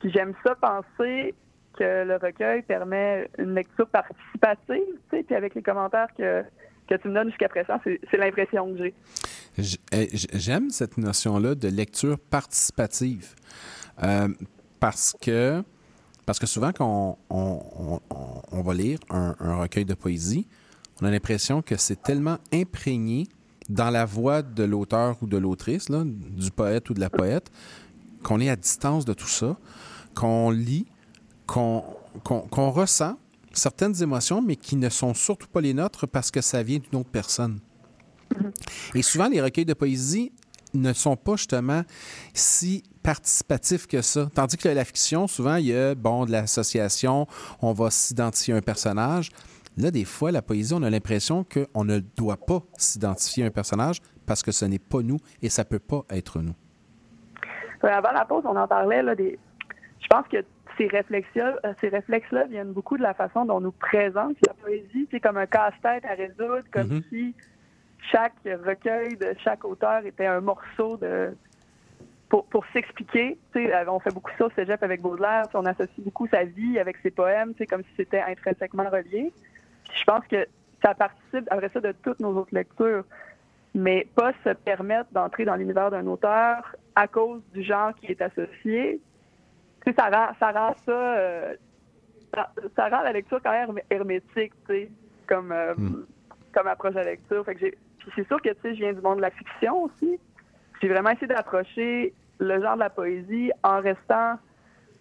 [0.00, 1.34] Puis j'aime ça penser
[1.78, 6.42] que le recueil permet une lecture participative, puis avec les commentaires que,
[6.86, 8.94] que tu me donnes jusqu'à présent, c'est l'impression que j'ai.
[9.92, 13.34] Eh, J'aime cette notion-là de lecture participative.
[14.02, 14.28] Euh,
[14.80, 15.62] parce que
[16.26, 18.00] parce que souvent, quand on,
[18.50, 20.48] va lire un, recueil de poésie,
[21.00, 23.28] on a l'impression que c'est tellement imprégné
[23.68, 27.50] dans la voix de l'auteur ou de l'autrice, du poète ou de la poète,
[28.24, 29.56] qu'on est à distance de tout ça,
[30.14, 30.86] qu'on lit,
[31.46, 31.84] qu'on
[32.24, 33.18] qu'on ressent
[33.58, 37.00] certaines émotions, mais qui ne sont surtout pas les nôtres parce que ça vient d'une
[37.00, 37.60] autre personne.
[38.94, 40.32] Et souvent, les recueils de poésie
[40.74, 41.82] ne sont pas justement
[42.34, 44.28] si participatifs que ça.
[44.34, 47.26] Tandis que la fiction, souvent, il y a bon, de l'association,
[47.62, 49.30] on va s'identifier à un personnage.
[49.76, 53.50] Là, des fois, la poésie, on a l'impression qu'on ne doit pas s'identifier à un
[53.50, 56.54] personnage parce que ce n'est pas nous et ça ne peut pas être nous.
[57.82, 59.38] Ouais, avant la pause, on en parlait là, des.
[60.00, 60.38] Je pense que
[60.76, 64.54] ces réflexes-là, euh, ces réflexes-là viennent beaucoup de la façon dont on nous présente la
[64.54, 65.08] poésie.
[65.10, 67.02] C'est comme un casse-tête à résoudre, comme Mhm.
[67.10, 67.34] si
[68.10, 71.34] chaque recueil de chaque auteur était un morceau de
[72.28, 73.38] pour, pour s'expliquer.
[73.54, 75.44] Euh, on fait beaucoup ça au cégep avec Baudelaire.
[75.54, 79.32] On associe beaucoup sa vie avec ses poèmes, comme si c'était intrinsèquement relié.
[79.88, 80.44] Puis je pense que
[80.82, 83.04] ça participe après ça de toutes nos autres lectures.
[83.74, 88.22] mais pas se permettre d'entrer dans l'univers d'un auteur à cause du genre qui est
[88.22, 89.00] associé.
[89.86, 91.54] Tu sais, ça rend ça, rend ça, euh,
[92.34, 94.90] ça, ça rend la lecture quand même hermétique, tu sais,
[95.28, 95.74] comme, euh,
[96.52, 97.44] comme approche à la lecture.
[97.44, 99.30] Fait que j'ai- puis c'est sûr que, tu sais, je viens du monde de la
[99.30, 100.18] fiction aussi.
[100.82, 104.34] J'ai vraiment essayé d'approcher le genre de la poésie en restant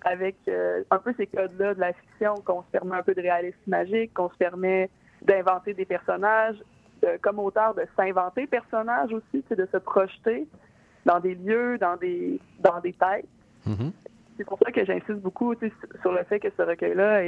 [0.04, 3.22] avec euh, un peu ces codes-là de la fiction, qu'on se permet un peu de
[3.22, 4.90] réalisme magique, qu'on se permet
[5.24, 6.58] d'inventer des personnages,
[7.02, 10.48] de- comme auteur de s'inventer personnages aussi, c'est de se projeter
[11.06, 13.26] dans des lieux, dans des dans des têtes.
[14.38, 15.54] C'est pour ça que j'insiste beaucoup
[16.02, 17.22] sur le fait que ce recueil-là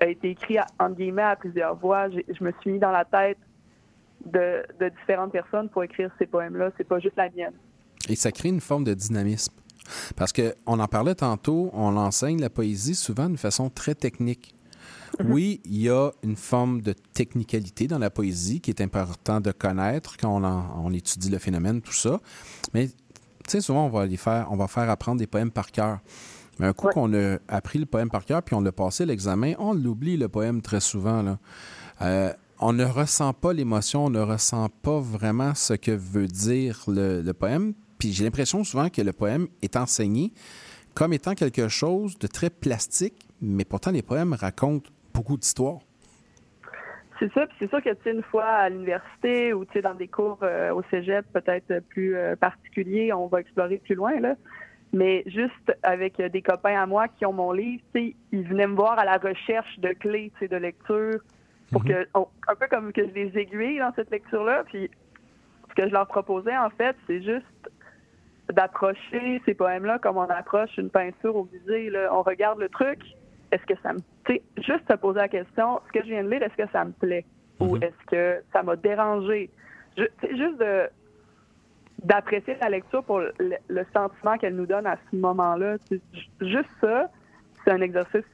[0.00, 2.08] a été écrit à- entre guillemets à plusieurs voix.
[2.10, 3.38] Je me suis mis dans la tête
[4.24, 6.70] de, de différentes personnes pour écrire ces poèmes-là.
[6.76, 7.54] C'est pas juste la mienne.
[8.08, 9.52] Et ça crée une forme de dynamisme.
[10.16, 14.54] Parce qu'on en parlait tantôt, on enseigne la poésie souvent d'une façon très technique.
[15.24, 19.50] Oui, il y a une forme de technicalité dans la poésie qui est important de
[19.52, 22.20] connaître quand on, en- on étudie le phénomène, tout ça.
[22.74, 22.94] Mais tu
[23.48, 26.00] sais, souvent, on va les faire, on va faire apprendre des poèmes par cœur.
[26.58, 29.54] Mais un coup qu'on a appris le poème par cœur, puis on l'a passé l'examen,
[29.58, 31.22] on l'oublie, le poème, très souvent.
[31.22, 31.38] Là.
[32.02, 36.82] Euh, on ne ressent pas l'émotion, on ne ressent pas vraiment ce que veut dire
[36.88, 37.74] le, le poème.
[37.98, 40.32] Puis j'ai l'impression souvent que le poème est enseigné
[40.94, 45.78] comme étant quelque chose de très plastique, mais pourtant les poèmes racontent beaucoup d'histoires.
[47.20, 49.94] C'est ça, puis c'est sûr que tu sais une fois à l'université ou tu dans
[49.94, 54.34] des cours euh, au cégep peut-être plus euh, particuliers, on va explorer plus loin là.
[54.92, 58.14] Mais juste avec euh, des copains à moi qui ont mon livre, ils
[58.48, 61.20] venaient me voir à la recherche de clés, de lecture
[61.70, 64.90] pour que on- un peu comme que je les aiguille dans cette lecture-là, puis
[65.68, 67.44] ce que je leur proposais en fait, c'est juste
[68.52, 71.90] d'approcher ces poèmes-là comme on approche une peinture au musée.
[71.90, 72.08] là.
[72.12, 72.98] On regarde le truc,
[73.52, 73.98] est-ce que ça me...
[74.24, 76.70] Tu sais, juste se poser la question, ce que je viens de lire, est-ce que
[76.72, 77.24] ça me plaît?
[77.60, 79.50] Ou est-ce que ça m'a dérangé?
[79.98, 80.88] Je- juste de
[82.02, 83.32] d'apprécier la lecture pour le,
[83.68, 85.76] le sentiment qu'elle nous donne à ce moment-là.
[86.40, 87.10] Juste ça,
[87.64, 88.24] c'est un exercice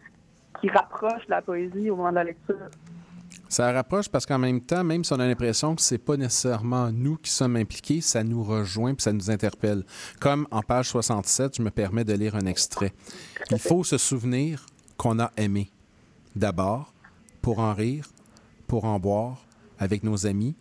[0.61, 2.57] qui rapproche la poésie au moment de la lecture.
[3.49, 6.91] Ça rapproche parce qu'en même temps, même si on a l'impression que c'est pas nécessairement
[6.91, 9.85] nous qui sommes impliqués, ça nous rejoint puis ça nous interpelle.
[10.21, 12.93] Comme en page 67, je me permets de lire un extrait.
[13.51, 15.71] Il faut se souvenir qu'on a aimé.
[16.35, 16.93] D'abord,
[17.43, 18.09] pour en rire,
[18.67, 19.45] pour en boire,
[19.79, 20.57] avec nos amis,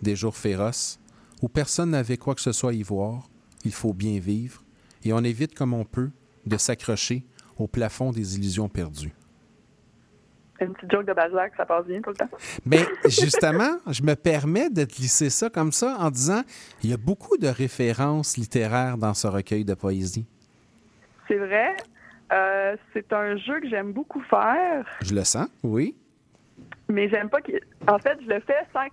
[0.00, 0.98] des jours féroces,
[1.42, 3.28] où personne n'avait quoi que ce soit à y voir.
[3.64, 4.62] Il faut bien vivre,
[5.04, 6.10] et on évite comme on peut
[6.46, 7.24] de s'accrocher
[7.56, 9.12] au plafond des illusions perdues.
[10.60, 12.28] Une petite joke de Balzac, ça passe bien tout le temps?
[12.66, 16.42] Mais justement, je me permets de glisser ça comme ça en disant
[16.82, 20.26] il y a beaucoup de références littéraires dans ce recueil de poésie.
[21.28, 21.76] C'est vrai.
[22.32, 25.94] Euh, c'est un jeu que j'aime beaucoup faire, Je le sens, oui.
[26.88, 27.60] Mais j'aime pas qu'il.
[27.86, 28.86] En fait, je le fais sans.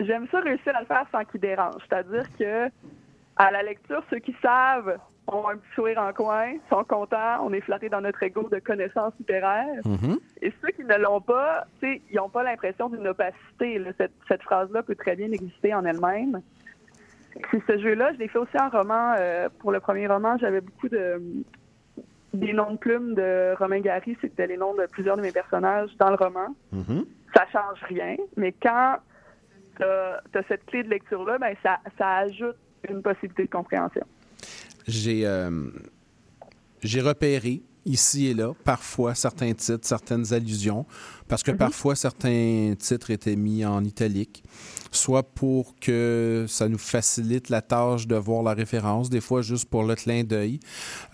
[0.00, 1.82] J'aime ça réussir à le faire sans qu'il dérange.
[1.88, 2.68] C'est-à-dire que
[3.36, 4.98] à la lecture, ceux qui savent
[5.30, 8.58] ont un petit sourire en coin, sont contents, on est flattés dans notre ego de
[8.58, 9.82] connaissances littéraires.
[10.40, 13.78] Et ceux qui ne l'ont pas, tu sais, ils n'ont pas l'impression d'une opacité.
[13.78, 13.90] là.
[13.98, 16.40] Cette, cette phrase-là peut très bien exister en elle-même.
[17.42, 19.14] Puis ce jeu-là, je l'ai fait aussi en roman.
[19.18, 21.20] Euh, pour le premier roman, j'avais beaucoup de
[22.34, 24.16] des noms de plumes de Romain Gary.
[24.20, 26.54] C'était les noms de plusieurs de mes personnages dans le roman.
[27.38, 28.96] Ça change rien, mais quand
[29.76, 32.56] tu as, cette clé de lecture-là, ben, ça, ça ajoute
[32.88, 34.04] une possibilité de compréhension.
[34.88, 35.70] J'ai euh,
[36.82, 40.86] j'ai repéré ici et là parfois certains titres, certaines allusions,
[41.28, 44.42] parce que parfois certains titres étaient mis en italique,
[44.90, 49.68] soit pour que ça nous facilite la tâche de voir la référence, des fois juste
[49.68, 50.60] pour le clin d'œil.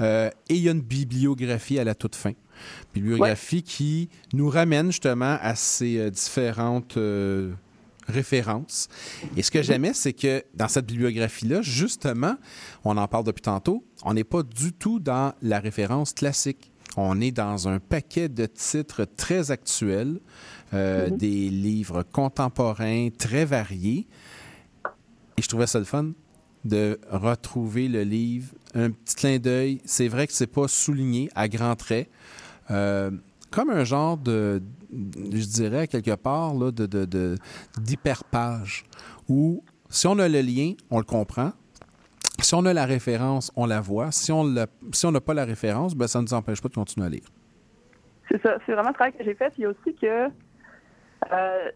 [0.00, 2.32] Euh, et il y a une bibliographie à la toute fin.
[2.92, 7.52] Bibliographie qui nous ramène justement à ces euh, différentes euh,
[8.08, 8.88] références.
[9.36, 12.36] Et ce que j'aimais, c'est que dans cette bibliographie-là, justement,
[12.84, 16.70] on en parle depuis tantôt, on n'est pas du tout dans la référence classique.
[16.96, 20.20] On est dans un paquet de titres très actuels,
[20.72, 24.06] euh, des livres contemporains très variés.
[25.36, 26.12] Et je trouvais ça le fun
[26.64, 29.80] de retrouver le livre, un petit clin d'œil.
[29.84, 32.08] C'est vrai que c'est pas souligné à grands traits.
[32.70, 33.10] Euh,
[33.50, 34.60] comme un genre de,
[34.90, 37.36] je dirais quelque part, là, de,
[37.78, 38.84] d'hyperpage,
[39.28, 41.52] où si on a le lien, on le comprend.
[42.40, 44.10] Si on a la référence, on la voit.
[44.10, 46.74] Si on l'a- si n'a pas la référence, ben, ça ne nous empêche pas de
[46.74, 47.26] continuer à lire.
[48.28, 48.56] C'est ça.
[48.66, 49.52] C'est vraiment le travail que j'ai fait.
[49.56, 50.28] Il y a aussi que,
[51.32, 51.70] euh,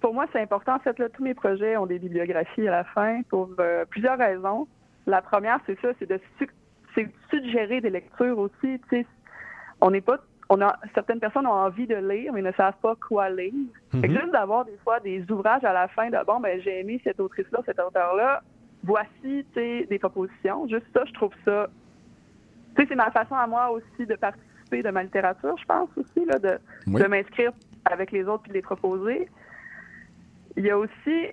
[0.00, 0.74] pour moi, c'est important.
[0.74, 4.66] En fait, tous mes projets ont des bibliographies à la fin pour euh, plusieurs raisons.
[5.06, 6.20] La première, c'est ça, c'est de
[7.30, 8.80] suggérer des lectures aussi.
[9.84, 10.18] On n'est pas
[10.50, 13.52] on a certaines personnes ont envie de lire, mais ne savent pas quoi lire.
[13.92, 14.20] Fait que Mhm.
[14.20, 17.18] juste d'avoir des fois des ouvrages à la fin de bon, ben j'ai aimé cette
[17.18, 18.42] autrice-là, cet auteur-là,
[18.82, 20.68] voici des propositions.
[20.68, 21.68] Juste ça, je trouve ça.
[22.76, 25.88] Tu sais, c'est ma façon à moi aussi de participer de ma littérature, je pense
[25.96, 26.58] aussi, là, de,
[26.88, 27.00] Oui.
[27.02, 27.52] de m'inscrire
[27.86, 29.28] avec les autres puis de les proposer.
[30.58, 31.28] Il y a aussi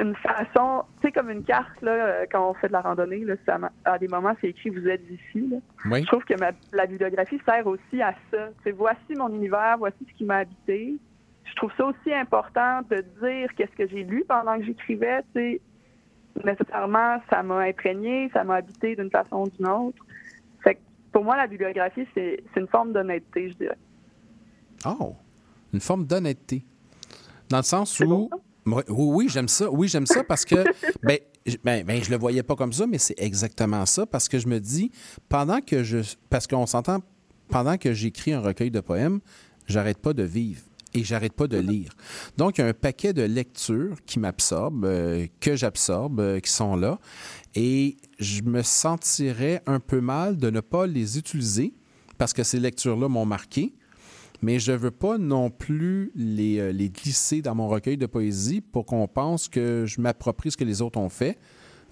[0.00, 3.24] une façon, tu sais, comme une carte, là, euh, quand on fait de la randonnée,
[3.24, 5.48] là, ça à des moments, c'est écrit Vous êtes ici.
[5.48, 5.56] là.
[5.90, 6.02] Oui.
[6.02, 8.48] Je trouve que ma- la bibliographie sert aussi à ça.
[8.64, 10.96] C'est voici mon univers, voici ce qui m'a habité.
[11.44, 15.22] Je trouve ça aussi important de dire qu'est-ce que j'ai lu pendant que j'écrivais.
[15.34, 15.60] Tu sais,
[16.44, 19.98] nécessairement, ça m'a imprégné, ça m'a habité d'une façon ou d'une autre.
[20.62, 20.80] Fait que
[21.12, 23.78] pour moi, la bibliographie, c'est une forme d'honnêteté, je dirais.
[24.86, 25.16] Oh,
[25.72, 26.62] une forme d'honnêteté.
[27.48, 28.28] Dans le sens où.
[28.72, 29.70] Oui, oui, j'aime ça.
[29.70, 30.64] Oui, j'aime ça parce que.
[31.02, 34.28] ben, je- ben, ben, je le voyais pas comme ça, mais c'est exactement ça parce
[34.28, 34.90] que je me dis,
[35.28, 35.98] pendant que je.
[36.30, 37.00] Parce qu'on s'entend,
[37.48, 39.20] pendant que j'écris un recueil de poèmes,
[39.66, 40.62] j'arrête pas de vivre
[40.94, 41.92] et j'arrête pas de lire.
[42.38, 46.50] Donc, il y a un paquet de lectures qui m'absorbent, euh, que j'absorbe, euh, qui
[46.50, 46.98] sont là.
[47.54, 51.74] Et je me sentirais un peu mal de ne pas les utiliser
[52.16, 53.74] parce que ces lectures-là m'ont marqué
[54.42, 58.06] mais je ne veux pas non plus les, euh, les glisser dans mon recueil de
[58.06, 61.38] poésie pour qu'on pense que je m'approprie ce que les autres ont fait.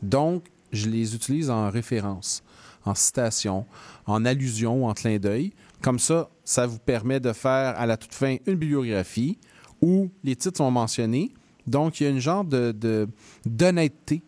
[0.03, 2.43] Donc, je les utilise en référence,
[2.85, 3.67] en citation,
[4.07, 5.53] en allusion en clin d'œil.
[5.83, 9.39] Comme ça, ça vous permet de faire à la toute fin une bibliographie
[9.83, 11.33] où les titres sont mentionnés.
[11.67, 13.09] Donc, il y a une genre de,
[13.45, 14.23] d'honnêteté.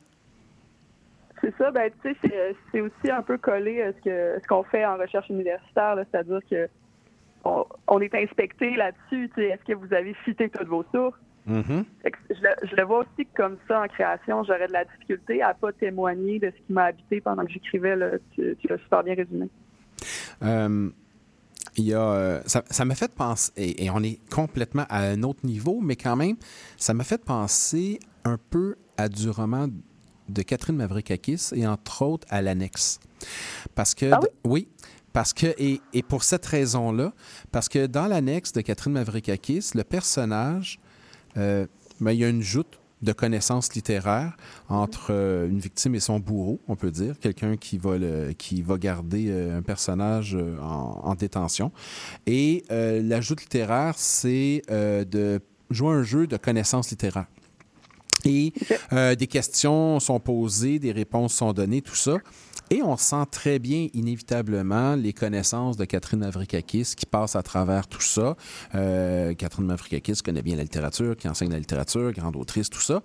[1.40, 4.46] C'est ça, ben tu sais, c'est- c'est aussi un peu collé à ce que ce
[4.48, 6.68] qu'on fait en recherche universitaire, c'est-à-dire que
[7.48, 9.30] on, on est inspecté là-dessus.
[9.36, 11.18] Est-ce que vous avez cité toutes vos sources?
[11.46, 11.52] Que
[12.30, 14.44] Je le, je le vois aussi comme ça en création.
[14.44, 17.96] J'aurais de la difficulté à pas témoigner de ce qui m'a habité pendant que j'écrivais.
[18.34, 19.48] Tu, tu l'as super bien résumé.
[20.42, 20.90] Euh,
[21.76, 25.44] y a, euh, ça m'a fait penser, et, et on est complètement à un autre
[25.44, 26.36] niveau, mais quand même,
[26.76, 29.68] ça m'a fait penser un peu à du roman
[30.28, 33.00] de Catherine Mavrikakis et entre autres à l'annexe.
[33.74, 34.06] Parce que,
[34.44, 34.68] oui?
[35.12, 37.12] Parce que, et, et pour cette raison-là,
[37.50, 40.78] parce que dans l'annexe de Catherine Mavrikakis, le personnage,
[41.36, 41.66] euh,
[42.00, 44.36] ben, il y a une joute de connaissances littéraires
[44.68, 48.60] entre euh, une victime et son bourreau, on peut dire, quelqu'un qui va le- qui
[48.60, 51.70] va garder euh, un personnage euh, en, en détention.
[52.26, 55.40] Et la joute littéraire, c'est de
[55.70, 57.26] jouer un jeu de connaissances littéraires.
[58.24, 58.52] Et
[58.90, 62.16] des questions sont posées, des réponses sont données, tout ça.
[62.70, 67.86] Et on sent très bien, inévitablement, les connaissances de Catherine Mavrikakis qui passent à travers
[67.86, 68.36] tout ça.
[68.74, 73.02] Euh, Catherine Mavrikakis connaît bien la littérature, qui enseigne la littérature, grande autrice, tout ça.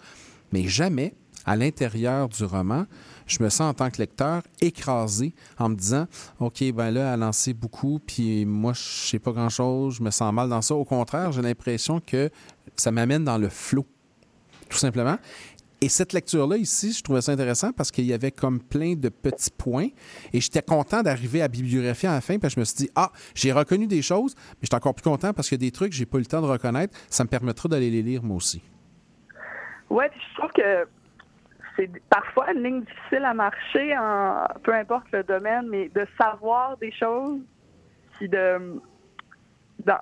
[0.52, 1.16] Mais jamais,
[1.46, 2.86] à l'intérieur du roman,
[3.26, 6.08] je me sens en tant que lecteur écrasé en me disant
[6.40, 10.12] OK, ben là, elle en sait beaucoup, puis moi, je sais pas grand-chose, je me
[10.12, 10.76] sens mal dans ça.
[10.76, 12.30] Au contraire, j'ai l'impression que
[12.76, 13.86] ça m'amène dans le flot
[14.74, 15.18] tout simplement.
[15.84, 19.10] Et cette lecture-là, ici, je trouvais ça intéressant parce qu'il y avait comme plein de
[19.10, 19.90] petits points.
[20.32, 22.86] Et j'étais content d'arriver à la bibliographie à la fin, parce que je me suis
[22.86, 25.68] dit, ah, j'ai reconnu des choses, mais j'étais encore plus content parce qu'il y a
[25.68, 26.98] des trucs que j'ai pas eu le temps de reconnaître.
[27.10, 28.64] Ça me permettra d'aller les lire, moi aussi.
[29.90, 30.88] Puis je trouve que
[31.76, 36.78] c'est parfois une ligne difficile à marcher, en, peu importe le domaine, mais de savoir
[36.78, 37.42] des choses,
[38.14, 38.80] puis de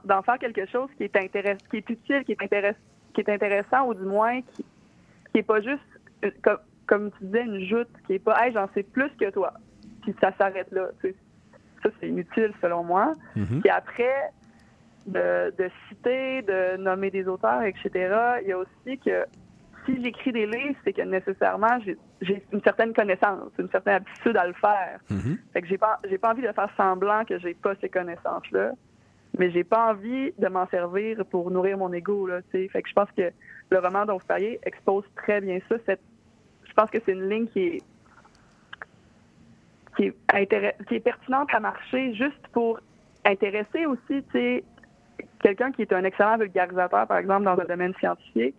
[0.06, 2.76] d'en faire quelque chose qui est intéress- qui est utile, qui est
[3.16, 4.64] qui est intéressant, ou du moins qui
[5.32, 5.82] qui est pas juste
[6.44, 9.54] comme, comme tu disais une joute, qui est pas hey, j'en sais plus que toi,
[10.02, 10.90] puis ça s'arrête là.
[11.02, 11.16] tu sais.
[11.84, 13.14] Ça c'est inutile selon moi.
[13.62, 14.14] Puis après,
[15.08, 17.90] de, de citer, de nommer des auteurs, etc.,
[18.44, 19.26] il y a aussi que
[19.86, 24.38] si j'écris des livres, c'est que nécessairement, j'ai- j'ai une certaine connaissance, une certaine aptitude
[24.38, 25.00] à le faire.
[25.54, 28.74] Fait que j'ai pas, j'ai pas envie de faire semblant que j'ai pas ces connaissances-là,
[29.38, 32.68] mais j'ai pas envie de m'en servir pour nourrir mon ego, là, tu sais.
[32.68, 33.32] Fait que je pense que
[33.70, 35.76] le roman dont vous parliez expose très bien ça.
[35.86, 36.02] Cette,
[36.66, 37.84] je pense que c'est une ligne qui est,
[39.96, 42.80] qui est, intéress- qui est pertinente à marcher juste pour
[43.26, 44.64] intéresser aussi, tu sais,
[45.42, 48.56] quelqu'un qui est un excellent vulgarisateur, par exemple, dans un domaine scientifique,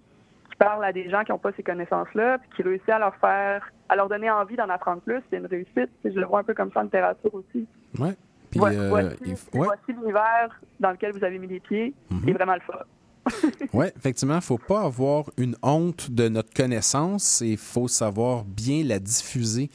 [0.51, 3.17] qui parle à des gens qui n'ont pas ces connaissances-là, puis qui réussit à leur
[3.17, 5.91] faire, à leur donner envie d'en apprendre plus, c'est une réussite.
[6.05, 7.67] Je le vois un peu comme ça en littérature aussi.
[7.99, 8.15] Ouais.
[8.53, 9.67] Puis, Voici, euh, voici- ouais.
[9.89, 11.93] l'univers dans lequel vous avez mis les pieds.
[12.25, 12.79] C'est vraiment le fun.
[13.73, 17.89] Oui, effectivement, il ne faut pas avoir une honte de notre connaissance et il faut
[17.89, 19.71] savoir bien la diffuser.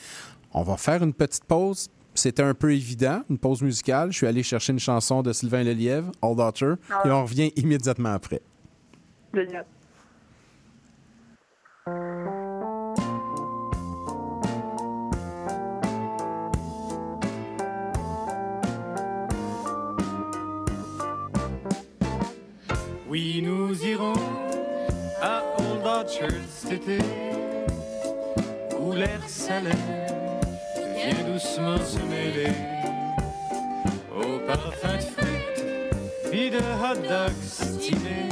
[0.53, 1.89] On va faire une petite pause.
[2.13, 4.11] C'était un peu évident, une pause musicale.
[4.11, 7.03] Je suis allé chercher une chanson de Sylvain Lelièvre, All Daughter, Ah.
[7.05, 8.41] et on revient immédiatement après.
[9.33, 9.65] Génial.
[26.71, 26.97] Été
[28.79, 29.71] où l'air salé
[30.95, 32.51] vient doucement se mêler
[34.15, 35.65] au parfum de frites
[36.29, 38.29] puis de hot dogs stylés.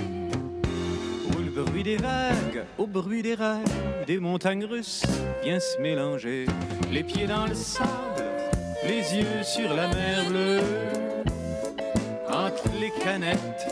[1.29, 3.63] Où le bruit des vagues au bruit des rails
[4.05, 5.03] des montagnes russes
[5.43, 6.45] vient se mélanger.
[6.91, 8.25] Les pieds dans le sable,
[8.85, 10.61] les yeux sur la mer bleue.
[12.29, 13.67] Entre les canettes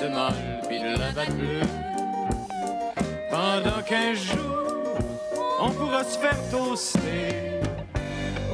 [0.00, 0.34] de mal
[0.68, 1.85] puis de la bleue.
[3.30, 4.98] Pendant quinze jours,
[5.60, 7.60] on pourra se faire toaster.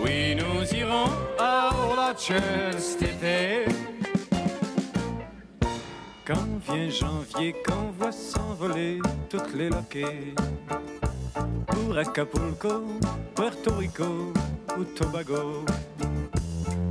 [0.02, 3.64] Oui, nous irons à Orlachel cet été.
[6.24, 10.34] Quand vient janvier, qu'on voit s'envoler toutes les loquets
[11.66, 12.84] pour Acapulco,
[13.34, 14.32] Puerto Rico
[14.78, 15.64] ou Tobago.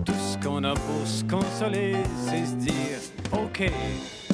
[0.06, 1.96] Tout ce qu'on a pour se consoler,
[2.28, 3.00] c'est se dire
[3.32, 3.72] OK,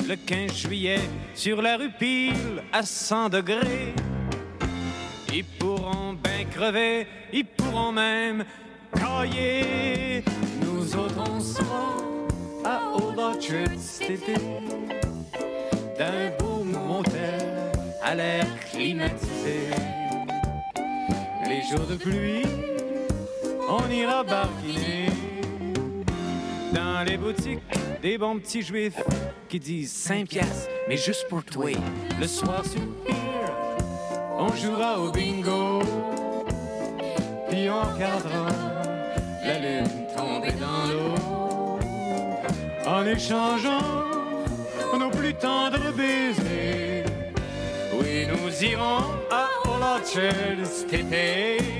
[0.07, 1.01] le 15 juillet,
[1.35, 3.93] sur la rue Pile, à 100 degrés.
[5.33, 8.45] Ils pourront bien crever, ils pourront même
[8.93, 10.23] cailler.
[10.61, 14.33] Nous autres, on à Old Orchard cet été,
[15.97, 17.71] d'un beau motel
[18.01, 19.71] à l'air climatisé.
[21.45, 22.43] Les jours de pluie,
[23.67, 25.16] on ira barquiner
[26.73, 27.59] dans les boutiques
[28.01, 29.01] des bons petits juifs
[29.49, 31.71] qui disent 5 piastres, mais juste pour toi.
[32.19, 32.81] Le soir sur
[34.39, 35.81] on jouera au bingo,
[37.49, 38.47] puis on regardera
[39.43, 41.79] la lune tomber dans l'eau
[42.85, 44.07] en échangeant
[44.97, 47.03] nos plus tendres baisers.
[47.99, 51.76] Oui, nous irons à Orlachel cet été.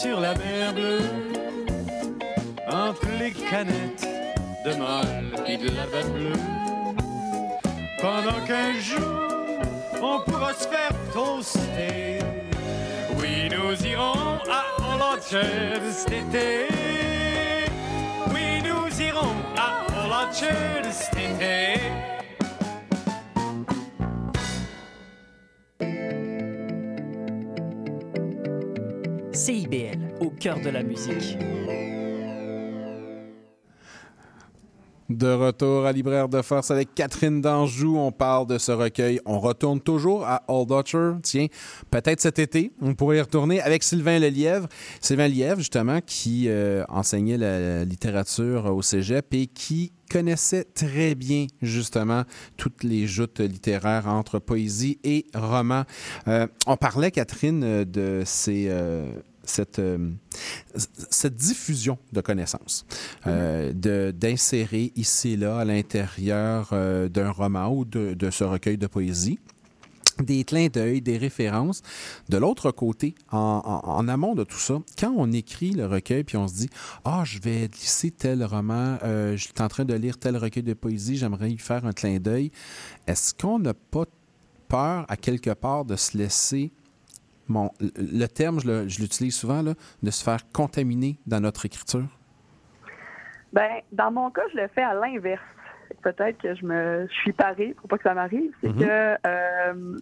[0.00, 1.10] Sur la mer bleue,
[2.70, 4.06] entre les canettes
[4.64, 6.40] de mal et de la batte bleue.
[8.00, 9.28] Pendant qu'un jour,
[10.00, 12.20] on pourra se faire toaster.
[13.18, 16.68] Oui, nous irons à Orlachel cet été.
[18.32, 22.17] Oui, nous irons à Orlachel cet été.
[30.38, 31.36] Cœur de la musique.
[35.08, 37.96] De retour à Libraire de Force avec Catherine d'Anjou.
[37.96, 39.20] On parle de ce recueil.
[39.24, 40.70] On retourne toujours à Old.
[41.22, 41.46] Tiens,
[41.90, 44.68] peut-être cet été, on pourrait y retourner avec Sylvain Lelièvre.
[45.00, 51.46] Sylvain Lelièvre, justement, qui euh, enseignait la littérature au cégep et qui connaissait très bien,
[51.62, 52.24] justement,
[52.58, 55.84] toutes les joutes littéraires entre poésie et roman.
[56.28, 58.66] Euh, on parlait, Catherine, de ces...
[58.68, 59.10] euh,
[59.48, 60.10] cette, euh,
[61.10, 62.84] cette diffusion de connaissances,
[63.26, 63.72] euh,
[64.12, 68.86] d'insérer ici et là à l'intérieur euh, d'un roman ou de, de ce recueil de
[68.86, 69.38] poésie
[70.24, 71.80] des clins d'œil, des références.
[72.28, 76.36] De l'autre côté, en, en- amont de tout ça, quand on écrit le recueil puis
[76.36, 76.70] on se dit
[77.04, 80.74] ah je vais glisser tel roman, je suis en train de lire tel recueil de
[80.74, 82.50] poésie, j'aimerais y faire un clin d'œil.
[83.06, 84.06] Est-ce qu'on n'a pas
[84.66, 86.72] peur à quelque part de se laisser
[87.48, 89.72] Bon, le- terme, je l'utilise souvent, là,
[90.02, 92.04] de se faire contaminer dans notre écriture?
[93.52, 95.42] Ben, dans mon cas, je le fais à l'inverse.
[96.02, 98.52] Peut-être que je me je suis parée pour pas que ça m'arrive.
[98.60, 98.78] C'est Mhm.
[98.78, 99.98] que euh,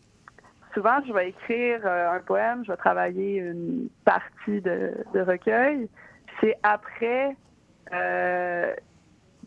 [0.74, 5.88] souvent, je vais écrire euh, un poème, je vais travailler une partie de, de recueil.
[6.40, 7.36] C'est après
[7.92, 8.74] euh,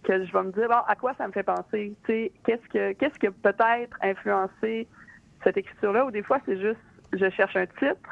[0.03, 1.93] que je vais me dire bon, à quoi ça me fait penser?
[2.05, 4.88] Tu sais, Qu'est-ce que qu'est-ce que peut-être influencé
[5.43, 6.05] cette écriture-là?
[6.05, 6.80] Ou des fois, c'est juste
[7.14, 8.10] je cherche un titre.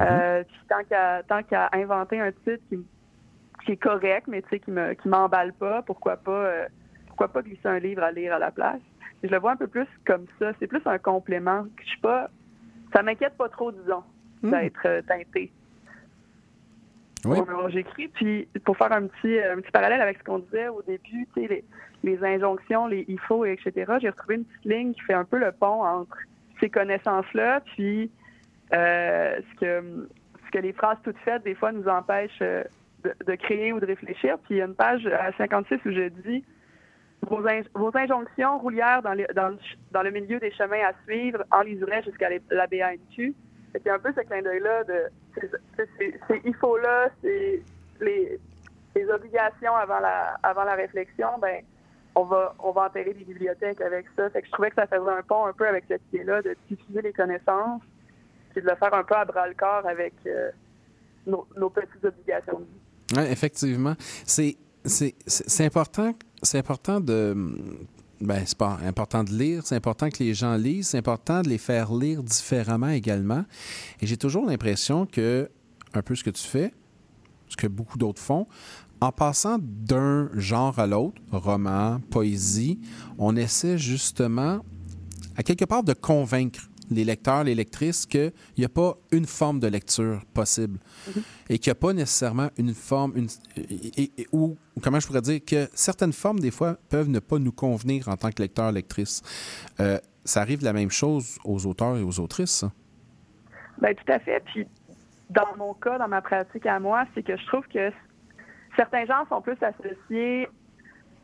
[0.00, 2.78] Euh, puis tant qu'à tant qu'à inventer un titre qui,
[3.64, 6.66] qui est correct, mais tu sais, qui me qui m'emballe pas, pourquoi pas euh,
[7.08, 8.80] pourquoi pas glisser un livre à lire à la place?
[9.24, 10.52] Je le vois un peu plus comme ça.
[10.58, 11.66] C'est plus un complément.
[11.82, 12.30] Je suis pas.
[12.92, 14.04] Ça m'inquiète pas trop, disons,
[14.42, 15.50] d'être euh, teinté.
[17.24, 17.38] Oui.
[17.70, 21.26] J'écris, puis pour faire un petit, un petit parallèle avec ce qu'on disait au début,
[21.34, 21.64] tu sais, les,
[22.04, 25.24] les injonctions, les il faut, et etc., j'ai retrouvé une petite ligne qui fait un
[25.24, 26.16] peu le pont entre
[26.60, 28.10] ces connaissances-là, puis
[28.74, 30.08] euh, ce, que,
[30.46, 32.64] ce que les phrases toutes faites, des fois, nous empêchent euh,
[33.04, 34.36] de, de créer ou de réfléchir.
[34.44, 36.44] Puis il y a une page à 56 où je dis
[37.22, 37.40] vos,
[37.74, 39.58] vos injonctions roulières dans, les- dans, le
[39.92, 43.34] dans le milieu des chemins à suivre enliseraient jusqu'à les- la BANQ.
[43.72, 45.02] C'est un peu ce clin d'œil-là de
[45.34, 47.62] c'est- c'est- c'est- c'est il faut là, c'est
[48.00, 48.38] les
[48.96, 51.62] les obligations avant la, avant la réflexion, ben,
[52.18, 54.28] on va, on va enterrer des bibliothèques avec ça.
[54.30, 56.56] Fait que je trouvais que ça faisait un pont un peu avec cette idée-là de
[56.68, 57.82] diffuser les connaissances,
[58.50, 60.50] puis de le faire un peu à bras-le-corps avec euh,
[61.26, 62.60] nos, petites obligations.
[63.14, 63.94] Ouais, effectivement.
[64.24, 64.56] C'est,
[65.60, 66.12] important,
[66.54, 67.36] important de.
[68.20, 71.48] Ben, c'est pas important de lire, c'est important que les gens lisent, c'est important de
[71.48, 73.44] les faire lire différemment également.
[74.00, 75.48] Et j'ai toujours l'impression que,
[75.94, 76.72] un peu ce que tu fais,
[77.48, 78.48] ce que beaucoup d'autres font,
[79.00, 82.80] en passant d'un genre à l'autre, roman, poésie,
[83.18, 84.60] on essaie justement,
[85.36, 86.60] à quelque part, de convaincre
[86.90, 90.78] les lecteurs, les lectrices qu'il n'y a pas une forme de lecture possible
[91.50, 95.20] et qu'il n'y a pas nécessairement une forme, une, et- et- ou comment je pourrais
[95.20, 98.72] dire, que certaines formes, des fois, peuvent ne pas nous convenir en tant que lecteur,
[98.72, 99.22] lectrice.
[99.80, 102.64] Euh, ça arrive la même chose aux auteurs et aux autrices.
[103.80, 104.42] Ben tout à fait.
[104.46, 104.66] Puis
[105.30, 107.90] dans mon cas, dans ma pratique à moi, c'est que je trouve que
[108.78, 110.48] certains gens sont plus associés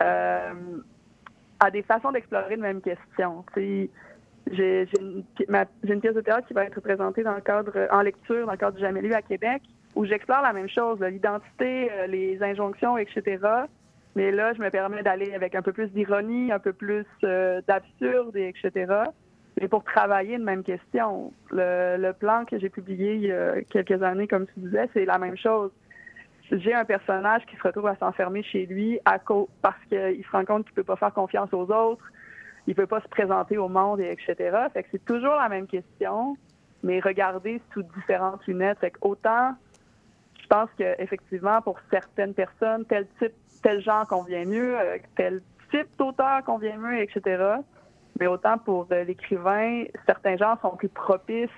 [0.02, 0.52] euh,
[1.60, 3.44] à des façons d'explorer une même question.
[3.56, 5.24] J'ai une,
[6.00, 8.76] pièce de théâtre qui va être présentée dans le cadre en lecture dans le cadre
[8.76, 9.62] du Jamais lu à Québec,
[9.94, 13.38] où j'explore la même chose, l'identité, euh, les injonctions, etc.
[14.16, 17.62] Mais là, je me permets d'aller avec un peu plus d'ironie, un peu plus euh,
[17.66, 18.92] d'absurde, et etc.
[19.60, 21.32] Mais pour travailler une même question.
[21.50, 25.04] Le, le plan que j'ai publié il y a quelques années, comme tu disais, c'est
[25.04, 25.70] la même chose.
[26.54, 30.30] J'ai un personnage qui se retrouve à s'enfermer chez lui à cause, parce qu'il se
[30.30, 32.04] rend compte qu'il peut pas faire confiance aux autres,
[32.66, 34.56] il peut pas se présenter au monde, et etc.
[34.72, 36.36] Fait que c'est toujours la même question,
[36.84, 38.78] mais regardée sous différentes lunettes.
[39.00, 39.54] Autant,
[40.40, 45.42] je pense que effectivement pour certaines personnes, tel type, tel genre convient mieux, euh, tel
[45.70, 47.56] type d'auteur convient mieux, etc.
[48.20, 51.50] Mais autant pour euh, l'écrivain, certains genres sont plus propices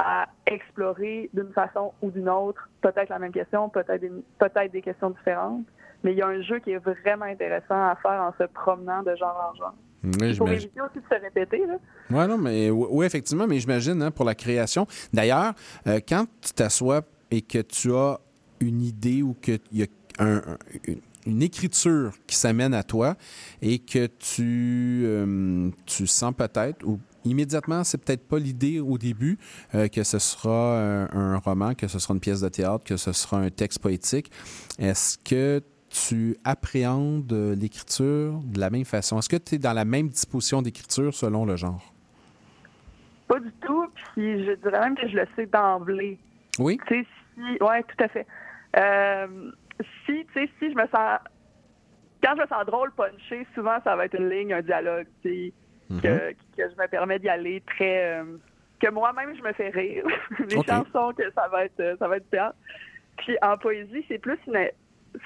[0.00, 4.82] à explorer d'une façon ou d'une autre, peut-être la même question, peut-être des, peut-être des
[4.82, 5.64] questions différentes.
[6.04, 9.02] Mais il y a un jeu qui est vraiment intéressant à faire en se promenant
[9.02, 9.74] de genre en genre.
[10.04, 10.52] Oui, j'imagine.
[10.68, 11.66] éviter aussi de se répéter.
[11.66, 11.74] Là.
[12.10, 14.86] Oui, non, mais oui, effectivement, mais j'imagine hein, pour la création.
[15.12, 15.54] D'ailleurs,
[15.88, 17.00] euh, quand tu t'assois
[17.32, 18.20] et que tu as
[18.60, 19.86] une idée ou qu'il y a
[20.20, 23.16] un- un- une, une écriture qui s'amène à toi
[23.60, 29.38] et que tu, euh, tu sens peut-être, ou immédiatement, c'est peut-être pas l'idée au début
[29.74, 32.96] euh, que ce sera un, un roman, que ce sera une pièce de théâtre, que
[32.96, 34.30] ce sera un texte poétique.
[34.78, 39.18] Est-ce que tu appréhendes euh, l'écriture de la même façon?
[39.18, 41.94] Est-ce que tu es dans la même disposition d'écriture selon le genre?
[43.26, 46.18] Pas du tout, puis je dirais même que je le sais d'emblée.
[46.58, 46.78] Oui?
[46.86, 47.62] Tu sais, si...
[47.62, 48.26] Ouais, tout à fait.
[48.76, 49.50] Euh,
[50.06, 51.20] si, tu sais, si je me sens...
[52.22, 55.28] Quand je me sens drôle, punché, souvent, ça va être une ligne, un dialogue, tu
[55.28, 55.52] sais,
[55.90, 56.00] Mhm.
[56.00, 58.20] que, que je me permets d'y aller très...
[58.20, 58.24] euh,
[58.80, 60.04] que moi-même, je me fais rire.
[60.48, 62.56] Les chansons, que ça va être, ça va être théâtre.
[63.18, 64.68] Puis en poésie, c'est plus une...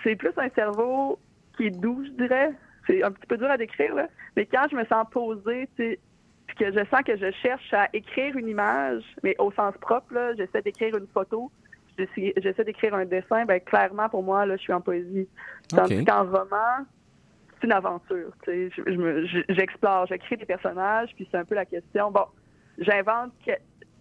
[0.03, 1.19] C'est plus un cerveau
[1.57, 2.53] qui est doux, je dirais.
[2.87, 4.09] C'est un petit peu dur à décrire, là.
[4.37, 5.99] Mais quand je me sens posée, tu sais,
[6.47, 10.13] puis que je sens que je cherche à écrire une image, mais au sens propre,
[10.15, 11.51] là, j'essaie d'écrire une photo,
[11.99, 15.29] j'essaie d'écrire un dessin, ben clairement, pour moi, là, je suis en poésie.
[15.69, 16.87] Tandis qu'en roman,
[17.63, 18.33] c'est une aventure.
[18.45, 18.71] tu sais.
[18.77, 22.11] Je- je je- J'explore, j'écris des personnages, puis c'est un peu la question.
[22.11, 22.27] Bon,
[22.79, 23.33] j'invente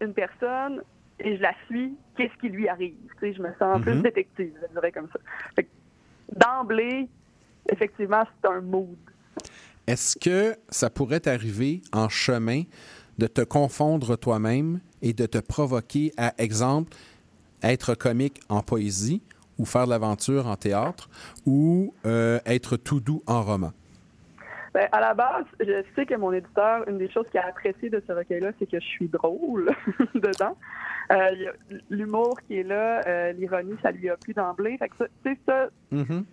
[0.02, 0.82] une personne
[1.20, 2.98] et je la suis, qu'est-ce qui lui arrive?
[3.20, 4.02] Tu sais, je me sens plus Mhm.
[4.02, 5.64] détective, je dirais comme ça.
[6.36, 7.08] D'emblée,
[7.72, 8.98] effectivement, c'est un mood.
[9.88, 12.64] Est-ce que ça pourrait t'arriver en chemin
[13.18, 16.96] de te confondre toi-même et de te provoquer à, exemple,
[17.62, 19.22] être comique en poésie
[19.62, 21.08] ou faire de l'aventure en théâtre
[21.46, 23.72] ou euh, être tout doux en roman?
[24.74, 27.90] Ben, à la base, je sais que mon éditeur, une des choses qu'il a apprécié
[27.90, 29.70] de ce recueil-là, c'est que je suis drôle
[30.16, 30.58] dedans.
[31.12, 31.28] Euh,
[31.90, 34.78] L'humour qui est là, euh, l'ironie, ça lui a plu d'emblée.
[34.78, 35.06] Fait que ça,
[35.46, 36.24] ça, Mhm.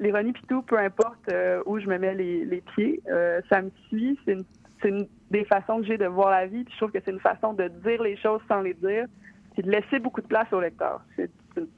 [0.00, 3.00] l'ironie puis tout, peu importe euh, où je me mets les, les pieds,
[3.48, 4.18] ça me suit.
[4.26, 4.36] C'est
[4.88, 6.64] une, des façons que j'ai de voir la vie.
[6.64, 9.06] Puis je trouve que c'est une façon de dire les choses sans les dire,
[9.52, 11.02] puis de laisser beaucoup de place au lecteur.
[11.14, 11.30] C'est-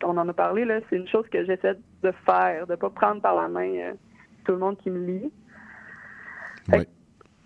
[0.05, 0.81] on en a parlé là.
[0.89, 3.93] C'est une chose que j'essaie de faire, de pas prendre par la main euh,
[4.45, 5.33] tout le monde qui me lit.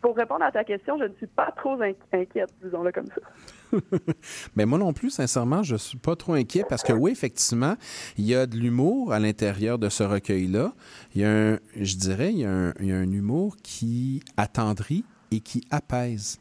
[0.02, 3.78] Pour répondre à ta question, je ne suis pas trop inqui- inquiète, disons-le comme ça.
[4.54, 7.74] Mais moi non plus, sincèrement, je suis pas trop inquiet parce que oui, effectivement,
[8.16, 10.74] il y a de l'humour à l'intérieur de ce recueil-là.
[11.14, 13.56] Il y a un, je dirais, il y a un, il y a un humour
[13.64, 16.38] qui attendrit et qui apaise.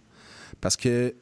[0.61, 1.15] Parce que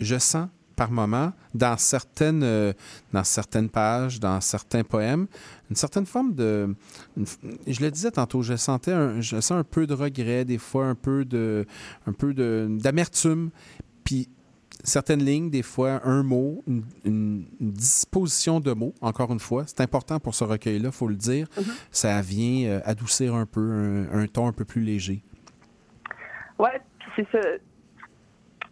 [0.00, 2.72] je sens par moments, dans certaines, euh,
[3.12, 5.26] dans certaines pages, dans certains poèmes,
[5.70, 6.74] une certaine forme de...
[7.16, 7.26] une
[7.66, 10.86] je le disais tantôt, je sentais un, je sens un peu de regret, des fois
[10.86, 11.66] un peu de,
[12.06, 13.50] un peu de- d'amertume.
[14.04, 14.28] Puis
[14.82, 16.62] certaines lignes, des fois un mot,
[17.04, 19.64] une, disposition de mots, encore une fois.
[19.66, 21.48] C'est important pour ce recueil-là, il faut le dire.
[21.90, 25.22] Ça vient euh, adoucir un peu, un, un ton un peu plus léger.
[26.58, 26.80] Ouais,
[27.16, 27.38] c'est ça.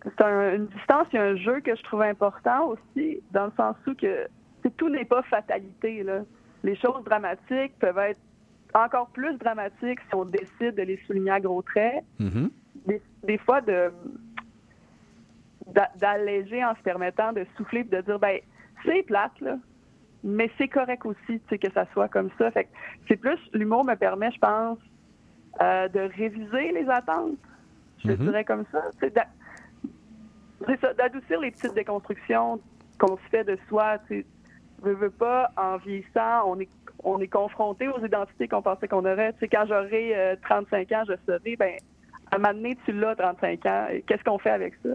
[0.04, 3.76] C'est un- une distance et un jeu que je trouve important aussi, dans le sens
[3.86, 4.26] où que
[4.62, 6.02] c'est- tout n'est pas fatalité.
[6.02, 6.22] Là.
[6.64, 8.20] Les choses dramatiques peuvent être
[8.74, 12.02] encore plus dramatiques si on décide de les souligner à gros traits.
[12.18, 12.50] Mhm.
[12.86, 13.92] Des, des fois, de
[15.68, 18.38] d'a- d'alléger en se permettant de souffler et de dire ben
[18.84, 19.56] c'est plate là,
[20.24, 22.50] mais c'est correct aussi tu sais, que ça soit comme ça.
[22.50, 22.70] Fait que
[23.08, 24.78] c'est plus l'humour me permet, je pense,
[25.60, 27.38] euh, de réviser les attentes.
[28.04, 28.16] Je Mhm.
[28.16, 28.82] dirais comme ça.
[30.66, 32.60] C'est ça, d'adoucir les petites déconstructions
[32.98, 33.98] qu'on se fait de soi.
[34.08, 34.24] Tu
[34.82, 36.68] veux, veux pas, en vieillissant, on est,
[37.04, 39.32] on est confronté aux identités qu'on pensait qu'on aurait.
[39.34, 41.74] Tu quand j'aurai euh, 35 ans, je serai, ben,
[42.30, 43.86] à donné, tu l'as 35 ans.
[44.06, 44.90] Qu'est-ce qu'on fait avec ça?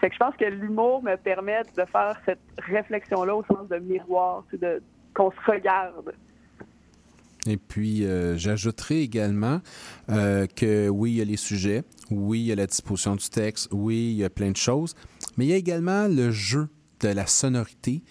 [0.00, 3.78] Fait que je pense que l'humour me permet de faire cette réflexion-là au sens de
[3.78, 4.82] miroir, de,
[5.14, 6.12] qu'on se regarde.
[7.46, 9.60] Et puis, euh, j'ajouterai également
[10.10, 13.28] euh, que oui, il y a les sujets, oui, il y a la disposition du
[13.28, 14.94] texte, oui, il y a plein de choses,
[15.36, 16.68] mais il y a également le jeu
[17.00, 18.02] de la sonorité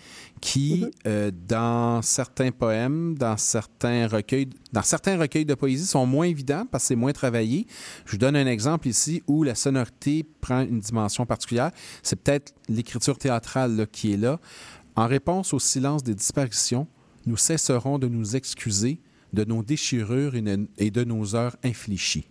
[0.42, 6.26] qui, euh, dans certains poèmes, dans certains recueils, dans certains recueils de poésie, sont moins
[6.26, 7.68] évidents parce que c'est moins travaillé.
[8.06, 11.72] Je vous donne un exemple ici où la sonorité prend une dimension particulière.
[12.04, 14.40] C'est peut-être l'écriture théâtrale là, qui est là.
[14.96, 16.88] En réponse au silence des disparitions,
[17.26, 19.00] nous cesserons de nous excuser
[19.34, 22.28] de nos déchirures et de nos heures infléchies.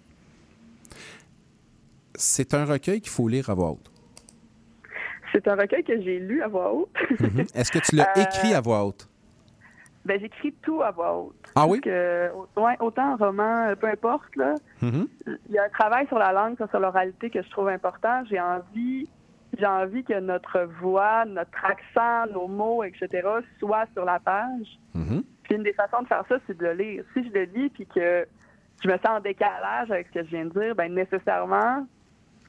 [2.14, 3.90] C'est un recueil qu'il faut lire à voix haute.
[5.32, 6.94] C'est un recueil que j'ai lu à voix haute.
[7.20, 7.46] Mhm.
[7.54, 9.08] Est-ce que tu l'as Euh, écrit à voix haute?
[10.04, 11.52] Ben, j'écris tout à voix haute.
[11.54, 11.80] Ah oui?
[11.80, 15.06] Que, ouais, autant en roman, euh, peu importe, là, Mhm.
[15.26, 18.24] il y a un travail sur la langue, sur l'oralité que je trouve important.
[18.28, 19.08] J'ai envie,
[19.58, 23.28] j'ai envie que notre voix, notre accent, nos mots, etc.,
[23.58, 24.66] soient sur la page.
[24.94, 25.22] Mhm.
[25.50, 27.04] Puis une des façons de faire ça, c'est de le lire.
[27.12, 28.24] Si je le lis puis que
[28.84, 31.88] je me sens en décalage avec ce que je viens de dire, ben nécessairement,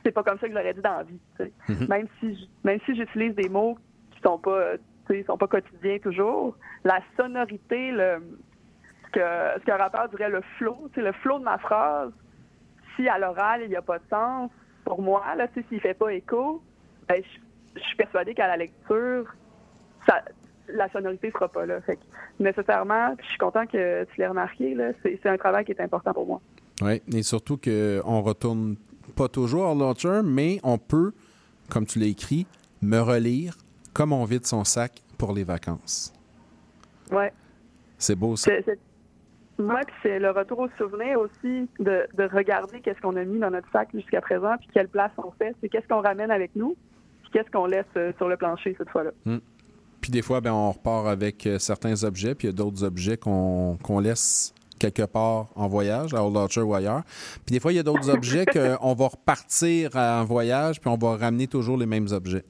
[0.03, 1.19] c'est pas comme ça que je l'aurais dit dans la vie.
[1.67, 1.87] Mhm.
[1.87, 3.75] Même si même si j'utilise des mots
[4.11, 4.77] qui sont pas euh,
[5.25, 8.21] sont pas quotidiens toujours, la sonorité, le
[9.05, 12.11] ce que ce qu'un rappeur dirait le flow, le flow de ma phrase,
[12.95, 14.51] si à l'oral il n'y a pas de sens,
[14.85, 16.61] pour moi, là, s'il fait pas écho,
[17.09, 19.25] ben, je, je suis persuadée qu'à la lecture,
[20.05, 20.21] ça,
[20.67, 21.81] la sonorité sera pas là.
[21.81, 22.01] Fait que,
[22.39, 26.13] nécessairement, je suis content que tu l'aies remarqué, là, c'est, un travail qui est important
[26.13, 26.41] pour moi.
[26.81, 28.75] Oui, et surtout qu'on retourne
[29.15, 31.11] pas toujours à Launcher, mais on peut,
[31.69, 32.47] comme tu l'as écrit,
[32.81, 33.55] me relire
[33.93, 36.13] comme on vide son sac pour les vacances.
[37.11, 37.31] Ouais.
[37.97, 38.49] C'est beau ça.
[38.51, 43.15] C'est, c'est- ouais, puis c'est le retour au souvenir aussi de, de regarder qu'est-ce qu'on
[43.15, 45.55] a mis dans notre sac jusqu'à présent, puis quelle place on fait.
[45.61, 46.75] C'est qu'est-ce qu'on ramène avec nous,
[47.21, 49.11] puis qu'est-ce qu'on laisse euh, sur le plancher cette fois-là.
[49.25, 49.37] Mm.
[50.01, 52.83] Puis des fois, ben, on repart avec euh, certains objets, puis il y a d'autres
[52.83, 57.03] objets qu'on laisse quelque part en voyage, à Old Archer ou ailleurs.
[57.45, 60.97] Puis des fois, il y a d'autres objets qu'on va repartir en voyage, puis on
[60.97, 62.43] va ramener toujours les mêmes objets.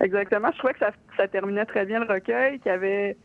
[0.00, 0.50] Exactement.
[0.52, 3.16] Je trouvais que ça, ça terminait très bien le recueil, qu'il y avait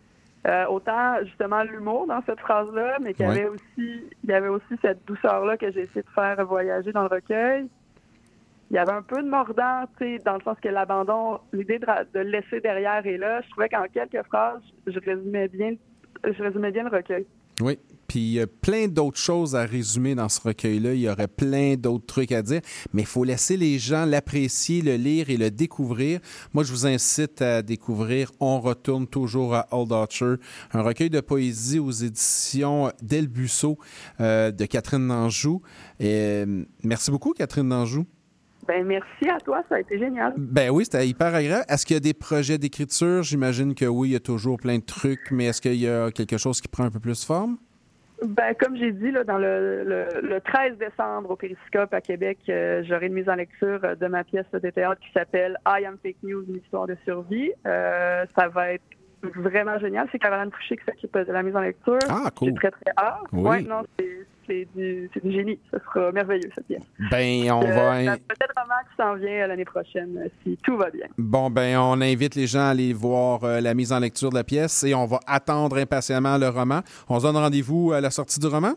[0.47, 4.75] euh, autant justement l'humour dans cette phrase-là, mais qu'il y aussi il y avait aussi
[4.81, 7.69] cette douceur-là que j'ai essayé de faire voyager dans le recueil.
[8.73, 11.77] Il y avait un peu de mordant, tu sais, dans le sens que l'abandon, l'idée
[11.77, 13.39] de, de laisser derrière est là.
[13.43, 15.75] Je trouvais qu'en quelques phrases, je résumais bien,
[16.23, 17.27] je résumais bien le recueil.
[17.61, 17.77] Oui.
[18.07, 20.95] Puis il y a plein d'autres choses à résumer dans ce recueil-là.
[20.95, 22.61] Il y aurait plein d'autres trucs à dire,
[22.93, 26.19] mais il faut laisser les gens l'apprécier, le lire et le découvrir.
[26.55, 30.35] Moi, je vous incite à découvrir On retourne toujours à Old Archer,
[30.71, 33.77] un recueil de poésie aux éditions Del Busso
[34.19, 35.61] euh, de Catherine Nanjou.
[36.01, 38.07] Euh, merci beaucoup, Catherine Nanjou.
[38.67, 40.33] Ben merci à toi, ça a été génial.
[40.37, 41.65] Ben oui, c'était hyper agréable.
[41.67, 43.23] Est-ce qu'il y a des projets d'écriture?
[43.23, 46.11] J'imagine que oui, il y a toujours plein de trucs, mais est-ce qu'il y a
[46.11, 47.57] quelque chose qui prend un peu plus forme?
[48.23, 52.37] Ben, comme j'ai dit, là, dans le, le, le 13 décembre au Périscope à Québec,
[52.47, 55.85] euh, j'aurai une mise en lecture euh, de ma pièce de théâtre qui s'appelle I
[55.85, 57.51] Am Fake News, une histoire de survie.
[57.67, 58.83] Euh, ça va être
[59.35, 60.07] vraiment génial.
[60.11, 61.99] C'est Caroline Fouché qui s'occupe de la mise en lecture.
[62.09, 62.49] Ah, cool.
[62.49, 63.23] J'ai très, très hâte.
[63.33, 63.41] Oui.
[63.41, 65.59] Ouais, non, c'est, c'est du, génie.
[65.71, 66.81] Ce sera merveilleux, cette pièce.
[67.11, 68.17] Ben, on Euh, va.
[68.17, 71.05] Peut-être roman qui s'en vient euh, l'année prochaine, euh, si tout va bien.
[71.17, 74.35] Bon, ben, on invite les gens à aller voir euh, la mise en lecture de
[74.35, 76.81] la pièce et on va attendre impatiemment le roman.
[77.09, 78.73] On se donne rendez-vous à la sortie du roman?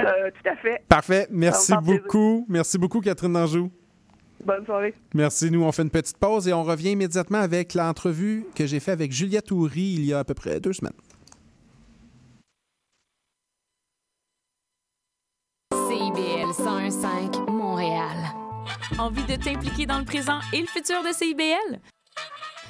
[0.00, 0.82] Euh, tout à fait.
[0.88, 1.26] Parfait.
[1.30, 2.02] Merci plaisir.
[2.02, 2.46] beaucoup.
[2.48, 3.70] Merci beaucoup, Catherine Danjou.
[4.44, 4.94] Bonne soirée.
[5.14, 5.50] Merci.
[5.50, 8.94] Nous, on fait une petite pause et on revient immédiatement avec l'entrevue que j'ai faite
[8.94, 10.92] avec Juliette Houry il y a à peu près deux semaines.
[16.88, 18.16] 101.5 Montréal.
[18.98, 21.80] Envie de t'impliquer dans le présent et le futur de CIBL?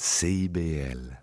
[0.00, 1.20] CIBL.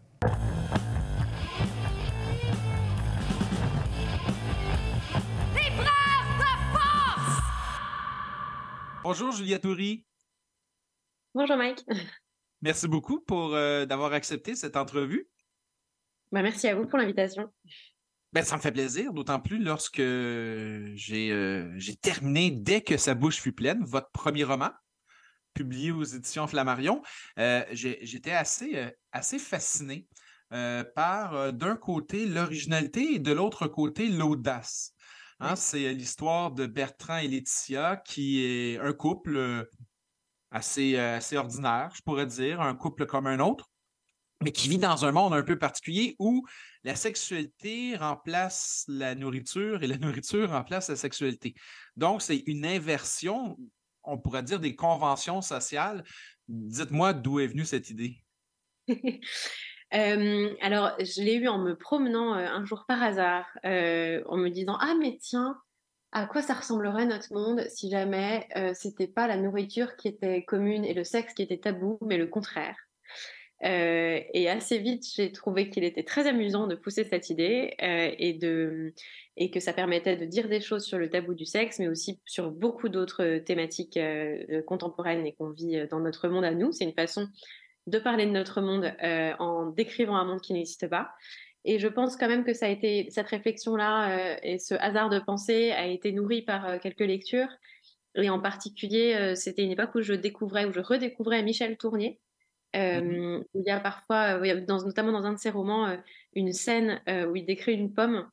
[9.02, 10.06] Bonjour Julia Toury.
[11.34, 11.85] Bonjour Mike.
[12.61, 15.30] Merci beaucoup pour euh, d'avoir accepté cette entrevue.
[16.34, 17.49] Ben, merci à vous pour l'invitation.
[18.34, 23.15] Ben, ça me fait plaisir, d'autant plus lorsque j'ai euh, j'ai terminé Dès que sa
[23.15, 24.72] bouche fut pleine, votre premier roman,
[25.56, 27.02] publié aux éditions Flammarion.
[27.40, 30.06] Euh, J'étais assez, euh, assez fasciné
[30.53, 34.94] euh, par, d'un côté, l'originalité et de l'autre côté, l'audace.
[35.40, 39.68] Hein, C'est l'histoire de Bertrand et Laetitia, qui est un couple
[40.52, 43.69] assez, assez ordinaire, je pourrais dire, un couple comme un autre,
[44.44, 46.45] mais qui vit dans un monde un peu particulier où
[46.84, 51.56] la sexualité remplace la nourriture et la nourriture remplace la sexualité.
[51.95, 53.57] Donc, c'est une inversion,
[54.06, 56.03] on pourrait dire des conventions sociales.
[56.48, 58.18] Dites-moi d'où est venue cette idée.
[59.94, 64.36] Euh, alors, je l'ai eu en me promenant euh, un jour par hasard, euh, en
[64.36, 65.57] me disant Ah, mais tiens,
[66.11, 70.86] à quoi ça ressemblerait notre monde si jamais c'était pas la nourriture qui était commune
[70.86, 72.76] et le sexe qui était tabou, mais le contraire?
[73.64, 78.11] Euh, et assez vite, j'ai trouvé qu'il était très amusant de pousser cette idée euh,
[78.18, 78.94] et, de,
[79.38, 82.19] et que ça permettait de dire des choses sur le tabou du sexe, mais aussi
[82.26, 86.72] sur beaucoup d'autres thématiques euh, contemporaines et qu'on vit dans notre monde à nous.
[86.73, 87.27] C'est une façon
[87.88, 88.91] de parler de notre monde
[89.40, 91.11] en décrivant un monde qui n'existe pas.
[91.65, 95.19] Et je pense quand même que ça a été cette réflexion-là et ce hasard de
[95.19, 97.49] pensée a été nourri par quelques lectures.
[98.15, 102.19] Et en particulier, c'était une époque où je découvrais, où je redécouvrais Michel Tournier,
[102.76, 105.97] euh, où il y a parfois, dans, notamment dans un de ses romans,
[106.34, 108.30] une scène où il décrit une pomme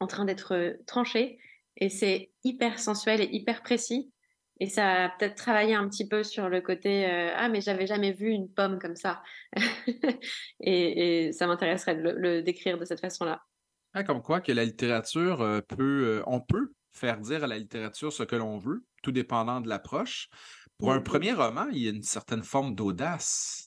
[0.00, 1.38] en train d'être tranchée.
[1.76, 4.12] Et c'est hyper sensuel et hyper précis.
[4.60, 7.86] Et ça a peut-être travaillé un petit peu sur le côté euh, Ah, mais j'avais
[7.86, 9.22] jamais vu une pomme comme ça.
[10.60, 13.42] et, et ça m'intéresserait de le, le décrire de cette façon-là.
[13.92, 17.58] Ah, comme quoi que la littérature euh, peut, euh, on peut faire dire à la
[17.58, 20.28] littérature ce que l'on veut, tout dépendant de l'approche.
[20.78, 21.02] Pour un Mhm.
[21.02, 23.65] premier roman, il y a une certaine forme d'audace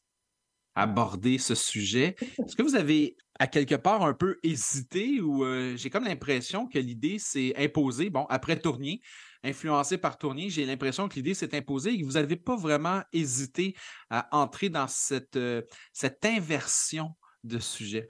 [0.80, 2.16] aborder ce sujet.
[2.22, 6.68] Est-ce que vous avez à quelque part un peu hésité ou euh, j'ai comme l'impression
[6.68, 9.02] que l'idée s'est imposée, bon, après Tournier,
[9.44, 13.02] influencé par Tournier, j'ai l'impression que l'idée s'est imposée et que vous n'avez pas vraiment
[13.14, 13.76] hésité
[14.10, 15.62] à entrer dans cette, euh,
[15.94, 18.08] cette inversion de sujet?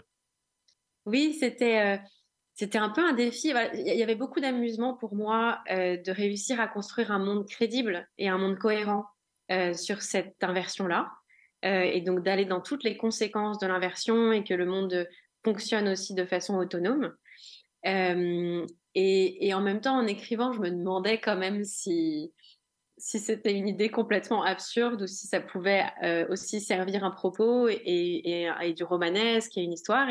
[1.05, 1.97] Oui, c'était euh,
[2.53, 3.51] c'était un peu un défi.
[3.51, 8.05] Voilà, Il y avait beaucoup d'amusement pour moi de réussir à construire un monde crédible
[8.17, 9.05] et un monde cohérent
[9.73, 11.09] sur cette inversion-là.
[11.65, 15.07] Euh, et donc d'aller dans toutes les conséquences de l'inversion et que le monde
[15.43, 17.13] fonctionne aussi de façon autonome.
[17.85, 18.65] Euh,
[18.95, 22.33] et, en même temps, en écrivant, je me demandais quand même si,
[22.97, 27.67] si c'était une idée complètement absurde ou si ça pouvait euh, aussi servir un propos
[27.69, 30.09] et, du romanesque et une histoire.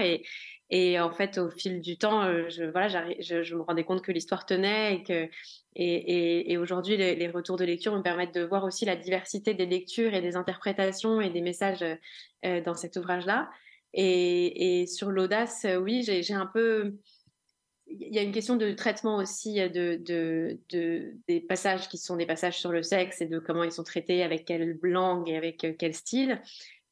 [0.71, 2.89] Et en fait, au fil du temps, euh, je, voilà,
[3.21, 5.29] je, me rendais compte que l'histoire tenait et que
[5.75, 10.13] et, aujourd'hui, les, retours de lecture me permettent de voir aussi la diversité des lectures
[10.13, 11.85] et des interprétations et des messages
[12.45, 13.49] euh, dans cet ouvrage-là.
[13.95, 16.95] Et, et sur l'audace, euh, oui, j'ai un peu
[17.91, 22.17] il y a une question de traitement aussi de, de, de, des passages qui sont
[22.17, 25.37] des passages sur le sexe et de comment ils sont traités, avec quelle langue et
[25.39, 26.39] avec quel style.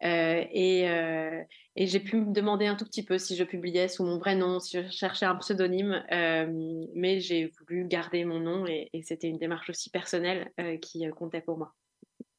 [0.04, 1.42] Euh, et euh,
[1.74, 4.34] et j'ai pu me demander un tout petit peu si je publiais sous mon vrai
[4.34, 9.28] nom, si je cherchais un pseudonyme, euh, mais j'ai voulu garder mon nom et, c'était
[9.28, 10.50] une démarche aussi personnelle
[10.80, 11.74] qui comptait pour moi.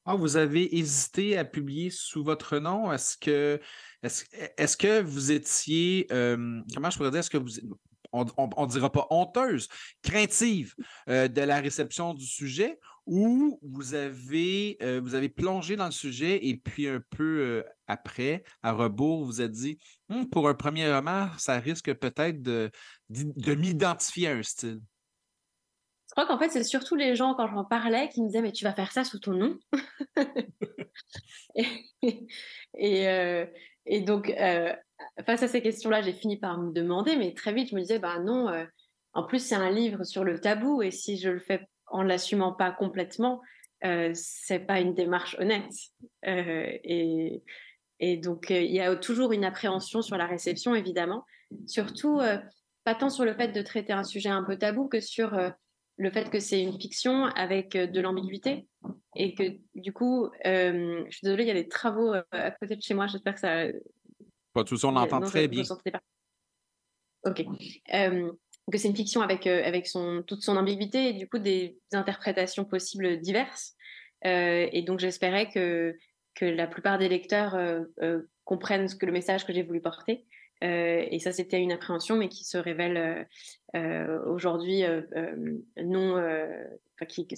[0.05, 2.91] Ah, vous avez hésité à publier sous votre nom?
[2.91, 3.59] Est-ce que,
[4.03, 7.51] est-ce que vous étiez, comment je pourrais dire, est-ce que vous,
[8.11, 9.67] on ne dira pas honteuse,
[10.01, 10.73] craintive
[11.07, 16.45] de la réception du sujet, ou vous avez, euh, vous avez plongé dans le sujet
[16.45, 19.79] et puis un peu euh, après, à rebours, vous êtes dit,
[20.09, 22.69] Hum, pour un premier roman, ça risque peut-être de,
[23.09, 24.81] de m'identifier à un style.
[26.09, 28.51] Je crois qu'en fait, c'est surtout les gens, quand j'en parlais, qui me disaient, mais
[28.51, 29.57] tu vas faire ça sous ton nom.
[31.55, 32.27] et,
[32.77, 33.45] et, euh,
[33.85, 34.33] et donc,
[35.25, 37.99] face à ces questions-là, j'ai fini par me demander, mais très vite, je me disais,
[37.99, 38.47] bah non,
[39.13, 42.53] en plus, c'est un livre sur le tabou, et si je le fais en l'assumant
[42.53, 43.41] pas complètement,
[43.83, 45.71] euh, c'est pas une démarche honnête.
[46.25, 47.43] Euh, et,
[47.99, 51.25] et donc, euh, il y a toujours une appréhension sur la réception, évidemment,
[51.65, 52.19] surtout
[52.83, 55.37] pas tant sur le fait de traiter un sujet un peu tabou que sur
[55.97, 58.67] le fait que c'est une fiction avec de l'ambiguïté
[59.15, 62.75] et que du coup, euh, je suis désolée, il y a des travaux à côté
[62.75, 63.65] de chez moi, j'espère que ça...
[64.53, 65.63] Pas de souci, on l'entend très bien.
[67.25, 67.43] Ok.
[67.93, 68.31] Euh,
[68.71, 71.77] que c'est une fiction avec, euh, avec son, toute son ambiguïté et du coup des
[71.93, 73.75] interprétations possibles diverses.
[74.25, 75.95] Euh, et donc j'espérais que,
[76.35, 79.81] que la plupart des lecteurs euh, euh, comprennent ce que le message que j'ai voulu
[79.81, 80.25] porter.
[80.63, 83.27] Euh, et ça, c'était une appréhension, mais qui se révèle
[84.25, 84.83] aujourd'hui
[85.83, 86.15] non.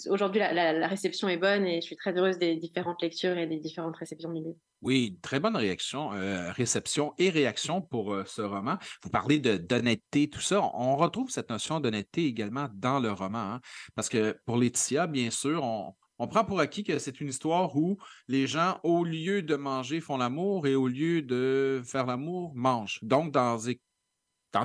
[0.09, 3.57] aujourd'hui, la, réception est bonne et je suis très heureuse des différentes lectures et des
[3.57, 4.57] différentes réceptions du livre.
[4.81, 8.77] Oui, très bonne réaction, euh, réception et réaction pour euh, ce roman.
[9.03, 10.61] Vous parlez d'honnêteté, tout ça.
[10.61, 13.61] On retrouve cette notion d'honnêteté également dans le roman, hein,
[13.93, 17.75] parce que pour Laetitia, bien sûr, on, on prend pour acquis que c'est une histoire
[17.75, 17.97] où
[18.27, 22.99] les gens, au lieu de manger, font l'amour et au lieu de faire l'amour, mangent.
[23.01, 23.57] Donc, dans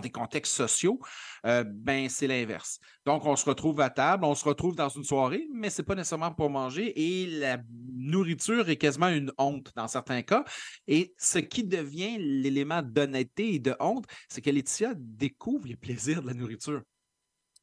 [0.00, 0.98] des contextes sociaux,
[1.46, 2.80] euh, ben c'est l'inverse.
[3.06, 5.94] Donc, on se retrouve à table, on se retrouve dans une soirée, mais c'est pas
[5.94, 7.58] nécessairement pour manger et la
[7.92, 10.44] nourriture est quasiment une honte dans certains cas.
[10.88, 16.22] Et ce qui devient l'élément d'honnêteté et de honte, c'est que Laetitia découvre les plaisirs
[16.22, 16.82] de la nourriture,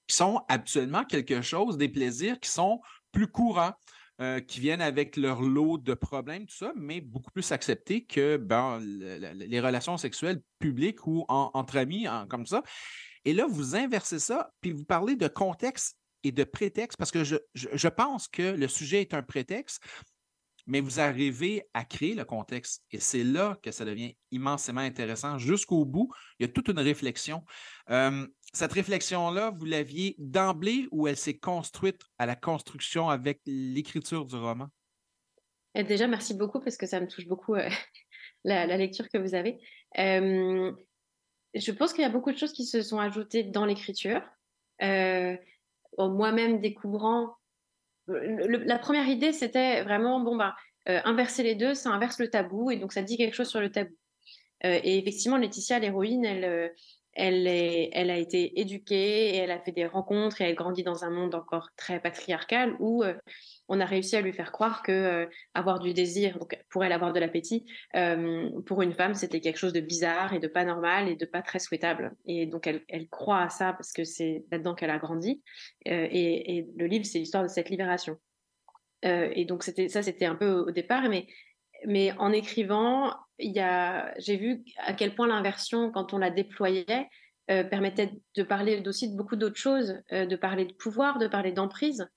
[0.07, 2.79] qui sont habituellement quelque chose, des plaisirs qui sont
[3.11, 3.73] plus courants.
[4.19, 8.37] euh, qui viennent avec leur lot de problèmes, tout ça, mais beaucoup plus acceptés que
[8.37, 12.61] ben, le- le- les relations sexuelles publiques ou en- entre amis, en- comme ça.
[13.25, 17.23] Et là, vous inversez ça, puis vous parlez de contexte et de prétexte, parce que
[17.23, 19.81] je- je pense que le sujet est un prétexte,
[20.67, 22.83] mais vous arrivez à créer le contexte.
[22.91, 25.37] Et c'est là que ça devient immensément intéressant.
[25.37, 26.09] Jusqu'au bout,
[26.39, 27.43] il y a toute une réflexion.
[28.53, 34.35] Cette réflexion-là, vous l'aviez d'emblée ou elle s'est construite à la construction avec l'écriture du
[34.35, 34.67] roman?
[35.73, 37.69] Et déjà, merci beaucoup parce que ça me touche beaucoup euh,
[38.43, 39.59] la, lecture que vous avez.
[39.95, 44.21] Je pense qu'il y a beaucoup de choses qui se sont ajoutées dans l'écriture.
[44.81, 45.35] Euh,
[45.97, 47.35] moi-même découvrant.
[48.11, 50.55] La première idée, c'était vraiment bon, bah,
[50.89, 53.59] euh, inverser les deux, ça inverse le tabou et donc ça dit quelque chose sur
[53.59, 53.93] le tabou.
[54.65, 56.69] Euh, et effectivement, Laetitia, l'héroïne, elle, euh,
[57.13, 57.47] elle,
[58.09, 61.35] a été éduquée et elle a fait des rencontres et elle grandit dans un monde
[61.35, 63.13] encore très patriarcal où euh,
[63.67, 66.39] on a réussi à lui faire croire que euh, avoir du désir,
[66.69, 67.65] pour elle avoir de l'appétit,
[67.95, 71.25] euh, pour une femme, c'était quelque chose de bizarre et de pas normal et de
[71.25, 72.15] pas très souhaitable.
[72.25, 75.41] Et donc elle, croit à ça parce que c'est là-dedans qu'elle a grandi.
[75.85, 78.17] Et, le livre, c'est l'histoire de cette libération.
[79.03, 81.25] Et donc ça, c'était un peu au, au départ, mais
[81.87, 87.07] mais en écrivant, j'ai vu à quel point l'inversion, quand on la déployait,
[87.51, 91.27] euh, permettait de parler aussi de beaucoup d'autres choses, euh, de parler de pouvoir, de
[91.27, 92.07] parler d'emprise,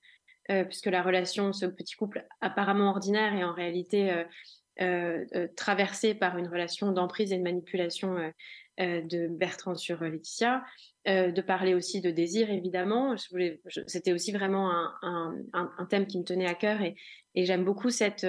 [0.49, 4.23] euh, puisque la relation, ce petit couple apparemment ordinaire est en réalité
[5.55, 8.31] traversée par une relation d'emprise et de manipulation
[8.77, 10.65] de Bertrand sur Laetitia,
[11.07, 13.15] de parler aussi de désir évidemment.
[13.87, 14.69] C'était aussi vraiment
[15.01, 16.95] un, thème qui me tenait à cœur et,
[17.35, 18.27] j'aime beaucoup cette,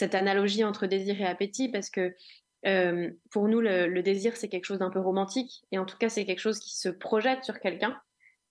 [0.00, 2.14] cette analogie entre désir et appétit parce que
[2.66, 6.08] euh, pour nous, le, désir, c'est quelque chose d'un peu romantique et en tout cas,
[6.08, 8.00] c'est quelque chose qui se projette sur quelqu'un.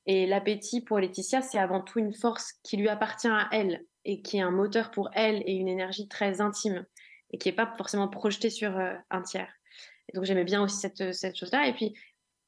[0.05, 4.21] Et l'appétit pour Laetitia, c'est avant tout une force qui lui appartient à elle et
[4.21, 6.85] qui est un moteur pour elle et une énergie très intime
[7.31, 9.51] et qui n'est pas forcément projetée sur euh, un tiers.
[10.07, 11.67] Et donc j'aimais bien aussi cette, cette chose-là.
[11.67, 11.95] Et puis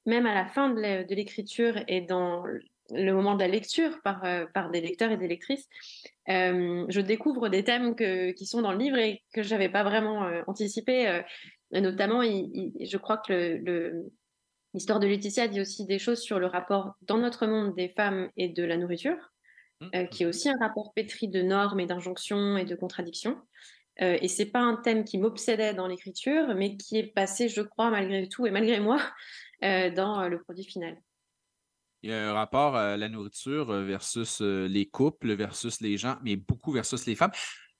[0.06, 2.44] même à la fin de l'écriture et dans
[2.94, 5.68] le moment de la lecture par, euh, par des lecteurs et des lectrices,
[6.30, 9.70] euh, je découvre des thèmes que- qui sont dans le livre et que je n'avais
[9.70, 11.22] pas vraiment euh, anticipé.
[11.74, 14.12] et notamment, il- il- je crois que le- le,
[14.74, 18.30] L'histoire de Laetitia dit aussi des choses sur le rapport dans notre monde des femmes
[18.38, 19.18] et de la nourriture,
[19.96, 23.38] euh, qui est aussi un rapport pétri de normes et d'injonctions et de contradictions.
[24.02, 27.62] Euh, et c'est pas un thème qui m'obsédait dans l'écriture, mais qui est passé, je
[27.62, 29.02] crois, malgré tout et malgré moi,
[29.66, 30.98] euh, dans le produit final.
[32.03, 35.98] Il y a un rapport à la nourriture euh, versus euh, les couples, versus les
[35.98, 37.32] gens, mais beaucoup versus les femmes.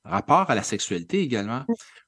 [0.04, 1.64] Rapport à la sexualité également,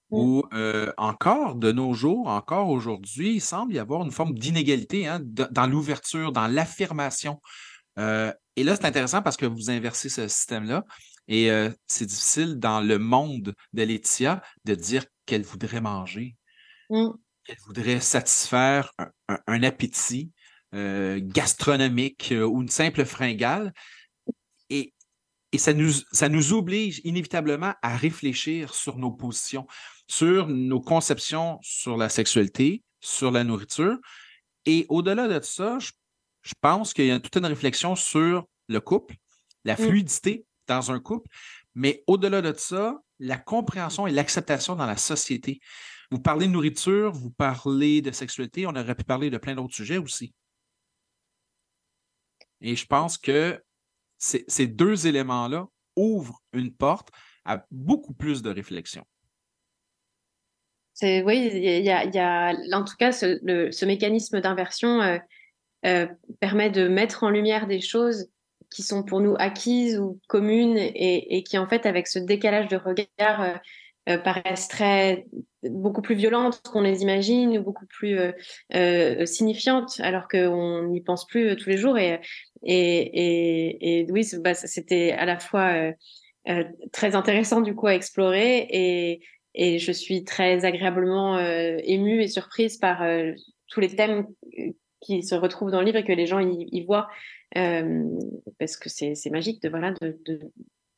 [0.10, 5.07] où euh, encore de nos jours, encore aujourd'hui, il semble y avoir une forme d'inégalité
[5.07, 7.40] hein, dans l'ouverture, dans l'affirmation.
[7.99, 10.84] Euh, et là, c'est intéressant parce que vous inversez ce système-là.
[11.27, 16.35] Et euh, c'est difficile dans le monde de Laetitia de dire qu'elle voudrait manger,
[16.90, 17.10] Mm.
[17.45, 20.31] qu'elle voudrait satisfaire un, un- un appétit
[20.74, 23.74] euh, gastronomique euh, ou une simple fringale.
[24.70, 24.94] Et,
[25.52, 29.68] et ça, nous, ça nous oblige inévitablement à réfléchir sur nos positions,
[30.08, 33.98] sur nos conceptions sur la sexualité, sur la nourriture.
[34.66, 35.91] Et au-delà de ça, je,
[36.41, 39.16] je pense qu'il y a toute une réflexion sur le couple,
[39.66, 39.78] la Mm.
[39.78, 41.30] fluidité dans un couple,
[41.76, 45.60] mais au-delà de ça, la compréhension et l'acceptation dans la société.
[46.12, 49.74] Vous parlez de nourriture, vous parlez de sexualité, on aurait pu parler de plein d'autres
[49.76, 50.34] sujets aussi.
[52.64, 53.61] Et je pense que
[54.18, 57.10] ces, deux éléments-là ouvrent une porte
[57.45, 59.03] à beaucoup plus de réflexion.
[61.02, 65.18] Oui, il y a, en tout cas, ce, mécanisme d'inversion euh,
[65.85, 66.07] euh,
[66.40, 68.30] permet de mettre en lumière des choses
[68.72, 72.69] qui sont pour nous acquises ou communes et, et qui, en fait, avec ce décalage
[72.69, 73.56] de regard, euh,
[74.10, 75.26] euh, paraissent très,
[75.64, 78.32] beaucoup plus violentes qu'on les imagine ou beaucoup plus euh,
[78.76, 81.98] euh, signifiantes alors qu'on n'y pense plus euh, tous les jours.
[81.98, 82.20] Et,
[82.64, 85.94] et, et, et oui, bah, c'était à la fois
[86.50, 89.22] euh, très intéressant du coup à explorer et,
[89.56, 93.02] et je suis très agréablement émue et surprise par
[93.68, 94.28] tous les thèmes
[95.00, 97.08] qui se retrouvent dans le livre et que les gens y, voient
[97.54, 100.52] parce que c'est magique de voilà de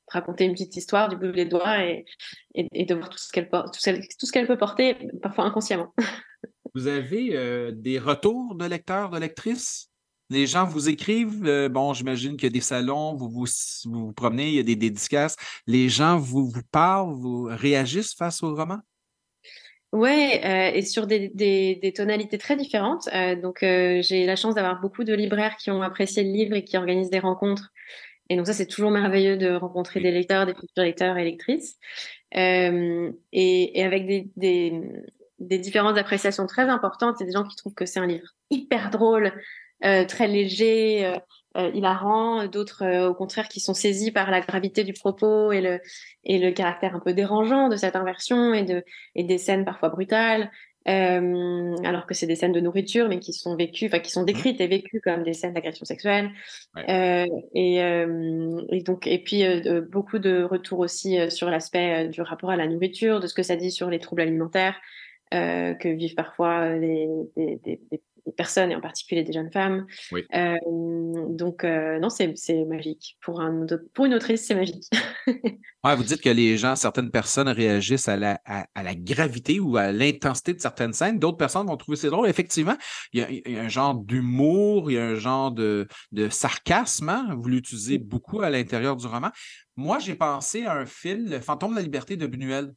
[0.07, 2.05] raconter une petite histoire du bout des doigts et,
[2.53, 4.95] et, et de voir tout ce qu'elle porte tout, ce- tout ce qu'elle peut porter
[5.21, 5.93] parfois inconsciemment.
[6.75, 9.89] Vous avez euh, des retours de lecteurs, de lectrices?
[10.29, 13.45] Les gens vous écrivent, euh, bon, j'imagine qu'il y a des salons, vous vous,
[13.85, 15.35] vous vous promenez, il y a des dédicaces.
[15.67, 18.79] Les gens vous, vous parlent, vous réagissent face au roman?
[19.91, 23.07] Ouais, euh, et sur des, des, des tonalités très différentes.
[23.13, 26.65] Euh, donc, j'ai la chance d'avoir beaucoup de libraires qui ont apprécié le livre et
[26.65, 27.71] qui organisent des rencontres.
[28.29, 31.77] Et donc, ça, c'est toujours merveilleux de rencontrer des lecteurs, des futurs lecteurs et lectrices.
[32.35, 37.21] Euh, et, avec des, des, différentes appréciations très importantes.
[37.21, 39.31] A des gens qui trouvent que c'est un livre hyper drôle,
[39.85, 41.05] euh, très léger,
[41.57, 42.47] euh, hilarant.
[42.47, 45.79] D'autres, au contraire, qui sont saisis par la gravité du propos et le,
[46.23, 48.83] et le caractère un peu dérangeant de cette inversion et, de,
[49.13, 50.51] et des scènes parfois brutales.
[50.87, 54.23] Euh, alors que c'est des scènes de nourriture, mais qui sont vécues, enfin qui sont
[54.23, 56.29] décrites et vécues comme des scènes d'agression sexuelle.
[56.89, 57.25] Euh,
[57.55, 62.09] et, euh, et donc, et puis euh, beaucoup de retours aussi euh, sur l'aspect euh,
[62.09, 64.79] du rapport à la nourriture, de ce que ça dit sur les troubles alimentaires
[65.33, 69.51] euh, que vivent parfois les, des, des- des- des personnes et en particulier des jeunes
[69.51, 69.85] femmes.
[70.11, 70.23] Oui.
[70.33, 70.55] Euh,
[71.29, 72.33] donc euh, non, c'est
[72.65, 74.85] magique pour un pour une autrice, c'est magique.
[75.85, 79.59] Ouais, vous dites que les gens, certaines personnes réagissent à la, à, à la gravité
[79.59, 81.19] ou à l'intensité de certaines scènes.
[81.19, 82.27] D'autres personnes vont trouver c'est drôle.
[82.27, 82.75] Effectivement,
[83.13, 85.87] il y a, il y a un genre d'humour, il y a un genre de,
[86.11, 87.09] de sarcasme.
[87.09, 87.35] hein.
[87.39, 89.29] Vous l'utilisez beaucoup à l'intérieur du roman.
[89.75, 92.73] Moi, j'ai pensé à un film, Le Fantôme de la liberté de Buñuel.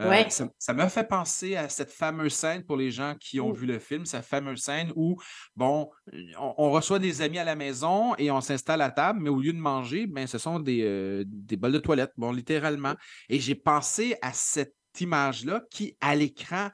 [0.00, 0.30] Euh, Ouais.
[0.30, 3.66] ça, ça m'a fait penser à cette fameuse scène pour les gens qui ont vu
[3.66, 5.16] le film, cette fameuse scène où,
[5.56, 5.90] bon,
[6.38, 9.40] on, on reçoit des amis à la maison et on s'installe à table, mais au
[9.40, 12.94] lieu de manger, ben, ce sont des, euh, des bols de toilette, bon, littéralement.
[13.28, 16.70] Et j'ai pensé à cette image-là qui, à l'écran,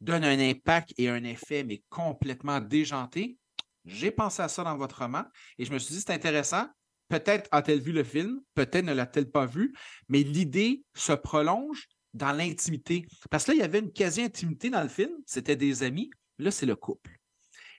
[0.00, 3.36] donne un impact et un effet, mais complètement déjanté.
[3.84, 5.24] J'ai pensé à ça dans votre roman
[5.58, 6.66] et je me suis dit, c'est intéressant.
[7.08, 9.74] Peut-être a-t-elle vu le film, peut-être ne l'a-t-elle pas vu,
[10.08, 13.06] mais l'idée se prolonge dans l'intimité.
[13.30, 16.10] Parce que là, il y avait une quasi-intimité dans le film, c'était des amis.
[16.38, 17.18] Là, c'est le couple.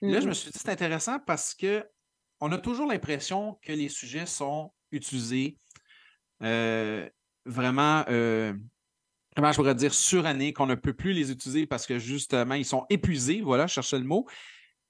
[0.00, 1.84] Là, je me suis dit, c'est intéressant parce que
[2.40, 5.56] on a toujours l'impression que les sujets sont utilisés
[6.42, 7.08] euh,
[7.46, 8.52] vraiment, euh,
[9.36, 12.64] comment je pourrais dire, surannés, qu'on ne peut plus les utiliser parce que justement, ils
[12.64, 13.42] sont épuisés.
[13.42, 14.26] Voilà, je cherchais le mot.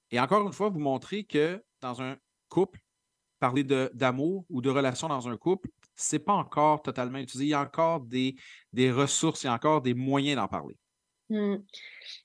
[0.09, 2.17] Et encore une fois, vous montrez que dans un
[2.49, 2.79] couple,
[3.39, 7.45] parler d'amour ou de relation dans un couple, c'est pas encore totalement utilisé.
[7.45, 8.35] Il y a encore des,
[8.71, 10.77] des ressources, il y a encore des moyens d'en parler.
[11.29, 11.57] Hmm.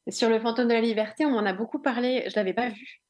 [0.08, 3.00] Sur le fantôme de la liberté, on en a beaucoup parlé, je l'avais pas vu.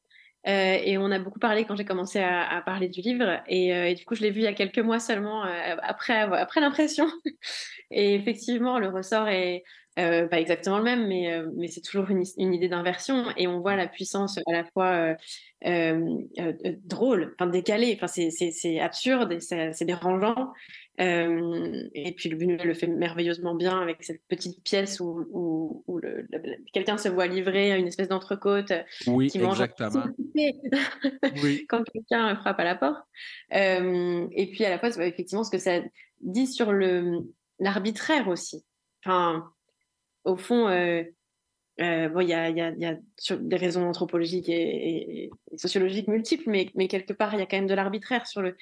[0.47, 3.41] Euh, et on a beaucoup parlé quand j'ai commencé à, parler du livre.
[3.47, 5.75] Et, euh, et du coup, je l'ai vu il y a quelques mois seulement, euh,
[5.81, 7.07] après, après l'impression.
[7.91, 9.63] Et effectivement, le ressort est
[9.99, 13.25] euh, pas exactement le même, mais, euh, mais c'est toujours une, une idée d'inversion.
[13.37, 15.15] Et on voit la puissance à la fois euh,
[15.65, 16.53] euh, euh,
[16.83, 20.51] drôle, enfin décalée, enfin, c'est, absurde et c'est, dérangeant.
[21.01, 25.97] Euh, et puis Buñuel le fait merveilleusement bien avec cette petite pièce où, où, où
[25.99, 29.61] le- le- le- quelqu'un se voit livrer à une espèce d'entrecôte euh, Oui, qui mange
[29.61, 30.05] en exactement.
[31.43, 31.65] oui.
[31.69, 33.01] quand quelqu'un frappe à la porte.
[33.53, 35.79] Euh, et puis à la fois, effectivement ce que ça
[36.21, 37.19] dit sur le
[37.59, 38.65] l'arbitraire aussi.
[39.05, 39.51] Enfin,
[40.29, 41.03] au fond, euh,
[41.81, 47.33] euh, bon, il y a, sur- des raisons anthropologiques et, sociologiques multiples, mais, quelque part,
[47.33, 48.55] il y a quand même de l'arbitraire sur le,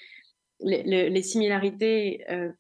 [0.62, 2.52] les, similarités, euh,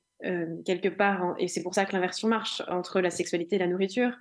[0.65, 4.11] quelque part, et c'est pour ça que l'inversion marche entre la sexualité et la nourriture,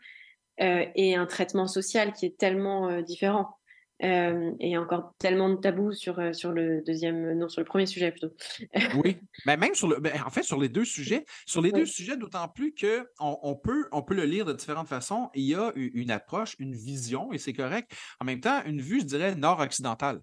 [0.59, 3.59] et un traitement social qui est tellement différent.
[4.03, 7.87] Euh, et encore tellement de tabous sur, euh, sur le deuxième, non, sur le premier
[7.87, 8.31] sujet plutôt.
[9.03, 9.17] Oui,
[9.47, 11.81] mais même sur le, ben, en fait, sur les deux sujets, sur les Oui.
[11.81, 15.31] deux sujets, d'autant plus que on, on peut, on peut le lire de différentes façons.
[15.35, 17.91] Il y a une approche, une vision, et c'est correct.
[18.21, 20.21] En même temps, une vue, je dirais, nord-occidentale.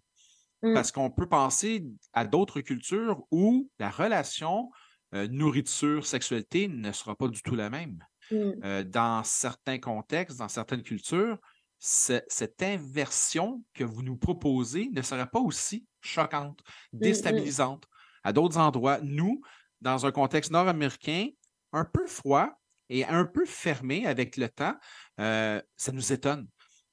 [0.61, 0.73] Mm.
[0.73, 4.69] Parce qu'on peut penser à d'autres cultures où la relation
[5.13, 7.99] euh, nourriture-sexualité ne sera pas du tout la même.
[8.31, 8.51] Mm.
[8.63, 11.37] Euh, dans certains contextes, dans certaines cultures,
[11.85, 16.61] cette inversion que vous nous proposez ne serait pas aussi choquante,
[16.93, 17.85] déstabilisante.
[18.23, 19.41] À d'autres endroits, nous,
[19.81, 21.27] dans un contexte nord-américain,
[21.73, 22.49] un peu froid
[22.87, 24.75] et un peu fermé avec le temps,
[25.19, 26.47] euh, ça nous étonne.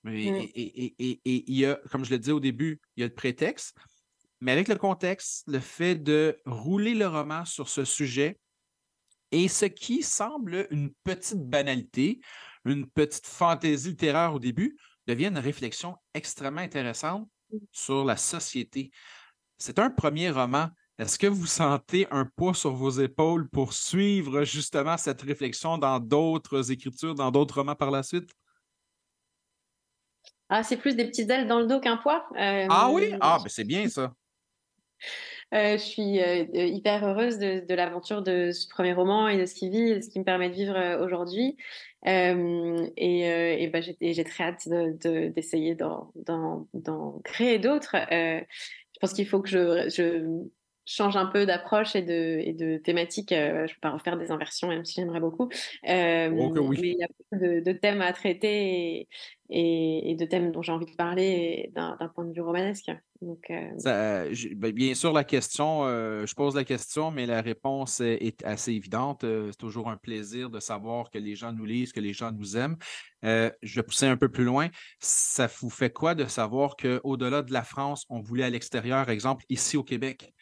[0.08, 0.34] Et, Mm.
[0.34, 3.04] et- et- et- et il y a, comme je le disais au début, il y
[3.04, 3.76] a le prétexte,
[4.40, 8.40] mais avec le contexte, le fait de rouler le roman sur ce sujet,
[9.30, 12.18] et ce qui semble une petite banalité,
[12.64, 17.28] une petite fantaisie littéraire au début, devient une réflexion extrêmement intéressante
[17.72, 18.90] sur la société.
[19.58, 20.68] C'est un premier roman.
[20.98, 25.98] Est-ce que vous sentez un poids sur vos épaules pour suivre justement cette réflexion dans
[25.98, 28.30] d'autres écritures, dans d'autres romans par la suite?
[30.50, 32.26] Ah, c'est plus des petites ailes dans le dos qu'un poids.
[32.36, 33.14] Euh, Ah oui?
[33.20, 34.12] Ah, ben c'est bien ça.
[35.52, 39.46] Euh, je suis euh, hyper heureuse de, de l'aventure de ce premier roman et de
[39.46, 41.56] ce qui vit, et de ce qui me permet de vivre aujourd'hui.
[42.06, 47.96] Euh, et euh, et ben, j'ai très hâte de- de- d'essayer d'en créer d'autres.
[47.96, 48.40] Euh,
[48.94, 50.48] je pense qu'il faut que je
[50.86, 53.32] change un peu d'approche et de, et de thématique.
[53.32, 55.48] Euh, je ne peux pas refaire des inversions, même si j'aimerais beaucoup.
[55.88, 56.78] Euh, que oui.
[56.80, 59.08] Mais il y a beaucoup de, de thèmes à traiter et,
[59.50, 62.90] et, et de thèmes dont j'ai envie de parler d'un point de vue romanesque.
[63.20, 64.24] Donc, euh, Ça,
[64.56, 68.72] ben, bien sûr, la question, je pose la question, mais la réponse est, est assez
[68.72, 69.20] évidente.
[69.20, 72.56] C'est toujours un plaisir de savoir que les gens nous lisent, que les gens nous
[72.56, 72.78] aiment.
[73.22, 74.68] Je vais pousser un peu plus loin.
[74.98, 79.44] Ça vous fait quoi de savoir qu'au-delà de la France, on voulait à l'extérieur, exemple,
[79.50, 80.32] ici au Québec?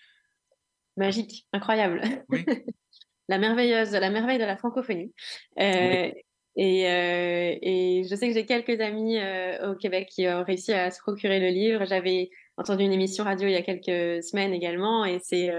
[0.98, 2.02] Magique, incroyable.
[2.28, 2.44] Oui.
[3.28, 5.14] la merveilleuse, la merveille de la francophonie.
[5.60, 6.10] Euh,
[6.56, 10.72] et, euh, et je sais que j'ai quelques amis euh, au Québec qui ont réussi
[10.72, 11.84] à se procurer le livre.
[11.86, 15.50] J'avais entendu une émission radio il y a quelques semaines également, et c'est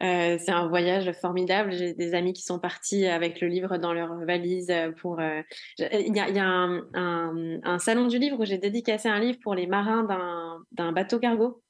[0.00, 1.72] c'est un voyage formidable.
[1.72, 5.20] J'ai des amis qui sont partis avec le livre dans leur valise pour.
[5.20, 9.08] Il y a, il y a un, un- un salon du livre où j'ai dédicacé
[9.08, 11.61] un livre pour les marins d'un d'un bateau cargo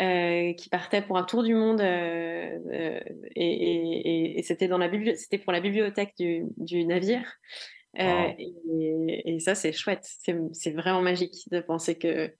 [0.00, 3.00] euh, qui partait pour un tour du monde euh, euh,
[3.36, 7.24] et, et- et- et c'était dans la bibli- c'était pour la bibliothèque du, du navire.
[7.98, 8.34] Wow.
[8.38, 10.08] et, et ça, c'est chouette.
[10.52, 12.32] C'est vraiment magique de penser que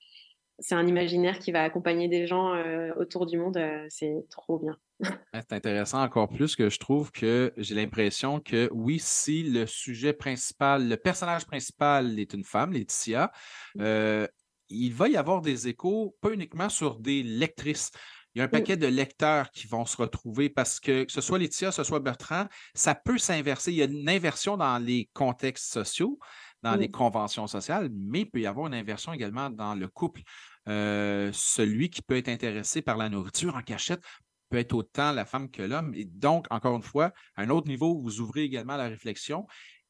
[0.61, 2.55] c'est un imaginaire qui va accompagner des gens
[2.97, 3.59] autour du monde.
[3.89, 4.77] c'est trop bien.
[5.33, 10.13] C'est intéressant encore plus que je trouve que j'ai l'impression que oui, si le sujet
[10.13, 13.33] principal, le personnage principal est une femme, Laetitia,
[13.81, 14.27] euh,
[14.71, 17.91] il va y avoir des échos, pas uniquement sur des lectrices.
[18.35, 21.21] Il y a un paquet de lecteurs qui vont se retrouver parce que que ce
[21.21, 23.73] soit Laetitia, que ce soit Bertrand, ça peut s'inverser.
[23.73, 26.19] Il y a une inversion dans les contextes sociaux,
[26.63, 26.93] dans les Mm.
[26.93, 30.23] conventions sociales, mais il peut y avoir une inversion également dans le couple.
[30.69, 34.03] Euh, celui qui peut être intéressé par la nourriture en cachette
[34.49, 35.93] peut être autant la femme que l'homme.
[35.95, 39.47] Et donc, encore une fois, à un autre niveau, vous ouvrez également la réflexion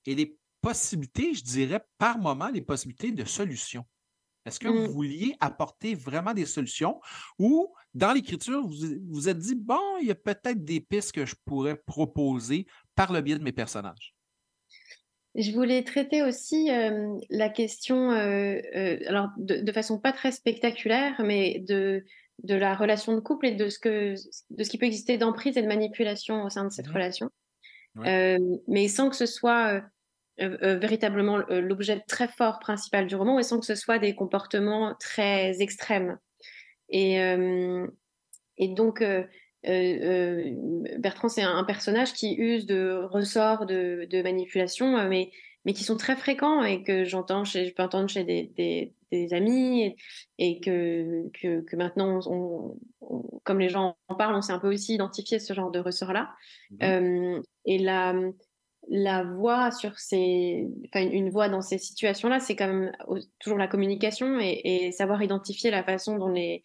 [0.07, 3.85] et les possibilités, je dirais, par moment, les possibilités de solutions.
[4.47, 4.71] Est-ce que Mm.
[4.71, 7.01] vous vouliez apporter vraiment des solutions
[7.39, 8.75] ou dans l'écriture, vous
[9.09, 13.13] vous êtes dit, bon, il y a peut-être des pistes que je pourrais proposer par
[13.13, 14.15] le biais de mes personnages?
[15.37, 20.33] Je voulais traiter aussi euh, la question, euh, euh, alors de, de façon pas très
[20.33, 22.05] spectaculaire, mais de,
[22.43, 24.15] de la relation de couple et de ce, que,
[24.51, 26.89] de ce qui peut exister d'emprise et de manipulation au sein de cette Mhm.
[26.89, 27.31] relation,
[27.97, 28.15] Ouais.
[28.69, 29.83] Mais sans que ce soit
[30.41, 33.99] euh, euh, véritablement euh, l'objet très fort principal du roman et sans que ce soit
[33.99, 36.19] des comportements très extrêmes.
[36.89, 37.87] Et, euh,
[38.57, 39.25] et donc, euh,
[40.99, 45.31] Bertrand, c'est un, personnage qui use de ressorts de, de manipulation, mais,
[45.65, 48.95] mais qui sont très fréquents et que j'entends chez, je peux entendre chez des, des,
[49.13, 49.97] des amis et,
[50.39, 54.59] et que, que, que maintenant, on- on- comme les gens en parlent, on s'est un
[54.59, 56.31] peu aussi identifié ce genre de ressort-là.
[56.83, 58.15] Euh, et la,
[58.93, 62.93] la voix sur ces, enfin, une, voix dans ces situations-là, c'est quand même
[63.39, 66.65] toujours la communication et, et savoir identifier la façon dont les,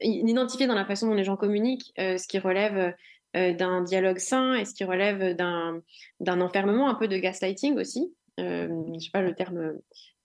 [0.00, 2.94] identifier dans la façon dont les gens communiquent euh, ce qui relève
[3.36, 5.82] euh, d'un dialogue sain et ce qui relève d'un
[6.20, 8.14] d'un enfermement, un peu de gaslighting aussi.
[8.40, 9.74] Euh, je sais pas le terme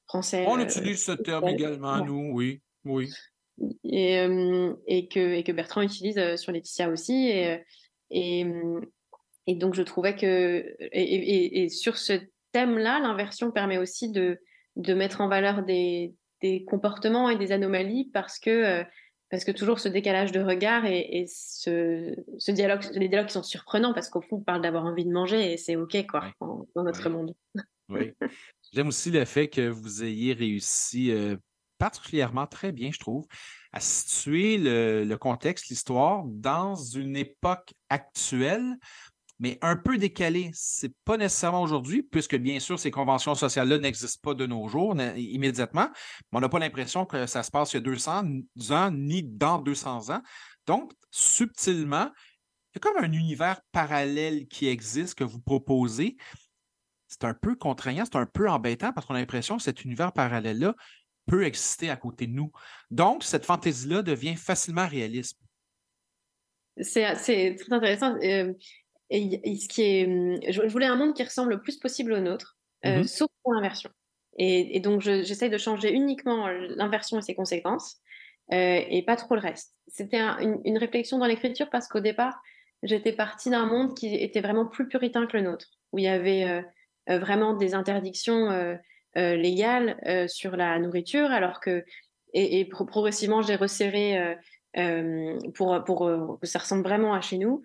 [0.07, 0.45] français.
[0.47, 2.05] On euh, utilise ce terme également, Ouais.
[2.05, 2.61] nous, oui.
[2.85, 3.09] Oui.
[3.83, 4.25] et,
[4.87, 7.27] et, que, et que Bertrand utilise sur Laetitia aussi.
[7.27, 7.63] Et,
[8.09, 8.45] et,
[9.51, 10.75] et donc, je trouvais que.
[10.91, 12.13] Et, et- et sur ce
[12.51, 14.39] thème-là, l'inversion permet aussi de,
[14.75, 18.49] de mettre en valeur des, des comportements et des anomalies parce que.
[18.49, 18.83] euh,
[19.31, 23.33] parce que toujours ce décalage de regard et, et ce, ce dialogue, les dialogues qui
[23.33, 26.31] sont surprenants parce qu'au fond, on parle d'avoir envie de manger et c'est OK, quoi,
[26.39, 27.35] en- dans notre monde.
[27.89, 28.11] Oui.
[28.73, 31.35] J'aime aussi le fait que vous ayez réussi euh,
[31.77, 33.27] particulièrement très bien, je trouve,
[33.71, 38.77] à situer le, le contexte, l'histoire dans une époque actuelle,
[39.39, 40.51] mais un peu décalée.
[40.53, 44.95] C'est pas nécessairement aujourd'hui, puisque bien sûr, ces conventions sociales-là n'existent pas de nos jours
[45.15, 45.89] immédiatement,
[46.31, 48.23] mais on n'a pas l'impression que ça se passe il y a 200
[48.71, 50.21] ans, ni dans 200 ans.
[50.67, 52.09] Donc, subtilement,
[52.73, 56.17] il y a comme un univers parallèle qui existe que vous proposez
[57.09, 60.13] c'est un peu contraignant, c'est un peu embêtant parce qu'on a l'impression que cet univers
[60.13, 60.75] parallèle-là
[61.25, 62.51] peut exister à côté de nous.
[62.91, 65.37] Donc, cette fantaisie-là devient facilement réaliste.
[66.77, 68.15] C'est c'est très intéressant.
[68.23, 68.53] euh,
[69.09, 72.13] et, ce qui est, hum, je, je voulais un monde qui ressemble le plus possible
[72.13, 73.03] au nôtre, euh, Mhm.
[73.03, 73.89] sauf pour l'inversion.
[74.37, 77.97] Et, et donc, je- j'essaye de changer uniquement l'inversion et ses conséquences,
[78.53, 79.75] euh, et pas trop le reste.
[79.87, 82.39] C'était un- une, une réflexion dans l'écriture parce qu'au départ,
[82.83, 86.07] j'étais partie d'un monde qui était vraiment plus puritain que le nôtre, où il y
[86.07, 86.61] avait euh,
[87.09, 88.75] euh, vraiment des interdictions euh,
[89.17, 91.83] euh, légales euh, sur la nourriture, alors que
[92.33, 94.35] et, et pro- progressivement, j'ai resserré euh,
[94.77, 97.63] euh, pour, pour euh, que ça ressemble vraiment à chez nous,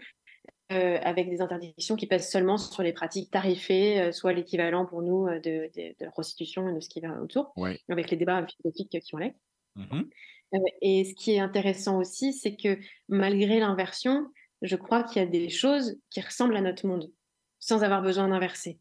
[0.73, 5.03] euh, avec des interdictions qui pèsent seulement sur les pratiques tarifées, euh, soit l'équivalent pour
[5.03, 7.53] nous euh, de, de, de la prostitution et de ce qui va autour,
[7.89, 9.33] avec les débats philosophiques qui ont l'air.
[9.77, 10.09] Mhm.
[10.55, 12.79] Euh, et ce qui est intéressant aussi, c'est que
[13.09, 14.27] malgré l'inversion,
[14.63, 17.11] je crois qu'il y a des choses qui ressemblent à notre monde,
[17.61, 18.79] sans avoir besoin d'inverser.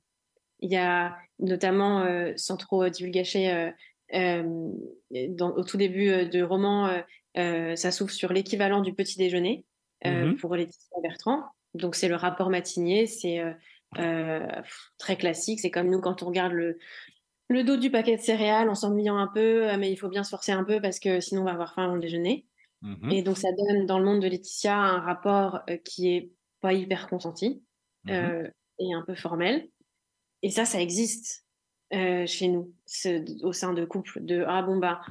[0.60, 2.06] Il y a notamment,
[2.38, 3.72] sans trop divulgacher,
[4.14, 7.02] dans- au tout début du roman,
[7.36, 9.66] ça s'ouvre sur l'équivalent du petit déjeuner
[10.06, 10.38] euh, Mhm.
[10.38, 11.44] pour Laetitia Bertrand.
[11.74, 13.54] Donc c'est le rapport matinier, c'est euh,
[13.98, 14.48] euh,
[14.98, 15.60] très classique.
[15.60, 16.78] C'est comme nous quand on regarde le,
[17.50, 20.24] le dos du paquet de céréales en s'ennuyant un peu, euh, mais il faut bien
[20.24, 22.48] se forcer un peu parce que sinon on va avoir faim avant le déjeuner.
[22.82, 23.12] Mhm.
[23.12, 26.32] Et donc ça donne dans le monde de Laetitia un rapport euh, qui est
[26.62, 27.64] pas hyper consenti
[28.10, 28.48] euh,
[28.80, 29.68] et un peu formel.
[30.42, 31.46] Et ça, ça existe
[31.94, 32.74] euh, chez nous,
[33.42, 35.02] au sein de couples, de ah bon bah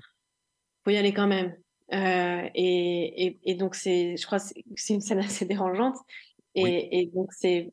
[0.85, 1.57] faut y aller quand même.
[1.93, 5.97] Euh, et, et, et donc c'est, je crois, c'est une scène assez dérangeante.
[6.55, 7.73] Et, et donc c'est,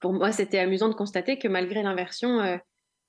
[0.00, 2.58] pour moi, c'était amusant de constater que malgré l'inversion, euh,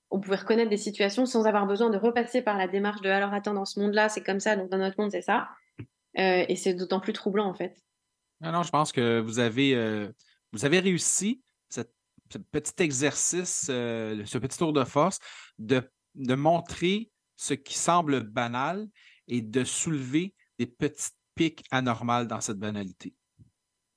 [0.10, 3.34] on pouvait reconnaître des situations sans avoir besoin de repasser par la démarche de alors
[3.34, 5.50] attends dans ce monde-là c'est comme ça donc dans notre monde c'est ça.
[6.18, 7.76] Euh, et c'est d'autant plus troublant en fait.
[8.42, 10.10] Non, non, je pense que vous avez, euh,
[10.54, 11.94] vous avez réussi cette-
[12.32, 15.20] ce petit exercice, euh, ce petit tour de force,
[15.60, 15.82] de,
[16.16, 18.88] de montrer ce qui semble banal
[19.28, 23.14] et de soulever des petites pics anormales dans cette banalité.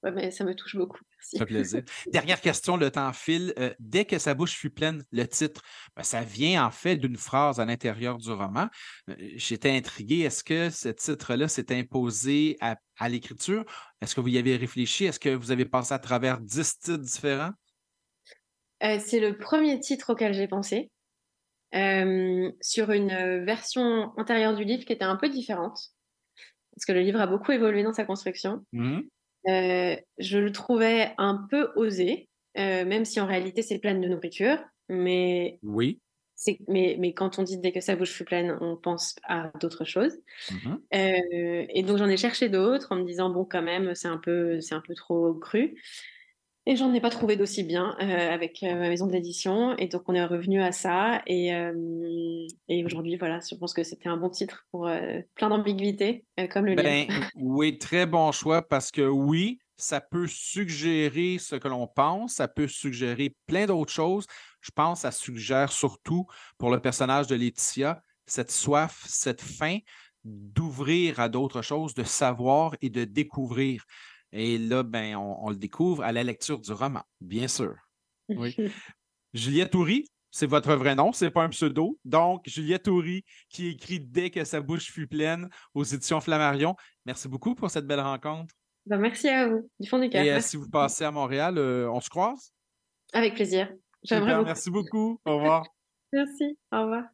[0.02, 1.01] Ouais, mais ça me touche beaucoup.
[1.18, 1.36] Merci.
[1.36, 1.82] Ça plaisir.
[2.10, 3.52] Dernière question, le temps file.
[3.59, 5.60] Euh, dès que sa bouche fut pleine, le titre,
[5.94, 8.68] ben, ça vient en fait d'une phrase à l'intérieur du roman.
[9.10, 10.20] Euh, J'étais intrigué.
[10.20, 13.66] Est-ce que ce titre-là s'est imposé à, à l'écriture?
[14.01, 15.05] Est-ce que vous y avez réfléchi?
[15.05, 17.52] Est-ce que vous avez passé à travers dix titres différents?
[18.82, 20.90] Euh, c'est le premier titre auquel j'ai pensé,
[21.72, 25.78] sur une version antérieure du livre qui était un peu différente,
[26.74, 28.64] parce que le livre a beaucoup évolué dans sa construction.
[29.48, 34.06] Euh, je le trouvais un peu osé, euh, même si en réalité c'est plein de
[34.06, 34.58] nourriture,
[34.88, 36.00] mais, Oui.
[36.68, 39.84] mais, mais quand on dit dès que sa bouche fut pleine, on pense à d'autres
[39.84, 40.18] choses.
[40.94, 44.18] Euh, et donc j'en ai cherché d'autres en me disant bon quand même c'est un
[44.18, 45.76] peu c'est un peu trop cru
[46.66, 50.02] et j'en ai pas trouvé d'aussi bien euh, avec euh, ma maison d'édition et donc
[50.06, 54.16] on est revenu à ça et, euh, et aujourd'hui voilà je pense que c'était un
[54.16, 54.90] bon titre pour
[55.34, 57.24] plein d'ambiguïté comme le Ben, livre.
[57.36, 62.48] oui, très bon choix parce que oui, ça peut suggérer ce que l'on pense, ça
[62.48, 64.26] peut suggérer plein d'autres choses.
[64.60, 66.26] Je pense que ça suggère surtout
[66.58, 69.78] pour le personnage de Laetitia cette soif, cette faim
[70.24, 73.84] d'ouvrir à d'autres choses, de savoir et de découvrir.
[74.32, 77.74] Et là, ben, on, on le découvre à la lecture du roman, bien sûr.
[78.28, 78.55] Oui.
[79.35, 81.98] Juliette Houry, c'est votre vrai nom, c'est pas un pseudo.
[82.05, 86.77] Donc, Juliette Houry, qui écrit Dès que sa bouche fut pleine aux éditions Flammarion.
[87.05, 88.55] Merci beaucoup pour cette belle rencontre.
[88.86, 90.24] Ben, merci à vous, du fond du cœur.
[90.24, 92.52] Et euh, si vous passez à Montréal, euh, on se croise?
[93.12, 93.73] Avec plaisir.
[94.02, 95.20] J'aimerais merci beaucoup.
[95.24, 95.66] Au revoir.
[96.12, 96.59] Merci.
[96.73, 97.05] Au revoir.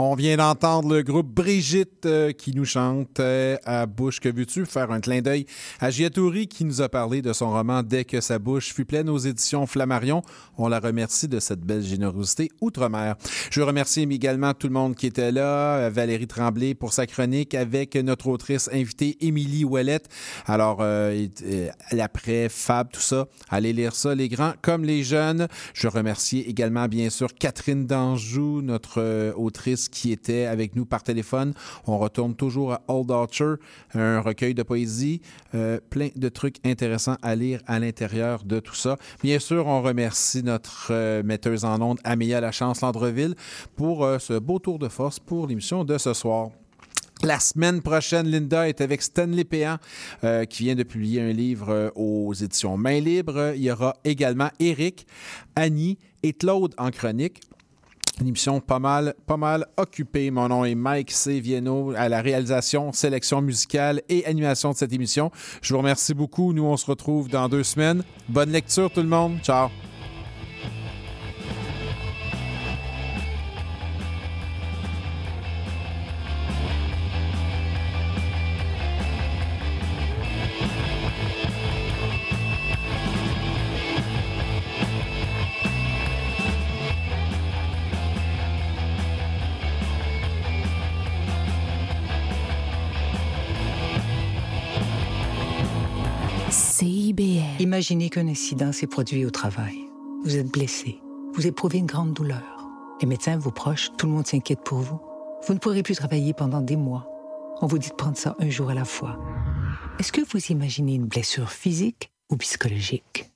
[0.00, 4.64] On vient d'entendre le groupe Brigitte euh, qui nous chante euh, à bouche que veux-tu?
[4.64, 5.44] Faire un clin d'œil
[5.80, 9.08] à Giatouri qui nous a parlé de son roman Dès que sa bouche fut pleine
[9.08, 10.22] aux éditions Flammarion.
[10.56, 13.16] On la remercie de cette belle générosité outre-mer.
[13.50, 17.56] Je remercie également tout le monde qui était là, euh, Valérie Tremblay pour sa chronique
[17.56, 20.08] avec notre autrice invitée Émilie Ouellette.
[20.46, 21.26] Alors euh,
[21.90, 25.48] l'après Fab tout ça, allez lire ça les grands comme les jeunes.
[25.74, 29.32] Je remercie également bien sûr Catherine Danjou, notre euh,
[29.90, 31.54] qui était avec nous par téléphone.
[31.86, 33.54] On retourne toujours à Old Archer,
[33.94, 35.20] un recueil de poésie,
[35.54, 38.96] euh, plein de trucs intéressants à lire à l'intérieur de tout ça.
[39.22, 43.34] Bien sûr, on remercie notre euh, metteuse en ondes, Amélia Lachance Landreville,
[43.76, 46.50] pour euh, ce beau tour de force pour l'émission de ce soir.
[47.24, 49.78] La semaine prochaine, Linda est avec Stanley Péan,
[50.48, 53.54] qui vient de publier un livre aux éditions Main Libre.
[53.56, 55.04] Il y aura également Eric,
[55.56, 57.40] Annie et Claude en chronique.
[58.20, 60.30] Une émission pas mal, pas mal occupée.
[60.30, 61.12] Mon nom est Mike.
[61.26, 65.30] Vienno à la réalisation, sélection musicale et animation de cette émission.
[65.62, 66.52] Je vous remercie beaucoup.
[66.52, 68.02] Nous, on se retrouve dans deux semaines.
[68.28, 69.38] Bonne lecture, tout le monde.
[69.42, 69.68] Ciao.
[97.68, 99.76] Imaginez qu'un incident s'est produit au travail.
[100.24, 101.02] Vous êtes blessé.
[101.34, 102.66] Vous éprouvez une grande douleur.
[103.02, 104.98] Les médecins, vos proches, tout le monde s'inquiète pour vous.
[105.46, 107.06] Vous ne pourrez plus travailler pendant des mois.
[107.60, 109.18] On vous dit de prendre ça un jour à la fois.
[109.98, 113.30] Est-ce que vous imaginez une blessure physique ou psychologique?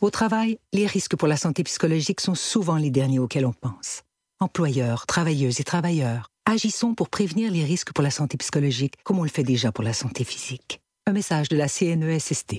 [0.00, 4.02] Au travail, les risques pour la santé psychologique sont souvent les derniers auxquels on pense.
[4.38, 9.24] Employeurs, travailleuses et travailleurs, agissons pour prévenir les risques pour la santé psychologique comme on
[9.24, 10.80] le fait déjà pour la santé physique.
[11.08, 12.58] Un message de la CNESST.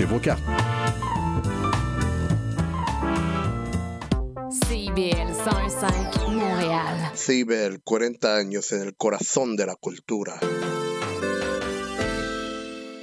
[0.05, 0.41] vos cartes.
[4.67, 6.97] CIBL 101.5 Montréal.
[7.15, 10.39] CIBEL, 40 años en el corazón de la cultura.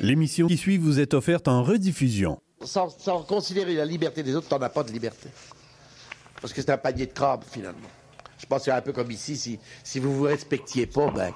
[0.01, 2.41] L'émission qui suit vous est offerte en rediffusion.
[2.65, 5.29] Sans, sans considérer la liberté des autres, t'en as pas de liberté.
[6.41, 7.89] Parce que c'est un panier de crabes, finalement.
[8.39, 11.33] Je pense que c'est un peu comme ici, si, si vous vous respectiez pas, ben,